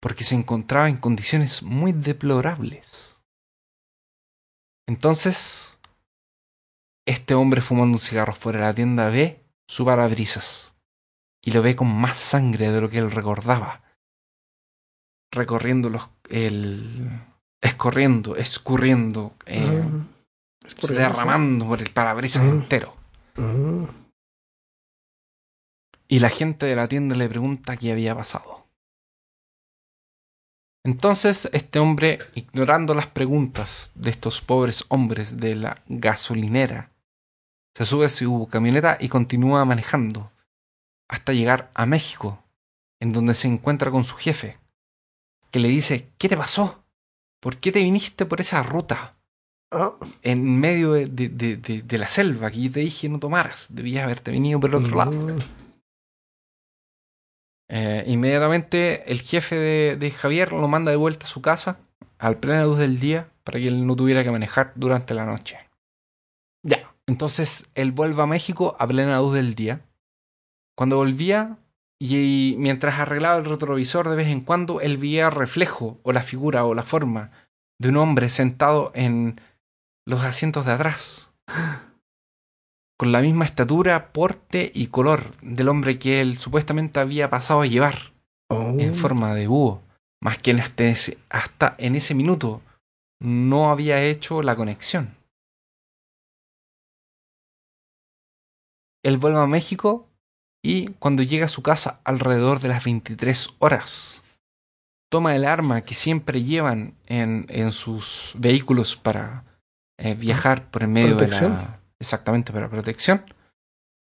porque 0.00 0.24
se 0.24 0.34
encontraba 0.34 0.88
en 0.88 0.96
condiciones 0.96 1.62
muy 1.62 1.92
deplorables. 1.92 3.22
Entonces, 4.88 5.78
este 7.06 7.34
hombre 7.34 7.60
fumando 7.60 7.94
un 7.94 8.00
cigarro 8.00 8.32
fuera 8.32 8.60
de 8.60 8.64
la 8.66 8.74
tienda 8.74 9.08
ve 9.08 9.44
su 9.66 9.84
parabrisas 9.84 10.74
y 11.42 11.50
lo 11.50 11.62
ve 11.62 11.76
con 11.76 11.88
más 11.88 12.16
sangre 12.16 12.70
de 12.70 12.80
lo 12.80 12.88
que 12.88 12.98
él 12.98 13.10
recordaba, 13.10 13.82
recorriendo 15.32 15.90
los, 15.90 16.10
el, 16.30 17.10
escorriendo, 17.60 18.36
escurriendo, 18.36 19.34
eh, 19.46 19.82
por 20.80 20.90
derramando 20.90 21.66
por 21.66 21.80
el 21.80 21.90
parabrisas 21.90 22.42
Mm. 22.42 22.48
entero. 22.48 22.96
Mm. 23.36 23.84
Y 26.08 26.18
la 26.18 26.28
gente 26.28 26.66
de 26.66 26.76
la 26.76 26.88
tienda 26.88 27.16
le 27.16 27.28
pregunta 27.28 27.76
qué 27.76 27.92
había 27.92 28.14
pasado. 28.14 28.66
Entonces 30.84 31.48
este 31.52 31.78
hombre, 31.78 32.18
ignorando 32.34 32.92
las 32.94 33.06
preguntas 33.06 33.92
de 33.94 34.10
estos 34.10 34.40
pobres 34.40 34.84
hombres 34.88 35.38
de 35.38 35.54
la 35.54 35.82
gasolinera, 35.86 36.90
se 37.76 37.86
sube 37.86 38.06
a 38.06 38.08
su 38.10 38.48
camioneta 38.50 38.98
y 39.00 39.08
continúa 39.08 39.64
manejando 39.64 40.30
hasta 41.08 41.32
llegar 41.32 41.70
a 41.74 41.86
México, 41.86 42.42
en 43.00 43.12
donde 43.12 43.34
se 43.34 43.48
encuentra 43.48 43.90
con 43.90 44.04
su 44.04 44.16
jefe, 44.16 44.58
que 45.50 45.60
le 45.60 45.68
dice, 45.68 46.08
¿qué 46.18 46.28
te 46.28 46.36
pasó? 46.36 46.84
¿Por 47.40 47.58
qué 47.58 47.70
te 47.72 47.80
viniste 47.80 48.26
por 48.26 48.40
esa 48.40 48.62
ruta? 48.62 49.14
En 50.22 50.60
medio 50.60 50.92
de, 50.92 51.06
de- 51.06 51.56
de- 51.56 51.98
la 51.98 52.06
selva 52.08 52.50
que 52.50 52.62
yo 52.62 52.72
te 52.72 52.80
dije 52.80 53.08
no 53.08 53.18
tomaras, 53.18 53.66
debías 53.70 54.04
haberte 54.04 54.30
venido 54.30 54.60
por 54.60 54.70
el 54.70 54.76
otro 54.76 54.96
lado. 54.96 55.12
mm. 55.12 55.38
Eh, 57.68 58.04
inmediatamente 58.06 59.10
el 59.10 59.20
jefe 59.22 59.56
de, 59.96 60.10
Javier 60.10 60.52
lo 60.52 60.68
manda 60.68 60.90
de 60.90 60.96
vuelta 60.98 61.24
a 61.26 61.28
su 61.28 61.40
casa 61.40 61.78
al 62.18 62.36
plena 62.36 62.64
luz 62.64 62.76
del 62.78 63.00
día 63.00 63.28
para 63.44 63.58
que 63.58 63.68
él 63.68 63.86
no 63.86 63.96
tuviera 63.96 64.22
que 64.22 64.30
manejar 64.30 64.72
durante 64.74 65.14
la 65.14 65.24
noche. 65.24 65.58
Ya, 66.62 66.92
entonces 67.06 67.70
él 67.74 67.92
vuelve 67.92 68.22
a 68.22 68.26
México 68.26 68.76
a 68.78 68.86
plena 68.86 69.18
luz 69.20 69.32
del 69.32 69.54
día. 69.54 69.80
Cuando 70.76 70.96
volvía 70.96 71.56
y, 71.98 72.16
y 72.52 72.56
mientras 72.58 72.98
arreglaba 72.98 73.36
el 73.36 73.46
retrovisor 73.46 74.08
de 74.10 74.16
vez 74.16 74.28
en 74.28 74.42
cuando, 74.42 74.80
él 74.80 74.98
veía 74.98 75.30
reflejo 75.30 75.98
o 76.02 76.12
la 76.12 76.22
figura 76.22 76.64
o 76.64 76.74
la 76.74 76.82
forma 76.82 77.30
de 77.80 77.88
un 77.88 77.96
hombre 77.96 78.28
sentado 78.28 78.92
en 78.94 79.40
los 80.06 80.24
asientos 80.24 80.66
de 80.66 80.72
atrás 80.72 81.32
con 82.98 83.10
la 83.10 83.20
misma 83.20 83.44
estatura, 83.44 84.12
porte 84.12 84.70
y 84.72 84.86
color 84.86 85.36
del 85.40 85.68
hombre 85.68 85.98
que 85.98 86.20
él 86.20 86.38
supuestamente 86.38 87.00
había 87.00 87.30
pasado 87.30 87.62
a 87.62 87.66
llevar 87.66 88.12
Oh. 88.52 88.76
en 88.78 88.94
forma 88.94 89.34
de 89.34 89.46
búho, 89.46 89.80
más 90.20 90.36
que 90.36 90.52
hasta 90.52 90.84
ese, 90.84 91.18
hasta 91.30 91.74
en 91.78 91.96
ese 91.96 92.14
minuto 92.14 92.60
no 93.18 93.70
había 93.70 94.02
hecho 94.02 94.42
la 94.42 94.54
conexión. 94.56 95.16
Él 99.02 99.16
vuelve 99.16 99.38
a 99.38 99.46
México 99.46 100.06
y 100.62 100.88
cuando 100.98 101.22
llega 101.22 101.46
a 101.46 101.48
su 101.48 101.62
casa 101.62 102.00
alrededor 102.04 102.60
de 102.60 102.68
las 102.68 102.84
23 102.84 103.54
horas, 103.58 104.22
toma 105.10 105.34
el 105.34 105.46
arma 105.46 105.80
que 105.80 105.94
siempre 105.94 106.42
llevan 106.42 106.94
en, 107.06 107.46
en 107.48 107.72
sus 107.72 108.34
vehículos 108.36 108.96
para 108.96 109.44
eh, 109.98 110.14
viajar 110.14 110.70
por 110.70 110.82
en 110.82 110.92
medio 110.92 111.16
de 111.16 111.28
la... 111.28 111.80
Exactamente, 112.00 112.52
para 112.52 112.68
protección. 112.68 113.24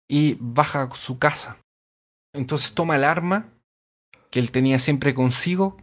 Y 0.09 0.37
baja 0.39 0.83
a 0.83 0.95
su 0.95 1.19
casa. 1.19 1.57
Entonces 2.33 2.73
toma 2.73 2.95
el 2.95 3.03
arma 3.03 3.49
que 4.29 4.39
él 4.39 4.51
tenía 4.51 4.79
siempre 4.79 5.13
consigo 5.13 5.77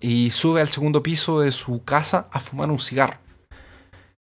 y 0.00 0.30
sube 0.30 0.60
al 0.60 0.68
segundo 0.68 1.02
piso 1.02 1.40
de 1.40 1.52
su 1.52 1.84
casa 1.84 2.28
a 2.32 2.40
fumar 2.40 2.70
un 2.70 2.80
cigarro. 2.80 3.18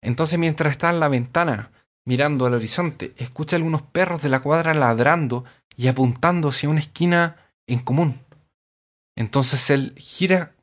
Entonces 0.02 0.38
mientras 0.40 0.72
está 0.72 0.90
en 0.92 1.00
la 1.00 1.10
ventana 1.10 1.72
mirando 2.06 2.46
al 2.46 2.54
horizonte, 2.54 3.14
escucha 3.18 3.56
algunos 3.56 3.82
perros 3.82 4.22
de 4.22 4.30
la 4.30 4.40
cuadra 4.40 4.74
ladrando 4.74 5.44
y 5.76 5.88
apuntando 5.88 6.50
hacia 6.50 6.70
una 6.70 6.80
esquina 6.80 7.36
en 7.68 7.80
común. 7.80 8.22
Entonces 9.18 9.70
él 9.70 9.94
gira 9.98 10.56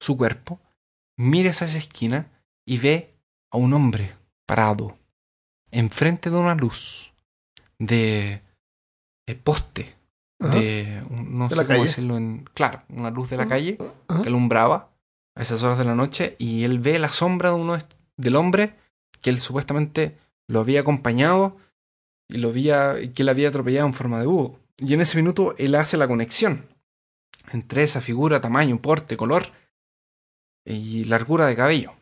su 0.00 0.16
cuerpo, 0.16 0.60
mira 1.18 1.50
hacia 1.50 1.66
esa 1.66 1.78
esquina 1.78 2.30
y 2.64 2.78
ve 2.78 3.15
a 3.50 3.56
un 3.56 3.72
hombre 3.72 4.14
parado 4.46 4.96
enfrente 5.70 6.30
de 6.30 6.36
una 6.36 6.54
luz 6.54 7.12
de 7.78 8.42
poste 9.42 9.94
Ajá. 10.40 10.54
de, 10.54 11.02
no 11.10 11.48
De 11.48 11.56
sé 11.56 11.66
cómo 11.66 11.82
decirlo 11.82 12.16
en, 12.16 12.48
claro, 12.54 12.82
una 12.88 13.10
luz 13.10 13.30
de 13.30 13.36
la 13.36 13.48
calle 13.48 13.78
Ajá. 14.08 14.22
que 14.22 14.28
alumbraba 14.28 14.90
a 15.34 15.42
esas 15.42 15.62
horas 15.62 15.78
de 15.78 15.84
la 15.84 15.94
noche 15.94 16.36
y 16.38 16.64
él 16.64 16.78
ve 16.78 16.98
la 16.98 17.08
sombra 17.08 17.50
de 17.50 17.56
uno 17.56 17.78
del 18.16 18.36
hombre 18.36 18.74
que 19.20 19.30
él 19.30 19.40
supuestamente 19.40 20.16
lo 20.48 20.60
había 20.60 20.80
acompañado 20.80 21.56
y 22.28 22.38
lo 22.38 22.48
había 22.48 23.00
y 23.00 23.08
que 23.10 23.22
él 23.22 23.28
había 23.28 23.48
atropellado 23.48 23.86
en 23.86 23.94
forma 23.94 24.20
de 24.20 24.26
búho. 24.26 24.58
Y 24.78 24.94
en 24.94 25.00
ese 25.00 25.16
minuto 25.16 25.54
él 25.58 25.74
hace 25.74 25.96
la 25.96 26.08
conexión 26.08 26.66
entre 27.52 27.82
esa 27.82 28.00
figura, 28.00 28.40
tamaño, 28.40 28.78
porte, 28.80 29.16
color 29.16 29.46
y 30.64 31.04
largura 31.04 31.46
de 31.46 31.56
cabello. 31.56 31.92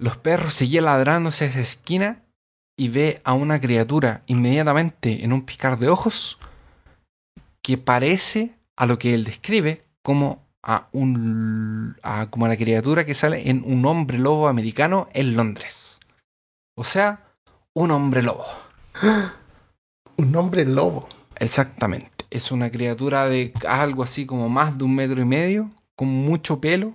Los 0.00 0.16
perros 0.16 0.54
seguían 0.54 0.86
ladrando 0.86 1.28
hacia 1.28 1.46
esa 1.46 1.60
esquina 1.60 2.22
y 2.74 2.88
ve 2.88 3.20
a 3.22 3.34
una 3.34 3.60
criatura 3.60 4.22
inmediatamente 4.24 5.22
en 5.24 5.34
un 5.34 5.44
piscar 5.44 5.78
de 5.78 5.90
ojos 5.90 6.38
que 7.62 7.76
parece 7.76 8.54
a 8.78 8.86
lo 8.86 8.98
que 8.98 9.12
él 9.12 9.24
describe 9.24 9.84
como 10.02 10.42
a 10.62 10.88
un 10.92 11.98
a, 12.02 12.30
como 12.30 12.46
a 12.46 12.48
la 12.48 12.56
criatura 12.56 13.04
que 13.04 13.12
sale 13.12 13.50
en 13.50 13.62
un 13.66 13.84
hombre 13.84 14.18
lobo 14.18 14.48
americano 14.48 15.06
en 15.12 15.36
Londres. 15.36 16.00
O 16.74 16.84
sea, 16.84 17.34
un 17.74 17.90
hombre 17.90 18.22
lobo. 18.22 18.46
Un 20.16 20.36
hombre 20.36 20.64
lobo. 20.64 21.08
Exactamente. 21.36 22.26
Es 22.28 22.52
una 22.52 22.70
criatura 22.70 23.26
de 23.26 23.54
algo 23.66 24.02
así 24.02 24.26
como 24.26 24.50
más 24.50 24.76
de 24.76 24.84
un 24.84 24.94
metro 24.94 25.20
y 25.20 25.24
medio, 25.24 25.70
con 25.96 26.08
mucho 26.08 26.60
pelo, 26.60 26.92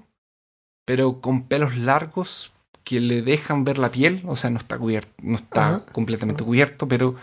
pero 0.86 1.22
con 1.22 1.48
pelos 1.48 1.76
largos 1.76 2.52
que 2.86 3.02
le 3.02 3.22
dejan 3.22 3.66
ver 3.66 3.78
la 3.78 3.90
piel. 3.92 4.24
O 4.26 4.38
sea, 4.38 4.50
no 4.50 4.58
está 4.60 4.78
cubierto, 4.78 5.12
no 5.22 5.36
está 5.36 5.68
Ajá. 5.68 5.86
completamente 5.92 6.44
cubierto, 6.46 6.88
pero 6.88 7.16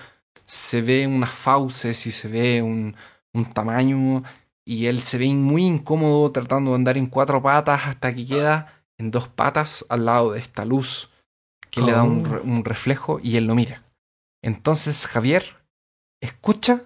se 0.44 0.82
ve 0.82 1.06
unas 1.06 1.30
fauces 1.30 2.06
y 2.06 2.10
se 2.10 2.28
ve 2.28 2.60
un, 2.60 2.94
un 3.32 3.44
tamaño. 3.46 4.22
Y 4.66 4.86
él 4.86 5.00
se 5.00 5.16
ve 5.18 5.28
muy 5.28 5.64
incómodo 5.64 6.30
tratando 6.32 6.72
de 6.72 6.76
andar 6.76 6.98
en 6.98 7.06
cuatro 7.06 7.42
patas 7.42 7.86
hasta 7.86 8.14
que 8.14 8.26
queda 8.26 8.82
en 8.98 9.10
dos 9.10 9.28
patas 9.28 9.86
al 9.88 10.04
lado 10.04 10.32
de 10.32 10.40
esta 10.40 10.64
luz 10.64 11.08
que 11.70 11.80
le 11.80 11.92
da 11.92 12.02
un, 12.02 12.26
Oh. 12.26 12.40
un 12.44 12.64
reflejo 12.64 13.18
y 13.22 13.36
él 13.36 13.46
lo 13.46 13.54
mira. 13.54 13.82
Entonces 14.42 15.06
Javier 15.06 15.56
escucha 16.20 16.82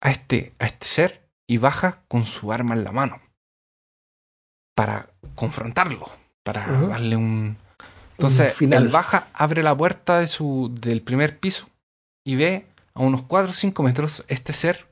a 0.00 0.10
este, 0.10 0.54
a 0.58 0.66
este 0.66 0.86
ser 0.86 1.28
y 1.46 1.58
baja 1.58 2.02
con 2.08 2.24
su 2.24 2.50
arma 2.52 2.74
en 2.74 2.84
la 2.84 2.92
mano 2.92 3.20
para 4.74 5.10
confrontarlo, 5.34 6.08
para 6.42 6.66
darle 6.66 7.16
un... 7.16 7.58
Entonces 8.20 8.52
final. 8.54 8.84
él 8.84 8.88
baja, 8.90 9.28
abre 9.32 9.62
la 9.62 9.74
puerta 9.74 10.18
de 10.18 10.28
su, 10.28 10.70
del 10.78 11.00
primer 11.00 11.38
piso 11.38 11.70
y 12.22 12.36
ve 12.36 12.66
a 12.92 13.00
unos 13.00 13.22
4 13.22 13.50
o 13.50 13.52
5 13.52 13.82
metros 13.82 14.24
este 14.28 14.52
ser 14.52 14.88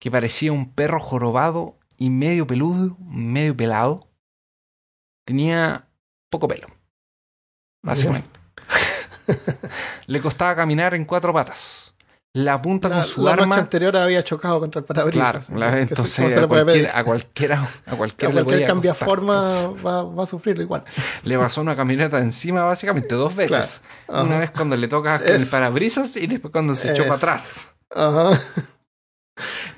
que 0.00 0.10
parecía 0.10 0.52
un 0.52 0.72
perro 0.72 0.98
jorobado 0.98 1.78
y 1.98 2.08
medio 2.08 2.46
peludo, 2.46 2.96
medio 3.00 3.54
pelado. 3.54 4.08
Tenía 5.26 5.86
poco 6.30 6.48
pelo, 6.48 6.68
básicamente. 7.82 8.40
Le 10.06 10.20
costaba 10.20 10.56
caminar 10.56 10.94
en 10.94 11.04
cuatro 11.04 11.32
patas. 11.32 11.85
La 12.36 12.52
apunta 12.52 12.90
La, 12.90 12.96
con 12.96 13.04
su 13.04 13.24
la 13.24 13.32
arma. 13.32 13.46
noche 13.46 13.60
anterior 13.60 13.96
había 13.96 14.22
chocado 14.22 14.60
contra 14.60 14.80
el 14.80 14.84
parabrisas. 14.84 15.46
Claro, 15.46 15.58
la- 15.58 15.80
entonces 15.80 16.16
¿cómo 16.16 16.28
se 16.28 16.36
le 16.36 16.42
a 16.42 16.48
cualquiera, 16.48 16.98
a 16.98 17.04
cualquiera, 17.04 17.68
a 17.86 17.96
cualquiera 17.96 18.34
le 18.34 18.44
cualquier 18.44 18.66
cambia 18.68 18.90
costar. 18.90 19.08
forma 19.08 19.40
va, 19.84 20.02
va 20.02 20.22
a 20.22 20.26
sufrirlo 20.26 20.62
igual. 20.62 20.84
Le 21.22 21.38
pasó 21.38 21.62
una 21.62 21.74
camioneta 21.74 22.18
encima 22.18 22.62
básicamente 22.62 23.14
dos 23.14 23.34
veces. 23.34 23.80
Una 24.08 24.38
vez 24.38 24.50
cuando 24.50 24.76
le 24.76 24.86
toca 24.86 25.18
con 25.18 25.28
el 25.34 25.46
parabrisas 25.46 26.14
y 26.18 26.26
después 26.26 26.52
cuando 26.52 26.74
se 26.74 26.90
echó 26.92 27.04
para 27.04 27.14
atrás. 27.14 27.74
Ajá. 27.94 28.38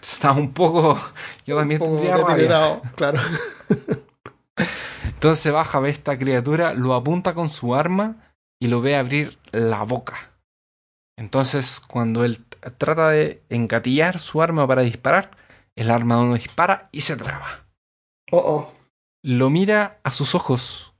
Estaba 0.03 0.35
un 0.35 0.53
poco... 0.53 0.99
Yo 1.47 1.57
también 1.57 1.81
Un 1.81 1.89
poco 1.91 2.01
tendría 2.01 2.81
claro. 2.97 3.21
Entonces 5.05 5.53
baja, 5.53 5.79
ve 5.79 5.91
esta 5.91 6.19
criatura, 6.19 6.75
lo 6.75 6.95
apunta 6.95 7.35
con 7.35 7.51
su 7.51 7.77
arma 7.77 8.17
y 8.61 8.67
lo 8.67 8.81
ve 8.81 8.97
abrir 8.97 9.39
la 9.53 9.85
boca. 9.85 10.33
Entonces, 11.17 11.81
cuando 11.81 12.25
él 12.25 12.45
trata 12.79 13.11
de 13.11 13.43
engatillar 13.49 14.19
su 14.19 14.43
arma 14.43 14.67
para 14.67 14.83
disparar, 14.83 15.31
el 15.77 15.91
arma 15.91 16.17
no 16.17 16.35
dispara 16.35 16.89
y 16.93 17.03
se 17.03 17.17
traba. 17.17 17.67
Oh, 18.31 18.39
oh. 18.39 18.75
Lo 19.25 19.51
mira 19.51 19.99
a 20.05 20.11
sus 20.11 20.35
ojos 20.35 20.93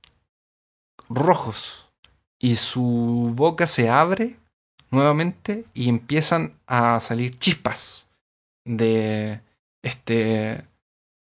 rojos 1.09 1.87
y 2.39 2.55
su 2.55 3.33
boca 3.35 3.67
se 3.67 3.89
abre 3.89 4.37
nuevamente 4.91 5.65
y 5.73 5.89
empiezan 5.89 6.59
a 6.67 6.99
salir 6.99 7.37
chispas 7.37 8.07
de 8.65 9.41
este 9.83 10.67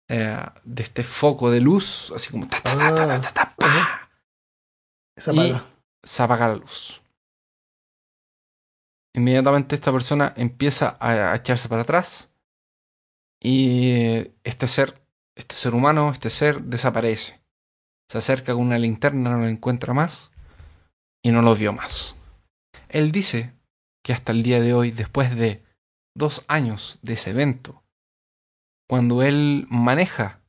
eh, 0.09 0.47
de 0.65 0.83
este 0.83 1.05
foco 1.05 1.51
de 1.51 1.61
luz, 1.61 2.13
así 2.15 2.31
como 2.31 2.47
ta, 2.49 2.61
ta, 2.61 2.77
ta, 2.77 2.95
ta, 2.95 3.07
ta, 3.07 3.21
ta, 3.21 3.33
ta, 3.33 3.55
pa. 3.57 4.11
Esa 5.17 5.33
Y- 5.33 5.61
se 6.05 6.23
apaga 6.23 6.49
la 6.49 6.57
luz. 6.57 7.02
Inmediatamente 9.15 9.75
esta 9.75 9.93
persona 9.93 10.33
empieza 10.37 10.97
a 10.99 11.35
echarse 11.37 11.69
para 11.69 11.83
atrás 11.83 12.31
y 13.41 14.31
este 14.45 14.69
ser, 14.69 15.03
este 15.37 15.55
ser 15.55 15.75
humano, 15.75 16.11
este 16.11 16.31
ser 16.31 16.63
desaparece. 16.63 17.43
Se 18.09 18.19
acerca 18.19 18.55
con 18.55 18.63
una 18.63 18.79
linterna, 18.79 19.31
no 19.31 19.39
lo 19.39 19.49
encuentra 19.49 19.93
más 19.93 20.33
y 21.23 21.31
no 21.31 21.43
lo 21.43 21.55
vio 21.55 21.73
más. 21.73 22.17
Él 22.89 23.13
dice 23.13 23.53
que 24.03 24.13
hasta 24.13 24.33
el 24.33 24.43
día 24.43 24.61
de 24.61 24.73
hoy, 24.73 24.91
después 24.91 25.35
de 25.37 25.63
dos 26.15 26.45
años 26.49 26.99
de 27.03 27.15
ese 27.15 27.31
evento, 27.31 27.83
cuando 28.89 29.23
él 29.23 29.67
maneja 29.69 30.41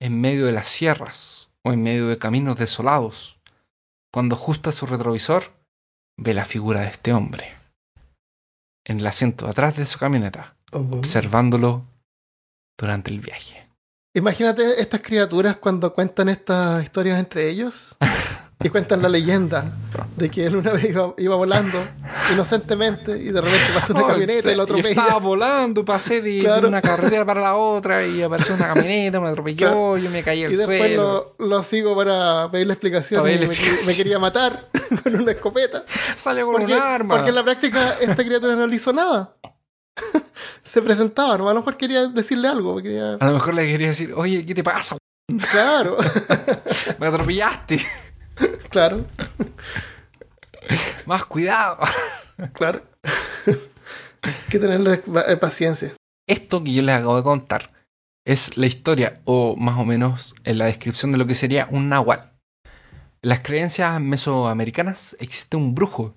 en 0.00 0.20
medio 0.20 0.46
de 0.46 0.52
las 0.52 0.68
sierras 0.68 1.50
o 1.62 1.72
en 1.72 1.82
medio 1.82 2.08
de 2.08 2.18
caminos 2.18 2.56
desolados, 2.56 3.38
cuando 4.12 4.34
ajusta 4.34 4.72
su 4.72 4.86
retrovisor, 4.86 5.52
ve 6.16 6.32
la 6.34 6.44
figura 6.44 6.82
de 6.82 6.88
este 6.88 7.12
hombre 7.12 7.57
en 8.88 8.98
el 8.98 9.06
asiento 9.06 9.46
atrás 9.46 9.76
de 9.76 9.86
su 9.86 9.98
camioneta, 9.98 10.56
observándolo 10.72 11.84
durante 12.76 13.10
el 13.10 13.20
viaje. 13.20 13.68
Imagínate 14.14 14.80
estas 14.80 15.02
criaturas 15.02 15.56
cuando 15.58 15.94
cuentan 15.94 16.28
estas 16.28 16.82
historias 16.82 17.18
entre 17.18 17.48
ellos 17.48 17.96
y 18.62 18.68
cuentan 18.70 19.00
la 19.02 19.08
leyenda 19.08 19.72
de 20.16 20.28
que 20.30 20.44
él 20.46 20.56
una 20.56 20.72
vez 20.72 20.86
iba, 20.90 21.14
iba 21.16 21.36
volando 21.36 21.78
inocentemente 22.32 23.16
y 23.16 23.30
de 23.30 23.40
repente 23.40 23.66
pasó 23.72 23.92
una 23.92 24.02
Oh, 24.02 24.06
camioneta 24.08 24.50
y 24.52 24.56
lo 24.56 24.66
yo 24.66 24.76
estaba 24.78 25.18
volando, 25.18 25.84
pasé 25.84 26.20
de, 26.20 26.30
de 26.32 26.40
Claro. 26.40 26.66
una 26.68 26.82
carretera 26.82 27.24
para 27.24 27.40
la 27.40 27.54
otra 27.54 28.04
y 28.04 28.20
apareció 28.20 28.56
una 28.56 28.66
camioneta, 28.66 29.20
me 29.20 29.28
atropelló, 29.28 29.56
Claro. 29.68 29.98
yo 29.98 30.10
me 30.10 30.22
caí 30.24 30.42
al 30.44 30.52
Y 30.52 30.56
después 30.56 30.78
suelo. 30.78 31.34
lo, 31.38 31.46
lo 31.46 31.62
sigo 31.62 31.94
para 31.96 32.50
pedirle 32.50 32.72
explicaciones 32.72 33.24
pedirle 33.24 33.46
me, 33.46 33.52
explicaciones. 33.52 33.86
me 33.86 33.94
quería 34.02 34.18
matar 34.18 34.68
con 35.04 35.14
una 35.14 35.30
escopeta. 35.32 35.84
Salió 36.16 36.46
con 36.46 36.56
Porque, 36.56 36.74
un 36.74 36.82
arma. 36.82 37.14
porque 37.14 37.28
en 37.28 37.34
la 37.36 37.44
práctica 37.44 37.94
esta 38.00 38.24
criatura 38.24 38.56
no 38.56 38.66
le 38.66 38.74
hizo 38.74 38.92
nada. 38.92 39.36
Se 40.64 40.82
presentaba, 40.82 41.38
¿no? 41.38 41.48
A 41.48 41.54
lo 41.54 41.60
mejor 41.60 41.76
quería 41.76 42.06
decirle 42.08 42.48
algo. 42.48 42.82
Quería... 42.82 43.14
A 43.14 43.26
lo 43.26 43.34
mejor 43.34 43.54
le 43.54 43.66
quería 43.66 43.88
decir, 43.88 44.12
oye, 44.14 44.44
¿qué 44.44 44.54
te 44.54 44.62
pasa? 44.64 44.96
Claro, 45.52 45.96
Me 46.98 47.06
atropellaste. 47.06 47.80
Claro, 48.68 49.06
Más 51.06 51.24
cuidado. 51.24 51.78
claro. 52.52 52.82
Hay 54.22 54.32
que 54.50 54.58
tenerle 54.58 55.02
eh, 55.26 55.36
paciencia. 55.36 55.94
Esto 56.26 56.62
que 56.62 56.72
yo 56.72 56.82
les 56.82 56.94
acabo 56.94 57.16
de 57.16 57.22
contar 57.22 57.72
es 58.26 58.56
la 58.58 58.66
historia, 58.66 59.20
o 59.24 59.56
más 59.56 59.78
o 59.78 59.84
menos 59.84 60.34
en 60.44 60.58
la 60.58 60.66
descripción 60.66 61.12
de 61.12 61.18
lo 61.18 61.26
que 61.26 61.34
sería 61.34 61.66
un 61.70 61.88
nahual. 61.88 62.32
En 63.22 63.30
las 63.30 63.40
creencias 63.40 63.98
mesoamericanas 64.00 65.16
existe 65.18 65.56
un 65.56 65.74
brujo, 65.74 66.14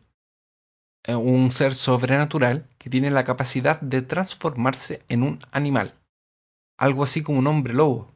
eh, 1.05 1.15
un 1.15 1.51
ser 1.51 1.73
sobrenatural 1.73 2.67
que 2.77 2.89
tiene 2.89 3.11
la 3.11 3.23
capacidad 3.23 3.79
de 3.79 4.01
transformarse 4.01 5.01
en 5.07 5.23
un 5.23 5.39
animal. 5.51 5.95
Algo 6.77 7.03
así 7.03 7.23
como 7.23 7.39
un 7.39 7.47
hombre 7.47 7.73
lobo. 7.73 8.11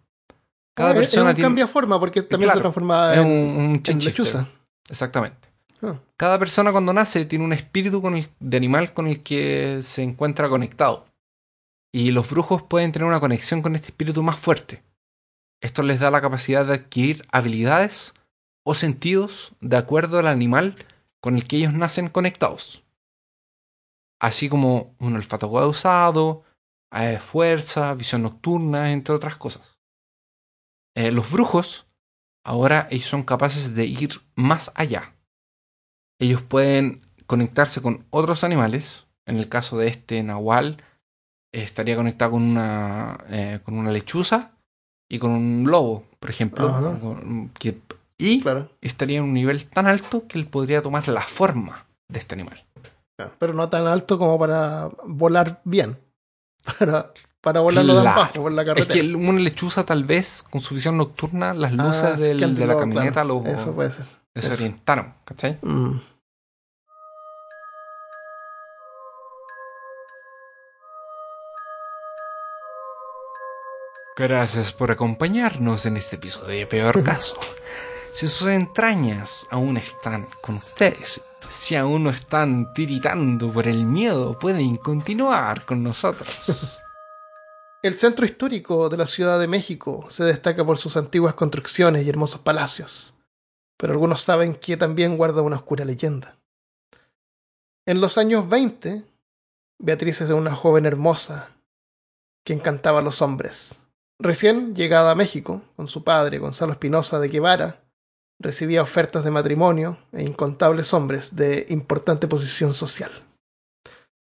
Cada 0.76 0.92
Ah, 0.92 0.94
persona 0.94 1.30
es 1.30 1.30
un 1.32 1.36
tiene 1.36 1.46
cambia 1.48 1.68
forma 1.68 2.00
porque 2.00 2.22
también 2.22 2.48
Claro, 2.48 2.60
se 2.60 2.62
transformaba 2.64 3.14
es 3.14 3.20
en, 3.20 3.26
un, 3.28 3.82
en 3.88 4.00
lechuza. 4.00 4.48
Exactamente. 4.90 5.50
Ah. 5.82 5.96
Cada 6.18 6.38
persona 6.38 6.72
cuando 6.72 6.94
nace 6.94 7.26
tiene 7.26 7.46
un 7.46 7.54
espíritu 7.54 8.02
con 8.02 8.16
el- 8.16 8.30
de 8.40 8.58
animal 8.58 8.94
con 8.94 9.08
el 9.08 9.24
que 9.24 9.80
se 9.84 10.04
encuentra 10.04 10.50
conectado. 10.50 11.06
Y 11.94 12.12
los 12.12 12.30
brujos 12.30 12.62
pueden 12.64 12.92
tener 12.92 13.08
una 13.08 13.20
conexión 13.22 13.62
con 13.62 13.74
este 13.76 13.88
espíritu 13.88 14.22
más 14.22 14.38
fuerte. 14.38 14.84
Esto 15.62 15.82
les 15.82 16.00
da 16.02 16.12
la 16.12 16.22
capacidad 16.22 16.66
de 16.66 16.74
adquirir 16.74 17.26
habilidades 17.32 18.14
o 18.66 18.76
sentidos 18.76 19.54
de 19.62 19.78
acuerdo 19.78 20.20
al 20.20 20.28
animal 20.28 20.76
con 21.22 21.38
el 21.38 21.48
que 21.48 21.56
ellos 21.58 21.74
nacen 21.74 22.10
conectados. 22.10 22.84
Así 24.20 24.50
como 24.50 24.94
un 25.00 25.16
olfato 25.16 25.48
usado, 25.48 26.44
eh, 26.92 27.20
fuerza, 27.20 27.94
visión 27.94 28.24
nocturna, 28.24 28.92
entre 28.92 29.16
otras 29.16 29.38
cosas. 29.38 29.75
Eh, 30.96 31.12
los 31.12 31.32
brujos, 31.32 31.88
ahora 32.46 32.88
ellos 32.90 33.08
son 33.10 33.24
capaces 33.24 33.76
de 33.76 33.86
ir 33.86 34.22
más 34.36 34.72
allá. 34.76 35.16
Ellos 36.20 36.42
pueden 36.42 37.02
conectarse 37.26 37.82
con 37.82 38.06
otros 38.12 38.44
animales, 38.44 39.06
en 39.26 39.38
el 39.38 39.50
caso 39.50 39.78
de 39.78 39.88
este 39.88 40.22
nahual, 40.24 40.78
estaría 41.54 41.96
conectado 41.96 42.32
con 42.32 42.44
una, 42.44 43.18
eh, 43.30 43.60
con 43.64 43.78
una 43.78 43.92
lechuza 43.92 44.52
y 45.10 45.20
con 45.20 45.32
un 45.32 45.66
lobo, 45.70 46.06
por 46.20 46.30
ejemplo. 46.30 46.68
Ajá. 46.70 47.00
con- 47.00 47.50
que- 47.50 47.80
y 48.18 48.42
Claro. 48.42 48.70
estaría 48.82 49.18
en 49.18 49.26
un 49.26 49.34
nivel 49.34 49.66
tan 49.66 49.88
alto 49.88 50.26
que 50.28 50.38
él 50.40 50.48
podría 50.48 50.82
tomar 50.82 51.08
la 51.10 51.22
forma 51.22 51.86
de 52.08 52.20
este 52.20 52.36
animal. 52.36 52.64
Pero 53.40 53.54
no 53.54 53.68
tan 53.70 53.88
alto 53.88 54.18
como 54.18 54.38
para 54.40 54.90
volar 55.06 55.62
bien. 55.66 55.98
Para, 56.80 57.12
para 57.46 57.60
volarlo 57.62 57.94
tan 57.94 58.04
Claro. 58.04 58.20
bajo 58.22 58.34
por 58.42 58.52
la 58.52 58.62
Es 58.64 58.68
carretera. 58.68 58.94
que 58.94 59.00
el- 59.00 59.16
una 59.16 59.40
lechuza 59.40 59.86
tal 59.86 60.04
vez 60.04 60.44
con 60.50 60.62
su 60.62 60.74
visión 60.76 60.98
nocturna, 60.98 61.54
las 61.54 61.72
luces 61.72 62.04
Ah, 62.04 62.12
del- 62.14 62.40
que 62.40 62.48
de 62.48 62.66
la 62.68 62.74
lo- 62.74 62.80
camioneta 62.80 63.22
claro, 63.22 63.42
lo 63.46 63.50
Eso 63.52 63.72
puede 63.74 63.92
ser. 63.92 64.06
desorientaron, 64.34 65.14
¿cachai? 65.24 65.60
Mm. 65.62 66.00
Gracias 74.18 74.72
por 74.72 74.92
acompañarnos 74.92 75.86
en 75.86 75.98
este 75.98 76.16
episodio 76.16 76.60
de 76.60 76.68
Peor 76.68 77.04
Caso. 77.04 77.38
Si 78.14 78.28
sus 78.30 78.48
entrañas 78.48 79.46
aún 79.52 79.76
están 79.76 80.26
con 80.42 80.56
ustedes, 80.56 81.22
si 81.50 81.76
aún 81.76 82.06
no 82.06 82.10
están 82.12 82.74
tiritando 82.74 83.52
por 83.52 83.68
el 83.68 83.84
miedo, 83.84 84.40
pueden 84.40 84.78
continuar 84.78 85.66
con 85.66 85.84
nosotros. 85.84 86.80
El 87.86 87.98
centro 87.98 88.26
histórico 88.26 88.90
de 88.90 88.98
la 88.98 89.06
Ciudad 89.06 89.40
de 89.40 89.48
México 89.48 90.08
se 90.10 90.24
destaca 90.24 90.66
por 90.66 90.80
sus 90.80 90.98
antiguas 90.98 91.36
construcciones 91.36 92.04
y 92.04 92.10
hermosos 92.10 92.42
palacios, 92.42 93.14
pero 93.78 93.94
algunos 93.94 94.24
saben 94.24 94.56
que 94.56 94.76
también 94.76 95.18
guarda 95.18 95.44
una 95.44 95.58
oscura 95.58 95.86
leyenda. 95.86 96.36
En 97.86 98.02
los 98.02 98.18
años 98.18 98.50
20, 98.50 99.04
Beatriz 99.78 100.20
era 100.22 100.34
una 100.34 100.56
joven 100.56 100.88
hermosa 100.88 101.50
que 102.44 102.54
encantaba 102.54 103.02
a 103.02 103.04
los 103.04 103.22
hombres. 103.22 103.76
Recién 104.18 104.74
llegada 104.74 105.12
a 105.12 105.16
México, 105.16 105.62
con 105.76 105.88
su 105.88 106.04
padre, 106.04 106.40
Gonzalo 106.40 106.72
Espinosa 106.72 107.20
de 107.20 107.28
Guevara, 107.28 107.84
recibía 108.40 108.82
ofertas 108.82 109.24
de 109.24 109.30
matrimonio 109.30 110.00
e 110.12 110.24
incontables 110.24 110.92
hombres 110.92 111.36
de 111.36 111.68
importante 111.70 112.28
posición 112.28 112.74
social. 112.74 113.12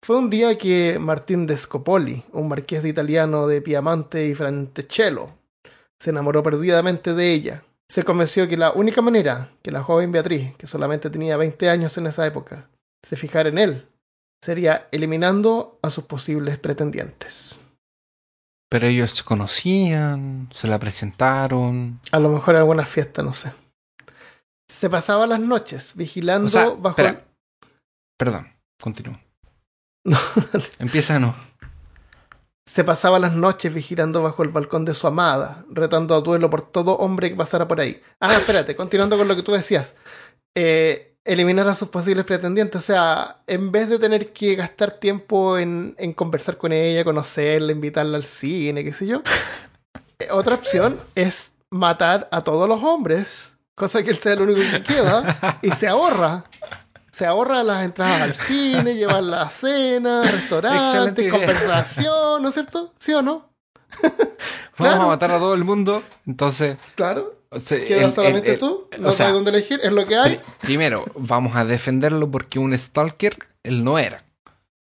Fue 0.03 0.17
un 0.17 0.31
día 0.31 0.57
que 0.57 0.99
Martín 0.99 1.47
de 1.47 1.57
Scopoli, 1.57 2.25
un 2.33 2.49
marqués 2.49 2.83
de 2.83 2.89
italiano 2.89 3.47
de 3.47 3.61
Piamonte 3.61 4.27
y 4.27 4.35
Frantecello, 4.35 5.29
se 6.01 6.11
enamoró 6.11 6.43
perdidamente 6.43 7.15
de 7.15 7.33
ella. 7.33 7.65
Se 7.89 8.03
convenció 8.03 8.49
que 8.49 8.57
la 8.57 8.73
única 8.73 9.03
manera 9.03 9.51
que 9.63 9.71
la 9.71 9.83
joven 9.83 10.11
Beatriz, 10.11 10.57
que 10.57 10.67
solamente 10.67 11.11
tenía 11.11 11.37
20 11.37 11.69
años 11.69 11.99
en 11.99 12.07
esa 12.07 12.27
época, 12.27 12.71
se 13.03 13.17
fijara 13.17 13.51
en 13.51 13.59
él, 13.59 13.89
sería 14.43 14.89
eliminando 14.91 15.79
a 15.83 15.91
sus 15.91 16.05
posibles 16.05 16.59
pretendientes. 16.59 17.61
Pero 18.71 18.87
ellos 18.87 19.11
se 19.11 19.25
conocían, 19.25 20.49
se 20.53 20.67
la 20.69 20.79
presentaron. 20.79 22.01
A 22.13 22.21
lo 22.21 22.31
mejor 22.31 22.55
en 22.55 22.61
alguna 22.61 22.87
fiesta, 22.87 23.23
no 23.23 23.33
sé. 23.33 23.53
Se 24.71 24.89
pasaba 24.89 25.27
las 25.27 25.41
noches 25.41 25.93
vigilando 25.95 26.47
O 26.47 26.49
sea, 26.49 26.69
bajo 26.71 26.91
espera. 26.91 27.27
Perdón, 28.17 28.49
continúo. 28.81 29.19
No. 30.05 30.19
Empieza 30.79 31.19
no. 31.19 31.35
Se 32.67 32.85
pasaba 32.85 33.19
las 33.19 33.33
noches 33.35 33.75
vigilando 33.75 34.23
bajo 34.23 34.43
el 34.43 34.51
balcón 34.51 34.85
de 34.85 34.95
su 34.95 35.07
amada, 35.07 35.65
retando 35.71 36.15
a 36.15 36.21
duelo 36.21 36.49
por 36.51 36.63
todo 36.63 36.97
hombre 36.99 37.31
que 37.31 37.37
pasara 37.37 37.67
por 37.67 37.81
ahí. 37.81 38.01
Ah, 38.21 38.35
espérate, 38.35 38.77
continuando 38.77 39.19
con 39.19 39.27
lo 39.27 39.35
que 39.35 39.43
tú 39.43 39.53
decías. 39.53 39.95
Eh, 40.57 41.17
eliminar 41.25 41.69
a 41.69 41.75
sus 41.75 41.89
posibles 41.89 42.25
pretendientes. 42.25 42.81
O 42.81 42.85
sea, 42.85 43.43
en 43.49 43.73
vez 43.73 43.89
de 43.89 43.99
tener 43.99 44.33
que 44.33 44.55
gastar 44.55 44.93
tiempo 44.93 45.59
en, 45.59 45.97
en 45.99 46.13
conversar 46.13 46.57
con 46.59 46.73
ella, 46.73 47.03
conocerla, 47.05 47.73
invitarla 47.73 48.17
al 48.17 48.25
cine, 48.25 48.85
qué 48.85 48.93
sé 48.93 49.07
yo. 49.07 49.23
eh, 50.21 50.29
otra 50.31 50.55
opción 50.55 51.01
es 51.17 51.55
matar 51.71 52.29
a 52.31 52.43
todos 52.45 52.69
los 52.69 52.83
hombres, 52.85 53.57
cosa 53.75 54.03
que 54.03 54.11
él 54.11 54.19
sea 54.19 54.35
el 54.35 54.43
único 54.43 54.61
que 54.71 54.83
queda, 54.83 55.59
y 55.63 55.71
se 55.71 55.89
ahorra. 55.89 56.45
Se 57.13 57.27
ahorra 57.27 57.63
las 57.65 57.85
entradas 57.85 58.21
al 58.23 58.35
cine, 58.35 58.95
llevar 58.95 59.23
la 59.23 59.49
cena, 59.51 60.23
restaurantes, 60.31 61.31
conversación, 61.31 62.43
¿no 62.43 62.49
es 62.49 62.55
cierto? 62.55 62.95
¿Sí 62.99 63.13
o 63.13 63.23
no? 63.23 63.51
Vamos 64.03 64.17
Claro. 64.77 65.03
a 65.03 65.07
matar 65.09 65.31
a 65.33 65.39
todo 65.39 65.55
el 65.55 65.65
mundo. 65.65 66.03
Entonces, 66.27 66.77
Claro. 66.95 67.35
o 67.51 67.59
sea, 67.59 67.85
Queda 67.85 68.05
el- 68.07 68.13
solamente 68.13 68.49
el- 68.49 68.55
el- 68.55 68.59
tú. 68.61 68.89
No 68.99 69.11
sabes 69.13 69.33
dónde 69.35 69.51
elegir. 69.51 69.81
Es 69.83 69.93
lo 69.93 70.07
que 70.07 70.17
hay. 70.17 70.37
Pri- 70.37 70.45
primero, 70.61 71.05
vamos 71.17 71.57
a 71.57 71.65
defenderlo 71.65 72.31
porque 72.31 72.59
un 72.59 72.77
stalker 72.79 73.37
él 73.63 73.83
no 73.85 73.99
era. 73.99 74.25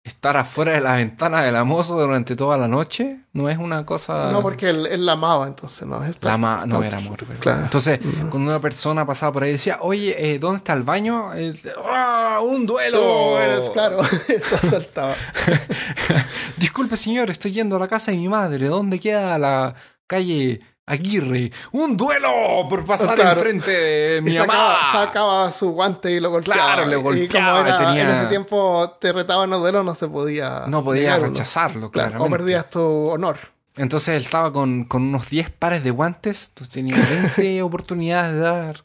Estar 0.08 0.38
afuera 0.38 0.72
de 0.72 0.80
la 0.82 0.94
ventana 0.96 1.42
de 1.44 1.52
la 1.52 1.64
moza 1.66 1.94
durante 1.94 2.36
toda 2.36 2.56
la 2.58 2.68
noche 2.68 3.20
no 3.34 3.50
es 3.50 3.58
una 3.58 3.86
cosa. 3.86 4.32
No, 4.32 4.42
porque 4.42 4.70
él, 4.70 4.86
él 4.88 5.06
la 5.06 5.12
amaba, 5.12 5.46
entonces 5.48 5.86
no. 5.86 6.04
es 6.04 6.18
La 6.24 6.38
no 6.38 6.82
era 6.82 6.98
amor. 6.98 7.18
Claro. 7.40 7.64
Entonces, 7.64 8.00
Mm. 8.02 8.30
cuando 8.30 8.52
una 8.52 8.60
persona 8.60 9.06
pasaba 9.06 9.34
por 9.34 9.44
ahí 9.44 9.50
y 9.50 9.54
decía, 9.54 9.80
oye, 9.82 10.16
eh, 10.34 10.40
¿dónde 10.40 10.60
está 10.60 10.74
el 10.74 10.84
baño? 10.84 11.34
Eh, 11.36 11.54
¡Ah, 11.86 12.40
¡Un 12.44 12.66
duelo! 12.66 13.00
Tú 13.00 13.38
eres, 13.38 13.70
claro. 13.72 14.00
Eso 14.28 14.58
saltaba. 14.70 15.16
Disculpe, 16.58 16.96
señor, 16.98 17.30
estoy 17.30 17.52
yendo 17.52 17.76
a 17.76 17.80
la 17.80 17.88
casa 17.88 18.12
de 18.12 18.18
mi 18.18 18.28
madre. 18.30 18.68
¿Dónde 18.68 19.00
queda 19.00 19.38
la 19.38 19.76
calle 20.08 20.62
Aguirre? 20.90 21.52
¡Un 21.74 21.98
duelo 21.98 22.66
por 22.70 22.86
pasar 22.86 23.16
Claro. 23.16 23.32
enfrente 23.40 23.70
de 23.72 24.22
mi 24.22 24.32
y 24.32 24.34
sacaba, 24.34 24.64
mamá! 24.70 24.92
sacaba 24.92 25.52
su 25.52 25.72
guante 25.72 26.12
y 26.12 26.20
lo 26.22 26.30
golpeaba. 26.32 26.74
Claro, 26.76 26.86
le 26.88 26.98
Y 26.98 27.02
golpeaba, 27.02 27.58
como 27.58 27.68
era, 27.68 27.78
tenía- 27.78 28.04
en 28.04 28.10
ese 28.10 28.26
tiempo 28.28 28.98
te 29.02 29.12
retaban 29.12 29.52
a 29.52 29.58
duelo, 29.58 29.84
no 29.84 29.94
se 29.96 30.08
podía. 30.08 30.64
No 30.68 30.84
podía 30.84 31.18
rechazarlo, 31.20 31.92
Claro, 31.92 32.24
o 32.24 32.30
perdías 32.30 32.70
tu 32.70 32.80
honor. 33.10 33.38
Entonces 33.76 34.16
él 34.16 34.24
estaba 34.24 34.52
con, 34.54 34.86
con 34.86 35.04
unos 35.04 35.30
10 35.30 35.52
pares 35.52 35.84
de 35.84 35.92
guantes, 35.92 36.48
entonces 36.50 36.74
tenía 36.74 36.96
20 36.96 37.62
oportunidades 37.62 38.32
de 38.34 38.40
dar 38.40 38.84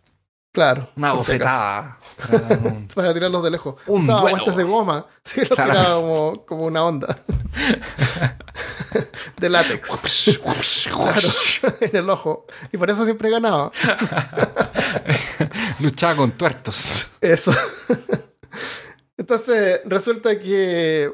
Claro. 0.53 0.89
una 0.97 1.15
bofetada. 1.15 1.99
para 2.95 3.15
tirarlos 3.15 3.43
de 3.43 3.51
lejos. 3.51 3.77
Un 3.87 4.03
Usaba 4.03 4.21
duelo. 4.21 4.37
guantes 4.37 4.57
de 4.57 4.65
goma. 4.65 5.07
Sí, 5.25 5.41
los 5.41 5.49
Claro. 5.51 5.73
tiraba 5.73 5.95
como, 5.97 6.47
como 6.47 6.63
una 6.65 6.85
onda. 6.85 7.17
de 9.39 9.49
látex. 9.49 10.39
Claro, 10.85 11.29
en 11.81 11.97
el 11.97 12.11
ojo. 12.11 12.47
Y 12.71 12.77
por 12.77 12.91
eso 12.91 13.05
siempre 13.05 13.31
ganaba. 13.31 13.73
Luchaba 15.81 16.17
con 16.17 16.33
tuertos. 16.33 17.09
Eso. 17.21 17.53
Entonces, 19.17 19.81
resulta 19.87 20.39
que 20.39 21.11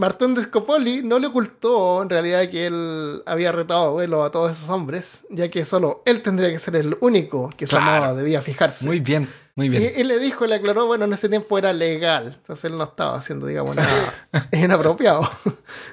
Martín 0.00 0.34
de 0.34 0.42
Scopoli 0.42 1.02
no 1.02 1.18
le 1.18 1.26
ocultó 1.26 2.02
en 2.02 2.08
realidad 2.08 2.48
que 2.48 2.66
él 2.66 3.22
había 3.26 3.52
retado 3.52 3.88
a 3.88 3.90
duelo 3.90 4.24
a 4.24 4.30
todos 4.30 4.52
esos 4.52 4.68
hombres, 4.70 5.26
ya 5.28 5.50
que 5.50 5.64
solo 5.66 6.02
él 6.06 6.22
tendría 6.22 6.50
que 6.50 6.58
ser 6.58 6.74
el 6.76 6.96
único 7.00 7.50
que 7.56 7.66
su 7.66 7.76
Claro. 7.76 7.92
amada 8.06 8.14
debía 8.14 8.40
fijarse. 8.40 8.86
Muy 8.86 9.00
bien, 9.00 9.28
muy 9.54 9.66
y, 9.66 9.68
bien. 9.68 9.92
y 9.96 10.02
le 10.04 10.18
dijo, 10.18 10.46
le 10.46 10.54
aclaró, 10.54 10.86
bueno, 10.86 11.04
en 11.04 11.12
ese 11.12 11.28
tiempo 11.28 11.58
era 11.58 11.72
legal, 11.74 12.36
entonces 12.38 12.64
él 12.64 12.78
no 12.78 12.84
estaba 12.84 13.14
haciendo, 13.18 13.46
digamos, 13.46 13.76
nada 13.76 13.88
inapropiado. 14.52 15.30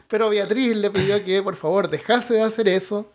Pero 0.07 0.29
Beatriz 0.29 0.75
le 0.77 0.89
pidió 0.89 1.21
que 1.25 1.43
por 1.43 1.57
favor 1.57 1.89
dejase 1.89 2.35
de 2.35 2.43
hacer 2.43 2.69
eso 2.69 3.11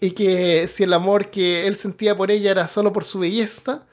y 0.00 0.12
que 0.12 0.66
si 0.68 0.84
el 0.84 0.94
amor 0.94 1.28
que 1.28 1.66
él 1.66 1.76
sentía 1.76 2.16
por 2.16 2.30
ella 2.30 2.50
era 2.50 2.66
solo 2.66 2.92
por 2.94 3.04
su 3.04 3.18
belleza, 3.18 3.86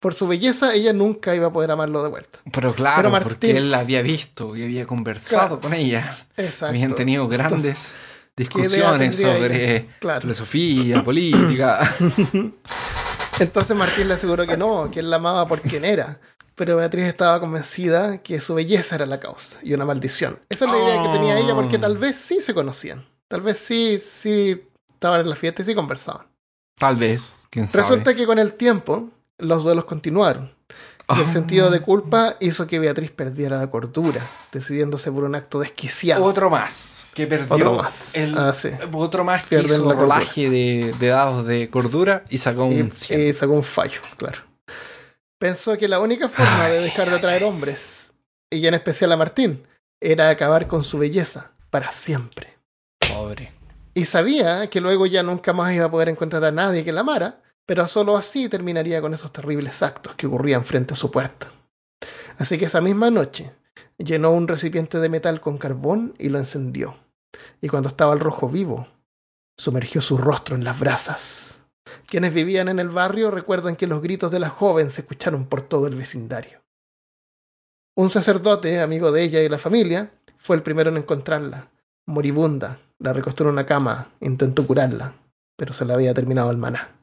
por 0.00 0.14
su 0.14 0.28
belleza, 0.28 0.74
ella 0.74 0.92
nunca 0.92 1.34
iba 1.34 1.48
a 1.48 1.52
poder 1.52 1.70
amarlo 1.70 2.02
de 2.02 2.08
vuelta. 2.10 2.38
Pero 2.52 2.74
claro, 2.74 2.96
Pero 2.98 3.10
Martín- 3.10 3.28
porque 3.28 3.56
él 3.56 3.70
la 3.70 3.80
había 3.80 4.02
visto 4.02 4.56
y 4.56 4.62
había 4.64 4.86
conversado 4.86 5.46
Claro. 5.48 5.60
con 5.60 5.74
ella. 5.74 6.16
Exacto. 6.36 6.66
Habían 6.66 6.94
tenido 6.94 7.26
grandes 7.28 7.64
Entonces, 7.64 7.94
discusiones 8.36 9.16
sobre 9.16 9.86
Claro. 9.98 10.20
filosofía, 10.22 11.02
política. 11.04 11.80
Entonces 13.40 13.76
Martín 13.76 14.08
le 14.08 14.14
aseguró 14.14 14.46
que 14.46 14.56
no, 14.56 14.90
que 14.90 15.00
él 15.00 15.10
la 15.10 15.16
amaba 15.16 15.46
por 15.46 15.60
quien 15.60 15.84
era. 15.84 16.18
Pero 16.54 16.76
Beatriz 16.76 17.04
estaba 17.04 17.38
convencida 17.38 18.18
que 18.18 18.40
su 18.40 18.54
belleza 18.54 18.96
era 18.96 19.06
la 19.06 19.20
causa 19.20 19.58
y 19.62 19.74
una 19.74 19.84
maldición. 19.84 20.40
Esa 20.48 20.64
es 20.64 20.70
la 20.72 20.78
idea 20.78 21.02
que 21.04 21.08
tenía 21.10 21.38
ella 21.38 21.54
porque 21.54 21.78
tal 21.78 21.96
vez 21.98 22.16
sí 22.16 22.40
se 22.40 22.52
conocían. 22.52 23.04
Tal 23.28 23.42
vez 23.42 23.58
sí, 23.58 23.98
sí 23.98 24.60
estaban 24.92 25.20
en 25.20 25.30
la 25.30 25.36
fiesta 25.36 25.62
y 25.62 25.66
sí 25.66 25.74
conversaban. 25.76 26.26
Tal 26.76 26.96
vez, 26.96 27.36
quién 27.50 27.68
sabe. 27.68 27.82
Resulta 27.82 28.14
que 28.14 28.26
con 28.26 28.40
el 28.40 28.54
tiempo 28.54 29.08
los 29.38 29.64
duelos 29.64 29.84
continuaron. 29.84 30.52
Y 31.10 31.20
el 31.20 31.24
Ah. 31.24 31.26
sentido 31.26 31.70
de 31.70 31.80
culpa 31.80 32.36
hizo 32.38 32.66
que 32.66 32.78
Beatriz 32.78 33.10
perdiera 33.10 33.56
la 33.58 33.70
cordura, 33.70 34.28
decidiéndose 34.52 35.10
por 35.10 35.24
un 35.24 35.34
acto 35.34 35.58
desquiciado. 35.60 36.22
Otro 36.22 36.50
más 36.50 37.08
que 37.14 37.26
perdió 37.26 37.54
Otro 37.54 37.74
más. 37.82 38.14
el- 38.14 38.36
Ah, 38.36 38.52
sí. 38.52 38.68
otro 38.92 39.24
más 39.24 39.42
que 39.44 39.48
Pierden 39.58 39.80
hizo 39.80 39.92
rolaje 39.94 40.50
de, 40.50 40.94
de 40.98 41.06
dados 41.08 41.46
de 41.46 41.70
cordura 41.70 42.24
y 42.28 42.36
sacó 42.38 42.66
un 42.66 42.88
y, 42.88 42.90
100. 42.90 43.28
y 43.28 43.32
sacó 43.32 43.52
un 43.54 43.64
fallo, 43.64 44.00
claro. 44.18 44.40
Pensó 45.38 45.78
que 45.78 45.88
la 45.88 46.00
única 46.00 46.28
forma 46.28 46.68
de 46.68 46.80
dejar 46.80 47.08
de 47.10 47.16
atraer 47.16 47.44
hombres, 47.44 48.12
y 48.50 48.66
en 48.66 48.74
especial 48.74 49.12
a 49.12 49.16
Martín, 49.16 49.62
era 50.00 50.28
acabar 50.30 50.66
con 50.66 50.84
su 50.84 50.98
belleza 50.98 51.52
para 51.70 51.90
siempre. 51.92 52.58
Pobre. 53.00 53.52
Y 53.94 54.04
sabía 54.04 54.68
que 54.68 54.80
luego 54.80 55.06
ya 55.06 55.22
nunca 55.22 55.52
más 55.52 55.72
iba 55.72 55.86
a 55.86 55.90
poder 55.90 56.08
encontrar 56.08 56.44
a 56.44 56.50
nadie 56.52 56.84
que 56.84 56.92
la 56.92 57.00
amara, 57.00 57.40
pero 57.68 57.86
solo 57.86 58.16
así 58.16 58.48
terminaría 58.48 59.02
con 59.02 59.12
esos 59.12 59.30
terribles 59.30 59.82
actos 59.82 60.14
que 60.14 60.26
ocurrían 60.26 60.64
frente 60.64 60.94
a 60.94 60.96
su 60.96 61.10
puerta. 61.10 61.48
Así 62.38 62.56
que 62.56 62.64
esa 62.64 62.80
misma 62.80 63.10
noche 63.10 63.52
llenó 63.98 64.30
un 64.30 64.48
recipiente 64.48 64.98
de 65.00 65.10
metal 65.10 65.42
con 65.42 65.58
carbón 65.58 66.14
y 66.18 66.30
lo 66.30 66.38
encendió. 66.38 66.96
y 67.60 67.68
cuando 67.68 67.90
estaba 67.90 68.14
el 68.14 68.20
rojo 68.20 68.48
vivo, 68.48 68.88
sumergió 69.58 70.00
su 70.00 70.16
rostro 70.16 70.56
en 70.56 70.64
las 70.64 70.80
brasas. 70.80 71.58
Quienes 72.06 72.32
vivían 72.32 72.68
en 72.68 72.78
el 72.78 72.88
barrio 72.88 73.30
recuerdan 73.30 73.76
que 73.76 73.86
los 73.86 74.00
gritos 74.00 74.32
de 74.32 74.40
la 74.40 74.48
joven 74.48 74.88
se 74.88 75.02
escucharon 75.02 75.44
por 75.44 75.60
todo 75.60 75.88
el 75.88 75.94
vecindario. 75.94 76.62
Un 77.94 78.08
sacerdote, 78.08 78.80
amigo 78.80 79.12
de 79.12 79.24
ella 79.24 79.42
y 79.42 79.48
la 79.50 79.58
familia, 79.58 80.10
fue 80.38 80.56
el 80.56 80.62
primero 80.62 80.88
en 80.88 80.96
encontrarla. 80.96 81.68
Moribunda, 82.06 82.80
la 82.98 83.12
recostó 83.12 83.44
en 83.44 83.50
una 83.50 83.66
cama, 83.66 84.10
intentó 84.20 84.66
curarla, 84.66 85.12
pero 85.54 85.74
se 85.74 85.84
le 85.84 85.92
había 85.92 86.14
terminado 86.14 86.50
el 86.50 86.56
maná. 86.56 86.97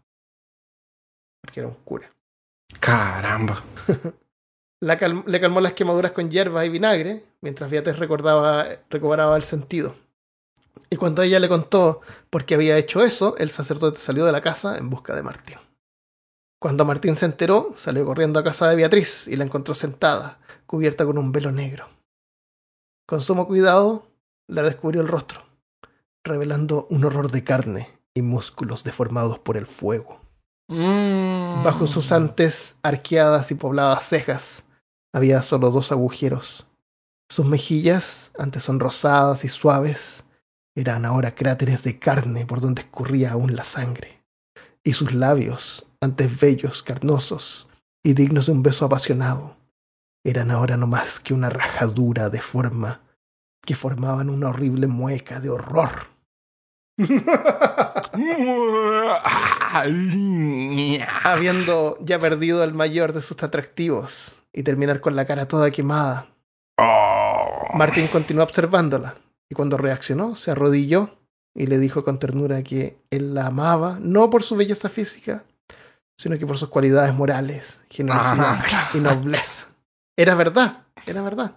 Porque 1.45 1.59
era 1.59 1.69
un 1.69 1.75
cura. 1.75 2.11
Caramba. 2.79 3.63
La 4.81 4.97
cal- 4.97 5.23
le 5.25 5.39
calmó 5.39 5.61
las 5.61 5.73
quemaduras 5.73 6.11
con 6.11 6.29
hierba 6.29 6.65
y 6.65 6.69
vinagre, 6.69 7.23
mientras 7.41 7.69
Beatriz 7.69 7.97
recordaba, 7.97 8.65
recobraba 8.89 9.35
el 9.37 9.43
sentido. 9.43 9.95
Y 10.89 10.97
cuando 10.97 11.21
ella 11.21 11.39
le 11.39 11.47
contó 11.49 12.01
por 12.29 12.45
qué 12.45 12.55
había 12.55 12.77
hecho 12.77 13.03
eso, 13.03 13.35
el 13.37 13.49
sacerdote 13.49 13.99
salió 13.99 14.25
de 14.25 14.31
la 14.31 14.41
casa 14.41 14.77
en 14.77 14.89
busca 14.89 15.15
de 15.15 15.23
Martín. 15.23 15.57
Cuando 16.59 16.85
Martín 16.85 17.15
se 17.15 17.25
enteró, 17.25 17.73
salió 17.77 18.05
corriendo 18.05 18.39
a 18.39 18.43
casa 18.43 18.67
de 18.69 18.75
Beatriz 18.75 19.27
y 19.27 19.35
la 19.35 19.43
encontró 19.45 19.73
sentada, 19.73 20.39
cubierta 20.65 21.05
con 21.05 21.17
un 21.17 21.31
velo 21.31 21.51
negro. 21.51 21.87
Con 23.07 23.21
sumo 23.21 23.47
cuidado, 23.47 24.07
le 24.47 24.61
descubrió 24.63 25.01
el 25.01 25.07
rostro, 25.07 25.45
revelando 26.23 26.87
un 26.89 27.05
horror 27.05 27.31
de 27.31 27.43
carne 27.43 27.89
y 28.13 28.21
músculos 28.21 28.83
deformados 28.83 29.39
por 29.39 29.57
el 29.57 29.67
fuego. 29.67 30.19
Mm. 30.68 31.63
Bajo 31.63 31.88
sus 31.88 32.11
antes 32.11 32.78
arqueadas 32.82 33.51
y 33.51 33.55
pobladas 33.55 34.07
cejas 34.07 34.63
había 35.13 35.41
solo 35.41 35.72
dos 35.72 35.91
agujeros. 35.91 36.66
Sus 37.30 37.45
mejillas, 37.45 38.32
antes 38.38 38.63
sonrosadas 38.63 39.45
y 39.45 39.49
suaves, 39.49 40.24
eran 40.76 41.05
ahora 41.05 41.36
cráteres 41.36 41.84
de 41.84 41.99
carne 41.99 42.45
por 42.45 42.61
donde 42.61 42.82
escurría 42.82 43.32
aún 43.32 43.55
la 43.55 43.63
sangre. 43.63 44.24
Y 44.84 44.93
sus 44.93 45.13
labios, 45.13 45.88
antes 46.01 46.39
bellos, 46.39 46.84
carnosos 46.84 47.68
y 48.03 48.13
dignos 48.13 48.45
de 48.45 48.51
un 48.51 48.61
beso 48.61 48.86
apasionado, 48.86 49.57
eran 50.24 50.51
ahora 50.51 50.78
no 50.78 50.88
más 50.88 51.20
que 51.20 51.34
una 51.34 51.49
rajadura 51.49 52.30
de 52.30 52.41
forma 52.41 53.01
que 53.66 53.76
formaban 53.76 54.30
una 54.30 54.49
horrible 54.49 54.88
mueca 54.88 55.39
de 55.39 55.49
horror. 55.49 56.14
Habiendo 61.23 61.97
ya 62.01 62.19
perdido 62.19 62.63
el 62.63 62.73
mayor 62.73 63.13
de 63.13 63.21
sus 63.21 63.41
atractivos 63.43 64.33
y 64.53 64.63
terminar 64.63 65.01
con 65.01 65.15
la 65.15 65.25
cara 65.25 65.47
toda 65.47 65.71
quemada, 65.71 66.27
Oh. 66.77 67.69
Martín 67.73 68.07
continuó 68.07 68.43
observándola 68.43 69.15
y 69.49 69.55
cuando 69.55 69.77
reaccionó 69.77 70.35
se 70.35 70.51
arrodilló 70.51 71.17
y 71.55 71.67
le 71.67 71.79
dijo 71.79 72.03
con 72.03 72.19
ternura 72.19 72.63
que 72.63 72.97
él 73.11 73.33
la 73.33 73.47
amaba 73.47 73.97
no 74.01 74.29
por 74.29 74.43
su 74.43 74.57
belleza 74.57 74.89
física, 74.89 75.45
sino 76.17 76.37
que 76.37 76.45
por 76.45 76.57
sus 76.57 76.67
cualidades 76.67 77.13
morales, 77.13 77.79
generosidad 77.89 78.57
Ah, 78.61 78.89
y 78.93 78.97
nobleza. 78.97 79.67
Era 80.17 80.35
verdad, 80.35 80.83
era 81.05 81.21
verdad. 81.21 81.51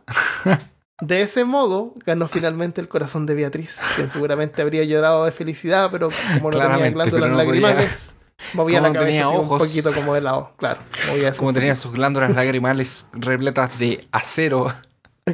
De 1.00 1.22
ese 1.22 1.44
modo 1.44 1.94
ganó 2.04 2.26
finalmente 2.26 2.80
el 2.80 2.88
corazón 2.88 3.24
de 3.26 3.34
Beatriz, 3.34 3.78
quien 3.94 4.10
seguramente 4.10 4.62
habría 4.62 4.82
llorado 4.84 5.24
de 5.24 5.32
felicidad, 5.32 5.90
pero 5.92 6.08
como 6.34 6.50
no 6.50 6.58
tenía 6.58 6.90
glándulas 6.90 7.30
no 7.30 7.36
podía- 7.36 7.44
lagrimales, 7.46 8.14
movía 8.54 8.80
la 8.80 8.88
como 8.88 8.94
cabeza 8.98 9.06
tenía 9.06 9.26
así 9.28 9.36
un 9.36 9.44
ojos. 9.44 9.62
poquito 9.62 9.92
como 9.92 10.14
de 10.14 10.20
lado. 10.22 10.52
Claro, 10.56 10.80
movía 11.08 11.32
Como 11.34 11.52
tenía 11.52 11.76
sus 11.76 11.92
glándulas 11.92 12.34
lagrimales 12.34 13.06
repletas 13.12 13.78
de 13.78 14.08
acero 14.10 14.64
poquito. 14.64 14.82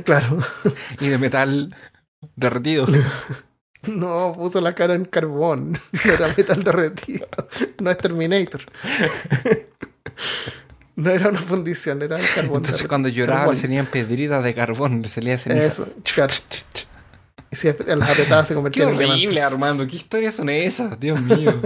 Claro. 0.05 0.39
y 1.01 1.09
de 1.09 1.19
metal 1.19 1.75
derretido. 2.37 2.87
No, 3.87 4.33
puso 4.35 4.62
la 4.62 4.75
cara 4.75 4.95
en 4.95 5.05
carbón. 5.05 5.79
Era 6.07 6.33
metal 6.35 6.65
derretido. 6.65 7.27
No 7.83 7.91
es 7.91 7.99
Terminator. 7.99 8.62
No 10.97 11.11
era 11.11 11.28
una 11.28 11.40
fundición, 11.40 12.03
era 12.03 12.18
el 12.18 12.26
carbón. 12.34 12.59
Entonces 12.59 12.86
cuando 12.86 13.09
lloraba 13.09 13.40
Carbón. 13.40 13.55
le 13.57 13.61
salían 13.61 13.86
pedritas 13.86 14.45
de 14.45 14.55
carbón, 14.55 15.03
le 15.03 15.09
salían 15.09 15.38
cenizas. 15.38 15.78
Eso, 15.80 15.95
claro. 16.14 16.34
Y 17.51 17.57
si 17.57 17.68
las 17.68 18.11
apretadas 18.11 18.49
se 18.49 18.55
convertían 18.55 18.88
en 18.90 18.95
horrible, 18.95 19.16
diamantes. 19.16 19.42
Armando. 19.45 19.86
¿Qué 19.86 19.97
historias 19.97 20.34
son 20.34 20.49
esas? 20.49 20.99
Dios 20.99 21.20
mío. 21.20 21.53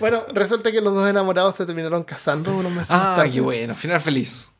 Bueno, 0.00 0.24
resulta 0.34 0.72
que 0.72 0.80
los 0.80 0.92
dos 0.92 1.08
enamorados 1.08 1.54
se 1.54 1.64
terminaron 1.64 2.02
casando 2.02 2.56
unos 2.56 2.72
meses 2.72 2.90
más 2.90 3.18
ah, 3.20 3.24
qué 3.32 3.40
bueno. 3.40 3.76
Final 3.76 4.00
feliz. 4.00 4.52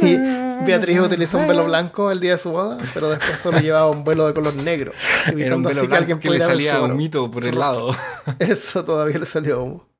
Y 0.00 0.16
Beatriz 0.64 0.98
utilizó 0.98 1.36
un 1.38 1.46
velo 1.46 1.66
blanco 1.66 2.10
el 2.10 2.20
día 2.20 2.32
de 2.32 2.38
su 2.38 2.52
boda, 2.52 2.78
pero 2.94 3.10
después 3.10 3.38
solo 3.42 3.58
llevaba 3.58 3.90
un 3.90 4.02
velo 4.02 4.26
de 4.26 4.32
color 4.32 4.54
negro, 4.56 4.92
Era 5.26 5.34
un 5.34 5.40
evitando 5.40 5.68
velo 5.68 5.80
así 5.82 5.88
que 5.88 5.96
alguien 5.96 6.18
que 6.18 6.30
le 6.30 6.40
salía 6.40 6.78
su- 6.78 6.84
un 6.84 6.96
mito 6.96 7.30
por 7.30 7.46
el 7.46 7.58
lado. 7.58 7.94
Eso 8.38 8.82
todavía 8.84 9.18
le 9.18 9.26
salió 9.26 9.62
humo. 9.62 9.91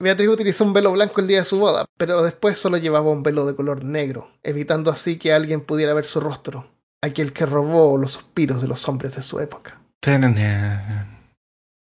Beatriz 0.00 0.28
utilizó 0.28 0.64
un 0.64 0.72
velo 0.72 0.92
blanco 0.92 1.20
el 1.20 1.26
día 1.26 1.38
de 1.38 1.44
su 1.44 1.58
boda, 1.58 1.86
pero 1.96 2.22
después 2.22 2.56
solo 2.56 2.76
llevaba 2.76 3.10
un 3.10 3.24
velo 3.24 3.46
de 3.46 3.56
color 3.56 3.84
negro, 3.84 4.30
evitando 4.44 4.92
así 4.92 5.18
que 5.18 5.32
alguien 5.32 5.60
pudiera 5.60 5.92
ver 5.92 6.06
su 6.06 6.20
rostro, 6.20 6.70
aquel 7.02 7.32
que 7.32 7.46
robó 7.46 7.98
los 7.98 8.12
suspiros 8.12 8.62
de 8.62 8.68
los 8.68 8.88
hombres 8.88 9.16
de 9.16 9.22
su 9.22 9.40
época. 9.40 9.80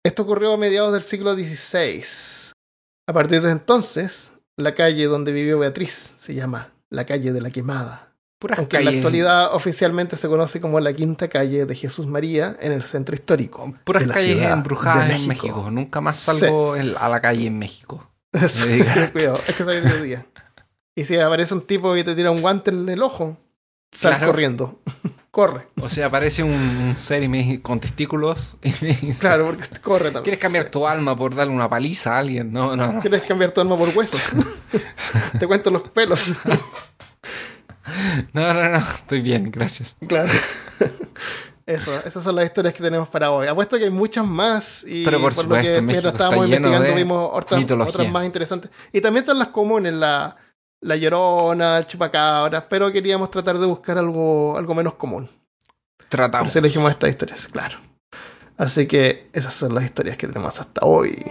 Esto 0.03 0.23
ocurrió 0.23 0.53
a 0.53 0.57
mediados 0.57 0.91
del 0.91 1.03
siglo 1.03 1.35
XVI. 1.35 2.03
A 3.07 3.13
partir 3.13 3.41
de 3.43 3.51
entonces, 3.51 4.31
la 4.57 4.73
calle 4.73 5.05
donde 5.05 5.31
vivió 5.31 5.59
Beatriz 5.59 6.15
se 6.17 6.33
llama 6.33 6.73
la 6.89 7.05
calle 7.05 7.31
de 7.31 7.41
la 7.41 7.51
quemada. 7.51 8.08
Puras 8.39 8.57
Aunque 8.57 8.77
en 8.77 8.85
la 8.85 8.91
calles- 8.91 8.97
actualidad 8.99 9.53
oficialmente 9.53 10.15
se 10.15 10.27
conoce 10.29 10.61
como 10.61 10.79
la 10.79 10.93
quinta 10.93 11.27
calle 11.27 11.65
de 11.65 11.75
Jesús 11.75 12.07
María 12.07 12.55
en 12.61 12.71
el 12.71 12.83
centro 12.83 13.13
histórico. 13.13 13.73
Puras 13.83 14.07
calles 14.07 14.41
embrujadas 14.49 15.09
en 15.19 15.27
México. 15.27 15.69
Nunca 15.69 15.99
más 15.99 16.15
salgo 16.17 16.75
el- 16.77 16.95
a 16.97 17.09
la 17.09 17.19
calle 17.19 17.47
en 17.47 17.59
México. 17.59 18.09
Ten 18.31 19.09
cuidado, 19.11 19.41
es 19.45 19.55
que 19.55 19.63
sale 19.65 19.81
de 19.81 20.03
día. 20.03 20.25
Y 20.95 21.03
si 21.05 21.17
aparece 21.17 21.53
un 21.53 21.65
tipo 21.67 21.95
y 21.97 22.03
te 22.03 22.15
tira 22.15 22.31
un 22.31 22.41
guante 22.41 22.71
en 22.71 22.87
el 22.87 23.01
ojo, 23.03 23.37
sal 23.91 24.13
Claro. 24.15 24.27
corriendo. 24.27 24.79
Corre. 25.31 25.67
O 25.79 25.89
sea, 25.89 26.07
aparece 26.07 26.41
un, 26.43 26.51
un 26.53 26.97
ser 26.97 27.21
y 27.21 27.27
me 27.27 27.61
con 27.61 27.79
testículos 27.79 28.57
y 28.63 28.73
me 28.81 28.93
dice, 28.95 29.19
Claro, 29.21 29.45
porque 29.45 29.63
corre 29.79 30.05
también. 30.05 30.23
¿quieres 30.23 30.39
cambiar 30.39 30.65
tu 30.69 30.87
alma 30.87 31.15
por 31.15 31.35
darle 31.35 31.53
una 31.53 31.69
paliza 31.69 32.15
a 32.15 32.19
alguien? 32.19 32.51
No, 32.51 32.75
no, 32.75 32.93
no. 32.93 32.99
¿Quieres 32.99 33.21
cambiar 33.23 33.51
tu 33.51 33.61
alma 33.61 33.77
por 33.77 33.89
huesos? 33.95 34.19
te 35.39 35.45
cuento 35.45 35.69
los 35.69 35.83
pelos. 35.89 36.33
No, 38.33 38.53
no, 38.53 38.69
no. 38.69 38.77
Estoy 38.77 39.21
bien, 39.21 39.51
gracias. 39.51 39.95
claro. 40.07 40.31
Eso, 41.65 41.93
esas 42.03 42.23
son 42.23 42.35
las 42.35 42.45
historias 42.45 42.73
que 42.73 42.81
tenemos 42.81 43.07
para 43.09 43.29
hoy. 43.29 43.47
Apuesto 43.47 43.77
que 43.77 43.83
hay 43.83 43.89
muchas 43.91 44.25
más. 44.25 44.83
Y 44.87 45.05
Pero 45.05 45.19
por 45.21 45.35
lo 45.35 45.41
supuesto, 45.43 45.71
que 45.71 45.81
México 45.81 46.07
está 46.07 46.23
estábamos 46.23 46.47
investigando 46.47 46.95
vimos 46.95 47.29
otras, 47.31 47.71
otras 47.71 48.11
más 48.11 48.25
interesantes. 48.25 48.71
Y 48.91 48.99
también 49.01 49.21
están 49.21 49.37
las 49.37 49.49
comunes, 49.49 49.93
la, 49.93 50.35
la 50.81 50.95
llorona, 50.95 51.77
el 51.77 51.85
chupacabras, 51.85 52.63
pero 52.67 52.91
queríamos 52.91 53.29
tratar 53.29 53.59
de 53.59 53.67
buscar 53.67 53.99
algo, 53.99 54.57
algo 54.57 54.73
menos 54.73 54.95
común. 54.95 55.29
Por 55.95 56.07
Tratamos. 56.07 56.49
eso 56.49 56.57
elegimos 56.57 56.89
estas 56.89 57.11
historias, 57.11 57.47
claro. 57.47 57.77
Así 58.57 58.87
que 58.87 59.29
esas 59.31 59.53
son 59.53 59.75
las 59.75 59.83
historias 59.83 60.17
que 60.17 60.25
tenemos 60.25 60.59
hasta 60.59 60.83
hoy. 60.83 61.23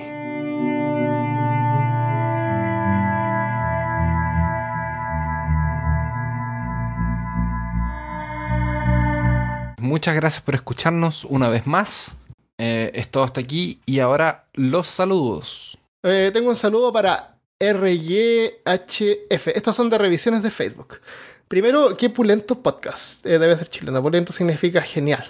Muchas 9.89 10.15
gracias 10.15 10.45
por 10.45 10.55
escucharnos 10.55 11.25
una 11.25 11.49
vez 11.49 11.67
más. 11.67 12.19
Eh, 12.59 12.91
es 12.93 13.09
todo 13.09 13.23
hasta 13.23 13.41
aquí 13.41 13.81
y 13.87 14.01
ahora 14.01 14.45
los 14.53 14.87
saludos. 14.87 15.79
Eh, 16.03 16.31
tengo 16.31 16.51
un 16.51 16.57
saludo 16.57 16.93
para 16.93 17.39
RYHF. 17.59 19.49
Estos 19.49 19.75
son 19.75 19.89
de 19.89 19.97
revisiones 19.97 20.43
de 20.43 20.51
Facebook. 20.51 21.01
Primero, 21.49 21.97
qué 21.97 22.11
pulento 22.11 22.63
podcast. 22.63 23.25
Eh, 23.25 23.39
debe 23.39 23.57
ser 23.57 23.71
chileno. 23.71 24.03
Pulento 24.03 24.31
significa 24.31 24.83
genial. 24.83 25.25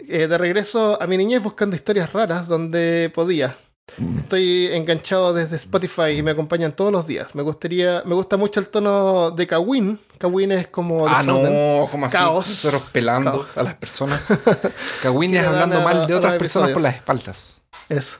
Eh, 0.00 0.26
de 0.26 0.38
regreso 0.38 1.00
a 1.00 1.06
mi 1.06 1.16
niñez 1.16 1.40
buscando 1.40 1.76
historias 1.76 2.12
raras 2.12 2.48
donde 2.48 3.12
podía. 3.14 3.56
Estoy 4.16 4.66
enganchado 4.68 5.32
desde 5.32 5.56
Spotify 5.56 6.10
y 6.18 6.22
me 6.22 6.30
acompañan 6.32 6.72
todos 6.72 6.92
los 6.92 7.06
días. 7.06 7.34
Me 7.34 7.42
gustaría, 7.42 8.02
me 8.04 8.14
gusta 8.14 8.36
mucho 8.36 8.60
el 8.60 8.68
tono 8.68 9.30
de 9.30 9.46
Kawin. 9.46 9.98
Kawin 10.18 10.52
es 10.52 10.66
como 10.68 11.06
Ah, 11.08 11.22
no, 11.22 11.88
como 11.90 12.06
así? 12.06 12.16
Caos. 12.16 12.68
Pelando 12.92 13.30
Caos. 13.42 13.56
a 13.56 13.62
las 13.62 13.74
personas. 13.74 14.26
Cagüines 15.02 15.42
Que 15.42 15.48
hablando 15.48 15.78
a- 15.78 15.84
mal 15.84 16.06
de 16.06 16.14
otras 16.14 16.36
personas 16.38 16.70
por 16.70 16.82
las 16.82 16.94
espaldas. 16.96 17.62
Eso. 17.88 18.18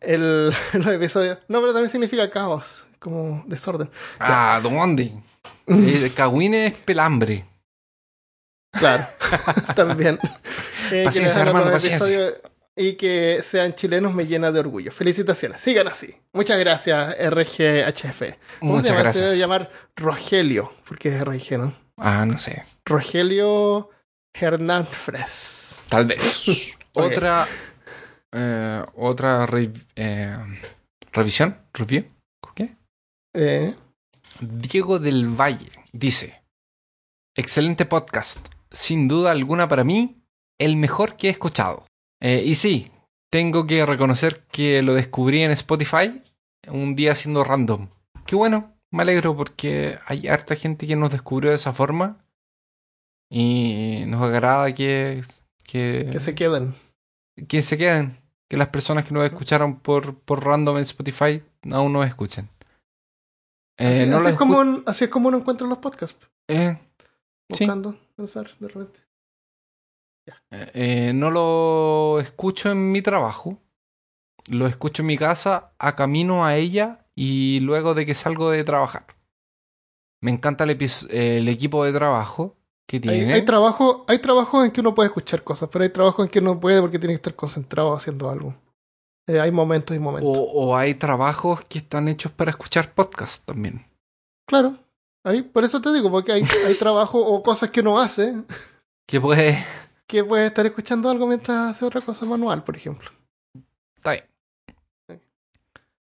El, 0.00 0.52
los 0.74 0.86
episodios. 0.88 1.38
No, 1.48 1.60
pero 1.60 1.72
también 1.72 1.90
significa 1.90 2.28
caos, 2.30 2.84
como 2.98 3.42
desorden. 3.46 3.88
Ah, 4.18 4.60
¿dónde? 4.62 5.12
Eh, 5.68 6.12
Cagüines 6.14 6.72
es 6.72 6.78
pelambre. 6.80 7.44
Claro, 8.72 9.06
también. 9.74 10.18
Eh, 10.90 11.04
Paciencia, 11.04 11.44
los 11.46 11.70
paciencia. 11.70 11.96
episodios 11.96 12.34
Y 12.78 12.94
que 12.94 13.40
sean 13.42 13.74
chilenos 13.74 14.12
me 14.12 14.26
llena 14.26 14.52
de 14.52 14.60
orgullo. 14.60 14.92
Felicitaciones, 14.92 15.60
sigan 15.62 15.88
así. 15.88 16.14
Muchas 16.34 16.58
gracias, 16.58 17.16
RGHF. 17.18 18.22
¿Cómo 18.60 18.74
Muchas 18.74 18.88
se 18.88 18.88
llama? 18.88 18.98
Se 18.98 19.02
gracias. 19.02 19.24
debe 19.24 19.38
llamar 19.38 19.70
Rogelio, 19.96 20.72
porque 20.86 21.08
es 21.08 21.20
RG, 21.24 21.58
¿no? 21.58 21.74
Ah, 21.96 22.26
no 22.26 22.36
sé. 22.36 22.64
Rogelio 22.84 23.88
Hernán 24.34 24.86
Fres. 24.86 25.80
Tal 25.88 26.04
vez. 26.04 26.74
Otra. 26.92 27.46
eh, 28.32 28.82
otra 28.94 29.46
re- 29.46 29.72
eh, 29.94 30.36
revisión. 31.12 31.56
¿Review? 31.72 32.04
¿Qué? 32.54 32.76
Eh, 33.34 33.74
Diego 34.40 34.98
del 34.98 35.28
Valle 35.28 35.70
dice: 35.92 36.42
Excelente 37.34 37.86
podcast. 37.86 38.38
Sin 38.70 39.08
duda 39.08 39.30
alguna 39.30 39.68
para 39.68 39.84
mí, 39.84 40.22
el 40.58 40.76
mejor 40.76 41.16
que 41.16 41.28
he 41.28 41.30
escuchado. 41.30 41.86
Eh, 42.20 42.42
y 42.44 42.54
sí, 42.54 42.90
tengo 43.30 43.66
que 43.66 43.84
reconocer 43.86 44.44
que 44.50 44.82
lo 44.82 44.94
descubrí 44.94 45.42
en 45.42 45.50
Spotify 45.52 46.22
un 46.68 46.96
día 46.96 47.14
siendo 47.14 47.44
random. 47.44 47.88
Qué 48.26 48.34
bueno, 48.36 48.72
me 48.90 49.02
alegro 49.02 49.36
porque 49.36 49.98
hay 50.06 50.26
harta 50.28 50.56
gente 50.56 50.86
que 50.86 50.96
nos 50.96 51.12
descubrió 51.12 51.50
de 51.50 51.56
esa 51.56 51.72
forma. 51.72 52.24
Y 53.28 54.04
nos 54.06 54.22
agrada 54.22 54.72
que, 54.74 55.22
que, 55.64 56.08
que 56.12 56.20
se 56.20 56.34
queden. 56.34 56.74
que 57.48 57.62
se 57.62 57.76
queden. 57.76 58.18
Que 58.48 58.56
las 58.56 58.68
personas 58.68 59.04
que 59.04 59.12
nos 59.12 59.24
escucharon 59.24 59.80
por, 59.80 60.20
por 60.20 60.44
random 60.44 60.76
en 60.76 60.82
Spotify 60.82 61.42
aún 61.72 61.92
nos 61.92 62.06
escuchen. 62.06 62.48
Eh, 63.78 63.90
así, 64.02 64.06
no 64.08 64.16
así 64.18 64.24
lo 64.24 64.30
es 64.30 64.36
como 64.38 64.58
un- 64.60 64.82
así 64.86 65.04
es 65.04 65.10
como 65.10 65.28
uno 65.28 65.38
encuentra 65.38 65.66
los 65.66 65.78
podcasts. 65.78 66.16
eh, 66.48 66.78
Sí. 67.52 67.64
Buscando, 67.64 67.96
pensar, 68.16 68.50
de 68.58 68.66
repente. 68.68 69.00
Eh, 70.50 71.12
no 71.14 71.30
lo 71.30 72.20
escucho 72.20 72.70
en 72.70 72.92
mi 72.92 73.02
trabajo. 73.02 73.58
Lo 74.48 74.66
escucho 74.66 75.02
en 75.02 75.06
mi 75.08 75.18
casa 75.18 75.72
a 75.78 75.96
camino 75.96 76.44
a 76.44 76.56
ella 76.56 77.06
y 77.14 77.60
luego 77.60 77.94
de 77.94 78.06
que 78.06 78.14
salgo 78.14 78.50
de 78.50 78.62
trabajar. 78.64 79.06
Me 80.20 80.30
encanta 80.30 80.64
el, 80.64 80.70
equipo 81.48 81.84
de 81.84 81.92
trabajo 81.92 82.56
que 82.86 82.96
Hay, 82.96 83.00
tiene. 83.00 83.34
hay 83.34 83.44
trabajo, 83.44 84.04
hay 84.08 84.18
trabajos 84.18 84.64
en 84.64 84.70
que 84.70 84.80
uno 84.80 84.94
puede 84.94 85.08
escuchar 85.08 85.42
cosas, 85.42 85.68
pero 85.70 85.82
hay 85.84 85.90
trabajos 85.90 86.24
en 86.24 86.30
que 86.30 86.40
no 86.40 86.60
puede 86.60 86.80
porque 86.80 86.98
tiene 86.98 87.14
que 87.14 87.16
estar 87.16 87.34
concentrado 87.34 87.92
haciendo 87.92 88.30
algo. 88.30 88.54
Eh, 89.26 89.40
hay 89.40 89.50
momentos 89.50 89.96
y 89.96 90.00
momentos. 90.00 90.36
o, 90.36 90.42
o 90.42 90.76
hay 90.76 90.94
trabajos 90.94 91.64
que 91.64 91.78
están 91.78 92.06
hechos 92.06 92.30
para 92.30 92.50
escuchar 92.50 92.92
podcast 92.94 93.44
también. 93.44 93.84
Claro. 94.46 94.78
Ahí, 95.24 95.42
por 95.42 95.64
eso 95.64 95.80
te 95.82 95.92
digo, 95.92 96.08
porque 96.08 96.30
hay, 96.30 96.42
hay 96.66 96.74
trabajo 96.74 97.18
o 97.18 97.42
cosas 97.42 97.70
que 97.72 97.80
uno 97.80 97.98
hace 98.00 98.36
Que 99.08 99.20
puede. 99.20 99.64
Que 100.06 100.24
puede 100.24 100.46
estar 100.46 100.64
escuchando 100.66 101.10
algo 101.10 101.26
mientras 101.26 101.70
hace 101.70 101.84
otra 101.84 102.00
cosa 102.00 102.24
manual, 102.26 102.64
por 102.64 102.76
ejemplo. 102.76 103.10
Está 103.96 104.12
bien. 104.12 104.24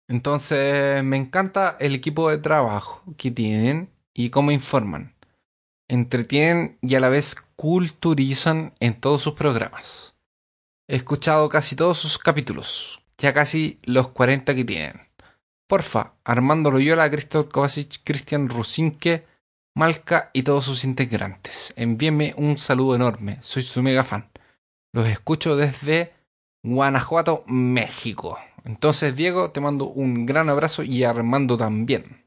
Entonces, 0.08 1.04
me 1.04 1.18
encanta 1.18 1.78
el 1.80 1.96
equipo 1.96 2.30
de 2.30 2.38
trabajo 2.38 3.02
que 3.18 3.32
tienen 3.32 3.90
y 4.14 4.30
cómo 4.30 4.52
informan. 4.52 5.16
Entretienen 5.88 6.78
y 6.82 6.96
a 6.96 7.00
la 7.00 7.10
vez 7.10 7.36
culturizan 7.56 8.74
en 8.80 9.00
todos 9.00 9.22
sus 9.22 9.34
programas. 9.34 10.14
He 10.88 10.98
escuchado 10.98 11.48
casi 11.50 11.76
todos 11.76 11.98
sus 11.98 12.18
capítulos, 12.18 13.02
ya 13.18 13.34
casi 13.34 13.80
los 13.84 14.10
40 14.10 14.54
que 14.56 14.66
tienen. 14.66 15.02
Porfa, 15.68 16.16
Armando 16.26 16.72
Loyola, 16.72 17.10
Cristóbal 17.10 17.50
Kovacic, 17.50 18.02
Cristian 18.04 18.50
Rusinque, 18.50 19.26
Malca 19.76 20.30
y 20.34 20.44
todos 20.44 20.66
sus 20.66 20.84
integrantes. 20.84 21.74
Envíenme 21.78 22.34
un 22.38 22.58
saludo 22.58 22.96
enorme, 22.96 23.38
soy 23.42 23.64
su 23.64 23.82
mega 23.82 24.04
fan. 24.04 24.30
Los 24.94 25.08
escucho 25.08 25.56
desde 25.56 26.14
Guanajuato, 26.64 27.44
México. 27.48 28.38
Entonces, 28.66 29.16
Diego, 29.16 29.52
te 29.52 29.62
mando 29.62 29.86
un 29.86 30.26
gran 30.26 30.50
abrazo 30.50 30.84
y 30.84 31.04
Armando 31.04 31.58
también. 31.58 32.26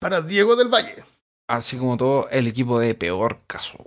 Para 0.00 0.22
Diego 0.22 0.56
del 0.56 0.68
Valle. 0.68 1.04
Así 1.46 1.76
como 1.76 1.96
todo 1.96 2.28
el 2.30 2.46
equipo 2.46 2.78
de 2.78 2.94
Peor 2.94 3.40
Caso. 3.46 3.78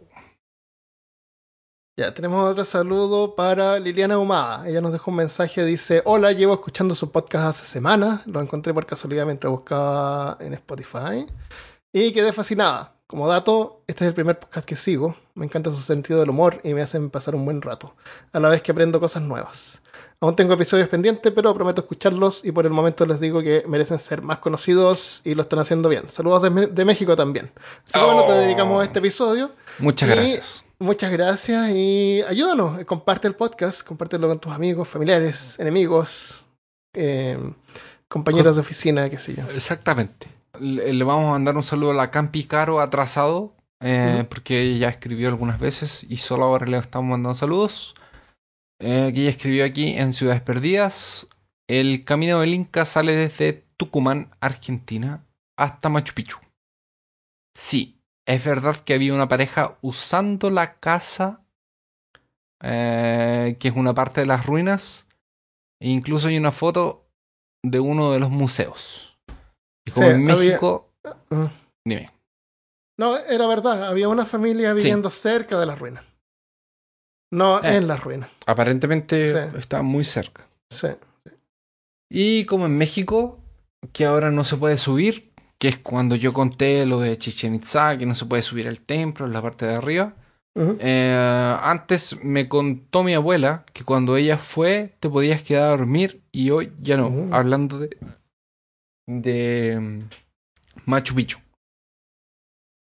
Ya, 1.96 2.12
tenemos 2.12 2.50
otro 2.52 2.66
saludo 2.66 3.36
para 3.36 3.80
Liliana 3.80 4.18
Humada. 4.18 4.68
Ella 4.68 4.82
nos 4.82 4.92
dejó 4.94 5.12
un 5.12 5.18
mensaje, 5.18 5.64
dice, 5.64 6.02
hola, 6.06 6.32
llevo 6.32 6.56
escuchando 6.56 6.96
su 6.96 7.12
podcast 7.12 7.46
hace 7.50 7.66
semanas, 7.68 8.26
lo 8.26 8.42
encontré 8.42 8.74
por 8.74 8.88
casualidad 8.88 9.26
mientras 9.28 9.52
buscaba 9.52 10.38
en 10.40 10.56
Spotify 10.56 11.28
y 11.92 12.12
quedé 12.12 12.34
fascinada. 12.34 12.96
Como 13.06 13.28
dato, 13.28 13.84
este 13.86 14.06
es 14.06 14.08
el 14.08 14.16
primer 14.16 14.40
podcast 14.40 14.68
que 14.68 14.76
sigo, 14.76 15.16
me 15.36 15.46
encanta 15.46 15.70
su 15.70 15.82
sentido 15.82 16.20
del 16.20 16.32
humor 16.32 16.60
y 16.64 16.74
me 16.74 16.82
hacen 16.82 17.12
pasar 17.12 17.36
un 17.36 17.46
buen 17.46 17.62
rato, 17.62 17.94
a 18.32 18.40
la 18.40 18.50
vez 18.50 18.64
que 18.64 18.72
aprendo 18.72 19.00
cosas 19.00 19.22
nuevas. 19.22 19.80
Aún 20.20 20.36
tengo 20.36 20.54
episodios 20.56 20.88
pendientes, 20.90 21.32
pero 21.36 21.54
prometo 21.54 21.82
escucharlos 21.82 22.44
y 22.44 22.52
por 22.52 22.66
el 22.66 22.72
momento 22.72 23.06
les 23.06 23.20
digo 23.20 23.44
que 23.44 23.66
merecen 23.68 24.00
ser 24.00 24.24
más 24.24 24.40
conocidos 24.40 25.22
y 25.26 25.36
lo 25.36 25.44
están 25.44 25.60
haciendo 25.60 25.90
bien. 25.90 26.10
Saludos 26.10 26.42
de, 26.42 26.86
México 26.86 27.16
también. 27.16 27.52
Así 27.84 27.94
que 27.94 28.00
bueno, 28.04 28.24
te 28.24 28.32
Oh. 28.32 28.36
dedicamos 28.36 28.82
a 28.82 28.84
este 28.86 28.98
episodio. 28.98 29.52
Muchas 29.78 30.10
Y- 30.10 30.12
gracias. 30.14 30.66
Muchas 30.84 31.14
gracias 31.14 31.70
y 31.70 32.22
ayúdanos, 32.28 32.82
eh, 32.82 32.86
comparte 32.86 33.26
el 33.30 33.36
podcast, 33.36 33.88
compártelo 33.88 34.28
con 34.28 34.40
tus 34.40 34.52
amigos, 34.52 34.90
familiares, 34.90 35.58
enemigos, 35.58 36.46
eh, 36.94 37.40
compañeros 38.10 38.58
de 38.58 38.62
oficina, 38.62 39.10
qué 39.10 39.18
sé 39.18 39.34
yo. 39.34 39.50
Exactamente. 39.52 40.28
Le, 40.60 40.92
le 40.92 41.04
vamos 41.06 41.28
a 41.28 41.32
mandar 41.32 41.56
un 41.56 41.64
saludo 41.64 41.92
a 41.92 41.94
la 41.94 42.12
Campi 42.12 42.44
Caro 42.44 42.82
atrasado, 42.82 43.54
eh, 43.82 44.26
porque 44.28 44.62
ella 44.62 44.78
ya 44.78 44.90
escribió 44.90 45.30
algunas 45.30 45.58
veces 45.58 46.04
y 46.04 46.18
solo 46.18 46.44
ahora 46.44 46.66
le 46.66 46.78
estamos 46.78 47.10
mandando 47.10 47.34
saludos. 47.34 47.96
Eh, 48.82 49.14
que 49.16 49.22
ella 49.22 49.30
escribió 49.30 49.64
aquí 49.64 49.98
en 49.98 50.12
Ciudades 50.12 50.42
Perdidas. 50.42 51.28
El 51.70 52.04
camino 52.04 52.42
del 52.42 52.54
Inca 52.54 52.84
sale 52.84 53.16
desde 53.16 53.64
Tucumán, 53.78 54.36
Argentina, 54.42 55.24
hasta 55.58 55.88
Machu 55.88 56.14
Picchu. 56.14 56.40
Sí, 57.58 58.03
es 58.26 58.46
verdad 58.46 58.76
que 58.78 58.94
había 58.94 59.14
una 59.14 59.28
pareja 59.28 59.78
usando 59.82 60.50
la 60.50 60.76
casa, 60.80 61.42
eh, 62.62 63.58
que 63.60 63.68
es 63.68 63.76
una 63.76 63.94
parte 63.94 64.22
de 64.22 64.28
las 64.28 64.46
ruinas, 64.46 65.08
e 65.82 65.90
incluso 65.90 66.28
hay 66.28 66.38
una 66.38 66.52
foto 66.52 67.06
de 67.64 67.80
uno 67.80 68.12
de 68.12 68.20
los 68.20 68.30
museos. 68.30 69.18
Y 69.86 69.92
como 69.92 70.08
Sí, 70.08 70.14
en 70.14 70.24
México, 70.24 70.90
Ah. 71.32 71.50
dime. 71.86 72.12
No, 72.98 73.18
era 73.18 73.48
verdad, 73.48 73.86
había 73.88 74.08
una 74.08 74.26
familia 74.26 74.74
viviendo 74.74 75.10
cerca 75.10 75.60
de 75.60 75.66
las 75.66 75.80
ruinas. 75.80 76.06
No 77.34 77.62
Eh. 77.64 77.76
en 77.78 77.88
las 77.88 78.04
ruinas. 78.04 78.30
Aparentemente 78.46 79.50
Sí. 79.52 79.58
está 79.58 79.82
muy 79.82 80.04
cerca. 80.04 80.48
Sí. 80.70 80.90
Y 82.10 82.46
como 82.46 82.68
en 82.68 82.78
México, 82.78 83.40
que 83.92 84.06
ahora 84.06 84.30
no 84.32 84.44
se 84.44 84.56
puede 84.56 84.78
subir, 84.78 85.33
que 85.64 85.70
es 85.70 85.78
cuando 85.78 86.18
yo 86.18 86.34
conté 86.34 86.86
lo 86.86 87.00
de 87.00 87.18
Chichen 87.18 87.56
Itza, 87.56 87.98
que 87.98 88.06
no 88.06 88.16
se 88.16 88.26
puede 88.26 88.42
subir 88.42 88.68
al 88.68 88.82
templo 88.82 89.26
en 89.26 89.32
la 89.32 89.42
parte 89.42 89.66
de 89.66 89.76
arriba. 89.76 90.14
Eh, 90.58 91.58
antes 91.62 92.22
me 92.22 92.50
contó 92.50 93.02
mi 93.02 93.14
abuela 93.14 93.64
que 93.72 93.86
cuando 93.86 94.18
ella 94.18 94.38
fue 94.38 94.98
te 95.00 95.10
podías 95.10 95.42
quedar 95.42 95.64
a 95.64 95.78
dormir 95.78 96.22
y 96.34 96.50
hoy 96.50 96.74
ya 96.82 96.98
no. 96.98 97.34
Hablando 97.34 97.80
de, 97.80 97.98
de 99.08 99.80
mm, 99.80 100.00
Machu 100.86 101.16
Picchu. 101.16 101.40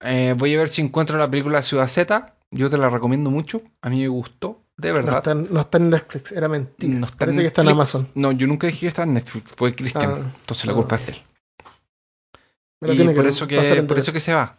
Eh, 0.03 0.35
voy 0.39 0.55
a 0.55 0.59
ver 0.61 0.69
si 0.69 0.81
encuentro 0.81 1.19
la 1.19 1.31
película 1.31 1.61
Ciudad 1.61 1.87
Z. 1.87 2.35
Yo 2.51 2.71
te 2.71 2.79
la 2.79 2.89
recomiendo 2.89 3.31
mucho. 3.31 3.61
A 3.83 3.91
mí 3.91 4.01
me 4.01 4.09
gustó, 4.09 4.63
de 4.79 4.89
No 4.89 4.95
verdad. 4.95 5.17
está, 5.19 5.35
no 5.35 5.61
está 5.61 5.77
en 5.77 5.91
Netflix, 5.91 6.33
era 6.33 6.49
mentira. 6.49 6.95
No 6.95 7.05
está 7.05 7.19
Parece 7.19 7.41
en 7.41 7.43
que 7.43 7.49
está 7.49 7.61
en. 7.61 7.69
Amazon. 7.69 8.09
No, 8.15 8.33
yo 8.33 8.47
nunca 8.47 8.69
dije 8.69 8.81
que 8.81 8.87
estaba 8.87 9.07
en 9.07 9.13
Netflix. 9.13 9.53
Fue 9.55 9.75
Cristian. 9.75 10.11
Ah, 10.11 10.33
Entonces 10.41 10.65
la 10.65 10.73
ah. 10.73 10.77
culpa 10.77 10.97
es 10.97 11.07
de 11.09 11.13
él. 11.13 11.23
Me 12.81 12.93
Y 12.93 12.97
tiene 12.97 13.13
por 13.13 13.27
eso 13.27 13.47
que 13.47 13.83
por 13.83 13.99
eso 13.99 14.13
que 14.13 14.21
se 14.21 14.35
va. 14.35 14.57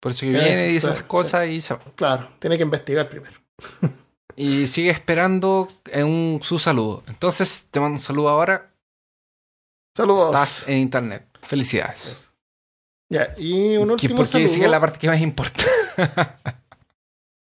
Por 0.00 0.12
eso 0.12 0.20
que 0.26 0.34
Eso, 0.34 0.44
viene 0.44 0.68
y 0.68 0.72
dice 0.74 0.86
sí, 0.88 0.92
esas 0.92 1.02
cosas 1.04 1.48
y 1.48 1.60
se 1.60 1.74
va. 1.74 1.80
Claro, 1.96 2.28
tiene 2.38 2.56
que 2.56 2.62
investigar 2.62 3.08
primero. 3.08 3.34
Y 4.36 4.66
sigue 4.66 4.90
esperando 4.90 5.68
en 5.92 6.06
un, 6.06 6.40
su 6.42 6.58
saludo. 6.58 7.04
Entonces 7.06 7.68
te 7.70 7.78
mando 7.78 7.94
un 7.94 8.00
saludo 8.00 8.28
ahora. 8.30 8.74
Saludos. 9.96 10.34
Estás 10.34 10.68
en 10.68 10.78
internet. 10.78 11.28
Felicidades. 11.40 12.32
Ya, 13.08 13.32
y 13.38 13.76
un 13.76 13.92
último 13.92 14.16
porque 14.16 14.38
dice 14.38 14.38
que 14.38 14.44
es 14.46 14.52
saludo. 14.52 14.70
la 14.70 14.80
parte 14.80 14.98
que 14.98 15.08
más 15.08 15.20
importa. 15.20 15.62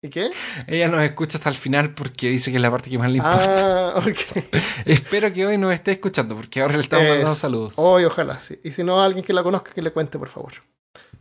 ¿Y 0.05 0.09
qué? 0.09 0.29
Ella 0.67 0.87
nos 0.87 1.03
escucha 1.03 1.37
hasta 1.37 1.49
el 1.49 1.55
final 1.55 1.93
porque 1.93 2.29
dice 2.29 2.51
que 2.51 2.57
es 2.57 2.61
la 2.61 2.69
parte 2.71 2.89
que 2.89 2.97
más 2.97 3.09
le 3.09 3.17
importa. 3.17 3.89
Ah, 3.95 3.99
ok. 3.99 4.45
Espero 4.85 5.33
que 5.33 5.45
hoy 5.45 5.57
nos 5.57 5.73
esté 5.73 5.93
escuchando 5.93 6.35
porque 6.35 6.61
ahora 6.61 6.75
le 6.75 6.83
estamos 6.83 7.07
mandando 7.07 7.33
Es- 7.33 7.39
saludos. 7.39 7.73
Hoy, 7.77 8.03
ojalá, 8.05 8.39
sí. 8.39 8.59
Y 8.63 8.71
si 8.71 8.83
no, 8.83 9.01
alguien 9.01 9.25
que 9.25 9.33
la 9.33 9.41
conozca, 9.43 9.71
que 9.73 9.81
le 9.81 9.91
cuente, 9.91 10.19
por 10.19 10.29
favor. 10.29 10.53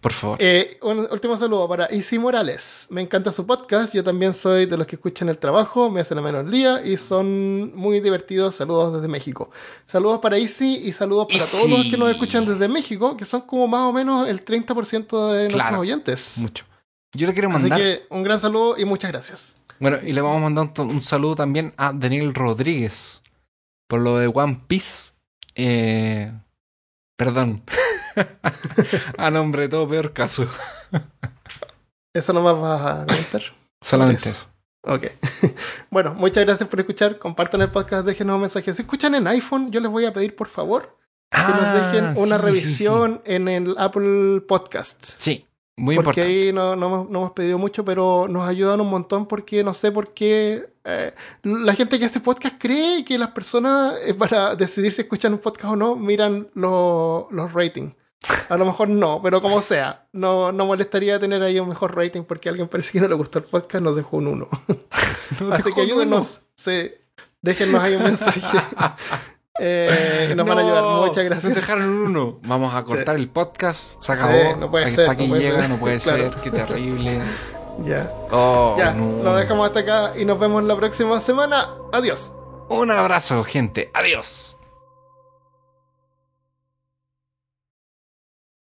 Por 0.00 0.12
favor. 0.12 0.36
Eh, 0.38 0.78
un 0.82 1.08
último 1.10 1.34
saludo 1.34 1.66
para 1.66 1.90
Isi 1.90 2.18
Morales. 2.18 2.86
Me 2.90 3.00
encanta 3.00 3.32
su 3.32 3.46
podcast. 3.46 3.94
Yo 3.94 4.04
también 4.04 4.34
soy 4.34 4.66
de 4.66 4.76
los 4.76 4.86
que 4.86 4.96
escuchan 4.96 5.30
el 5.30 5.38
trabajo, 5.38 5.90
me 5.90 6.02
hacen 6.02 6.18
a 6.18 6.20
menos 6.20 6.44
el 6.44 6.50
día 6.50 6.84
y 6.84 6.98
son 6.98 7.74
muy 7.74 8.00
divertidos. 8.00 8.54
Saludos 8.56 8.92
desde 8.96 9.08
México. 9.08 9.50
Saludos 9.86 10.20
para 10.20 10.36
Isi 10.36 10.76
y 10.84 10.92
saludos 10.92 11.28
para 11.32 11.42
todos 11.46 11.70
los 11.70 11.86
que 11.90 11.96
nos 11.96 12.10
escuchan 12.10 12.44
desde 12.44 12.68
México, 12.68 13.16
que 13.16 13.24
son 13.24 13.40
como 13.42 13.66
más 13.66 13.80
o 13.80 13.94
menos 13.94 14.28
el 14.28 14.44
30% 14.44 15.32
de 15.32 15.48
nuestros 15.48 15.80
oyentes. 15.80 16.34
Mucho. 16.36 16.66
Yo 17.14 17.26
le 17.26 17.32
quiero 17.32 17.48
Así 17.48 17.58
mandar. 17.60 17.78
que 17.78 18.02
un 18.10 18.22
gran 18.22 18.40
saludo 18.40 18.76
y 18.78 18.84
muchas 18.84 19.10
gracias. 19.12 19.54
Bueno, 19.80 19.98
y 20.02 20.12
le 20.12 20.20
vamos 20.20 20.38
a 20.38 20.42
mandar 20.42 20.70
un, 20.84 20.90
un 20.90 21.02
saludo 21.02 21.34
también 21.36 21.72
a 21.76 21.92
Daniel 21.92 22.34
Rodríguez 22.34 23.22
por 23.88 24.00
lo 24.00 24.18
de 24.18 24.28
One 24.28 24.60
Piece. 24.66 25.12
Eh, 25.54 26.32
perdón. 27.16 27.62
a 29.18 29.30
nombre 29.30 29.62
de 29.62 29.68
todo, 29.68 29.88
peor 29.88 30.12
caso. 30.12 30.46
¿Eso 32.14 32.32
nomás 32.32 32.60
vas 32.60 32.80
a 32.80 33.06
comentar? 33.06 33.42
Solamente 33.80 34.30
eso. 34.30 34.46
Ok. 34.82 35.04
bueno, 35.90 36.14
muchas 36.14 36.44
gracias 36.44 36.68
por 36.68 36.80
escuchar. 36.80 37.18
Compartan 37.18 37.62
el 37.62 37.70
podcast, 37.70 38.06
déjenos 38.06 38.40
mensajes. 38.40 38.76
Si 38.76 38.82
escuchan 38.82 39.14
en 39.14 39.26
iPhone, 39.26 39.70
yo 39.72 39.80
les 39.80 39.90
voy 39.90 40.04
a 40.04 40.12
pedir, 40.12 40.36
por 40.36 40.48
favor, 40.48 40.96
que 41.30 41.38
nos 41.38 41.62
Ah, 41.62 41.90
dejen 41.92 42.04
una 42.18 42.36
sí, 42.38 42.42
sí, 42.42 42.46
revisión 42.46 43.22
en 43.24 43.48
el 43.48 43.74
Apple 43.78 44.42
Podcast. 44.46 45.04
Sí, 45.16 45.46
muy 45.76 45.96
porque 45.96 46.20
importante. 46.20 46.46
ahí 46.46 46.52
no, 46.52 46.76
no 46.76 46.86
hemos, 46.86 47.10
no 47.10 47.18
hemos 47.20 47.32
pedido 47.32 47.58
mucho, 47.58 47.84
pero 47.84 48.26
nos 48.28 48.46
ayudan 48.48 48.80
un 48.80 48.90
montón 48.90 49.26
porque 49.26 49.64
no 49.64 49.74
sé 49.74 49.90
por 49.92 50.14
qué 50.14 50.68
eh, 50.84 51.12
la 51.42 51.72
gente 51.74 51.98
que 51.98 52.04
hace 52.04 52.20
podcast 52.20 52.56
cree 52.58 53.04
que 53.04 53.18
las 53.18 53.30
personas, 53.30 53.94
eh, 54.04 54.14
para 54.14 54.54
decidir 54.54 54.92
si 54.92 55.02
escuchan 55.02 55.32
un 55.32 55.38
podcast 55.40 55.72
o 55.72 55.76
no, 55.76 55.96
miran 55.96 56.48
lo- 56.54 57.28
los 57.30 57.52
ratings. 57.52 57.94
A 58.48 58.56
lo 58.56 58.64
mejor 58.64 58.88
no, 58.88 59.20
pero 59.22 59.42
como 59.42 59.60
sea, 59.60 60.06
no, 60.12 60.50
no 60.50 60.64
molestaría 60.64 61.18
tener 61.18 61.42
ahí 61.42 61.60
un 61.60 61.68
mejor 61.68 61.94
rating 61.94 62.22
porque 62.22 62.48
a 62.48 62.52
alguien 62.52 62.68
parece 62.68 62.92
que 62.92 63.00
no 63.00 63.08
le 63.08 63.14
gustó 63.14 63.38
el 63.38 63.44
podcast, 63.44 63.84
nos 63.84 63.96
dejó 63.96 64.16
un 64.18 64.28
1. 64.28 64.48
Nos 65.40 65.52
Así 65.52 65.72
que 65.72 65.82
en 65.82 65.86
ayúdenos, 65.88 66.40
sí, 66.54 66.90
déjennos 67.42 67.82
ahí 67.82 67.94
un 67.96 68.02
mensaje. 68.04 68.40
Eh, 69.60 70.32
nos 70.36 70.46
van 70.48 70.58
a 70.58 70.60
ayudar. 70.62 70.84
Muchas 71.06 71.24
gracias. 71.24 71.44
Nos 71.44 71.54
dejaron 71.54 71.84
un 71.88 72.06
uno. 72.08 72.38
Vamos 72.42 72.74
a 72.74 72.82
cortar 72.84 73.16
el 73.16 73.28
podcast. 73.28 74.02
Se 74.02 74.14
Sí, 74.14 74.20
acabó. 74.20 74.56
no 74.56 74.70
puede 74.70 74.86
Hasta 74.86 74.96
ser, 75.02 75.10
aquí 75.10 75.24
no 75.24 75.28
puede 75.30 75.42
llega, 75.42 75.60
ser. 75.60 75.70
no 75.70 75.76
puede 75.76 75.98
Claro. 76.00 76.32
ser. 76.32 76.40
Qué 76.42 76.50
terrible. 76.50 77.20
Ya, 77.84 78.10
Oh, 78.30 78.76
ya, 78.78 78.92
no. 78.92 79.22
lo 79.22 79.34
dejamos 79.34 79.66
hasta 79.66 79.80
acá 79.80 80.12
y 80.16 80.24
nos 80.24 80.38
vemos 80.38 80.62
la 80.64 80.76
próxima 80.76 81.20
semana. 81.20 81.70
Adiós. 81.92 82.32
Un 82.68 82.90
abrazo, 82.90 83.42
gente. 83.44 83.90
Adiós. 83.94 84.53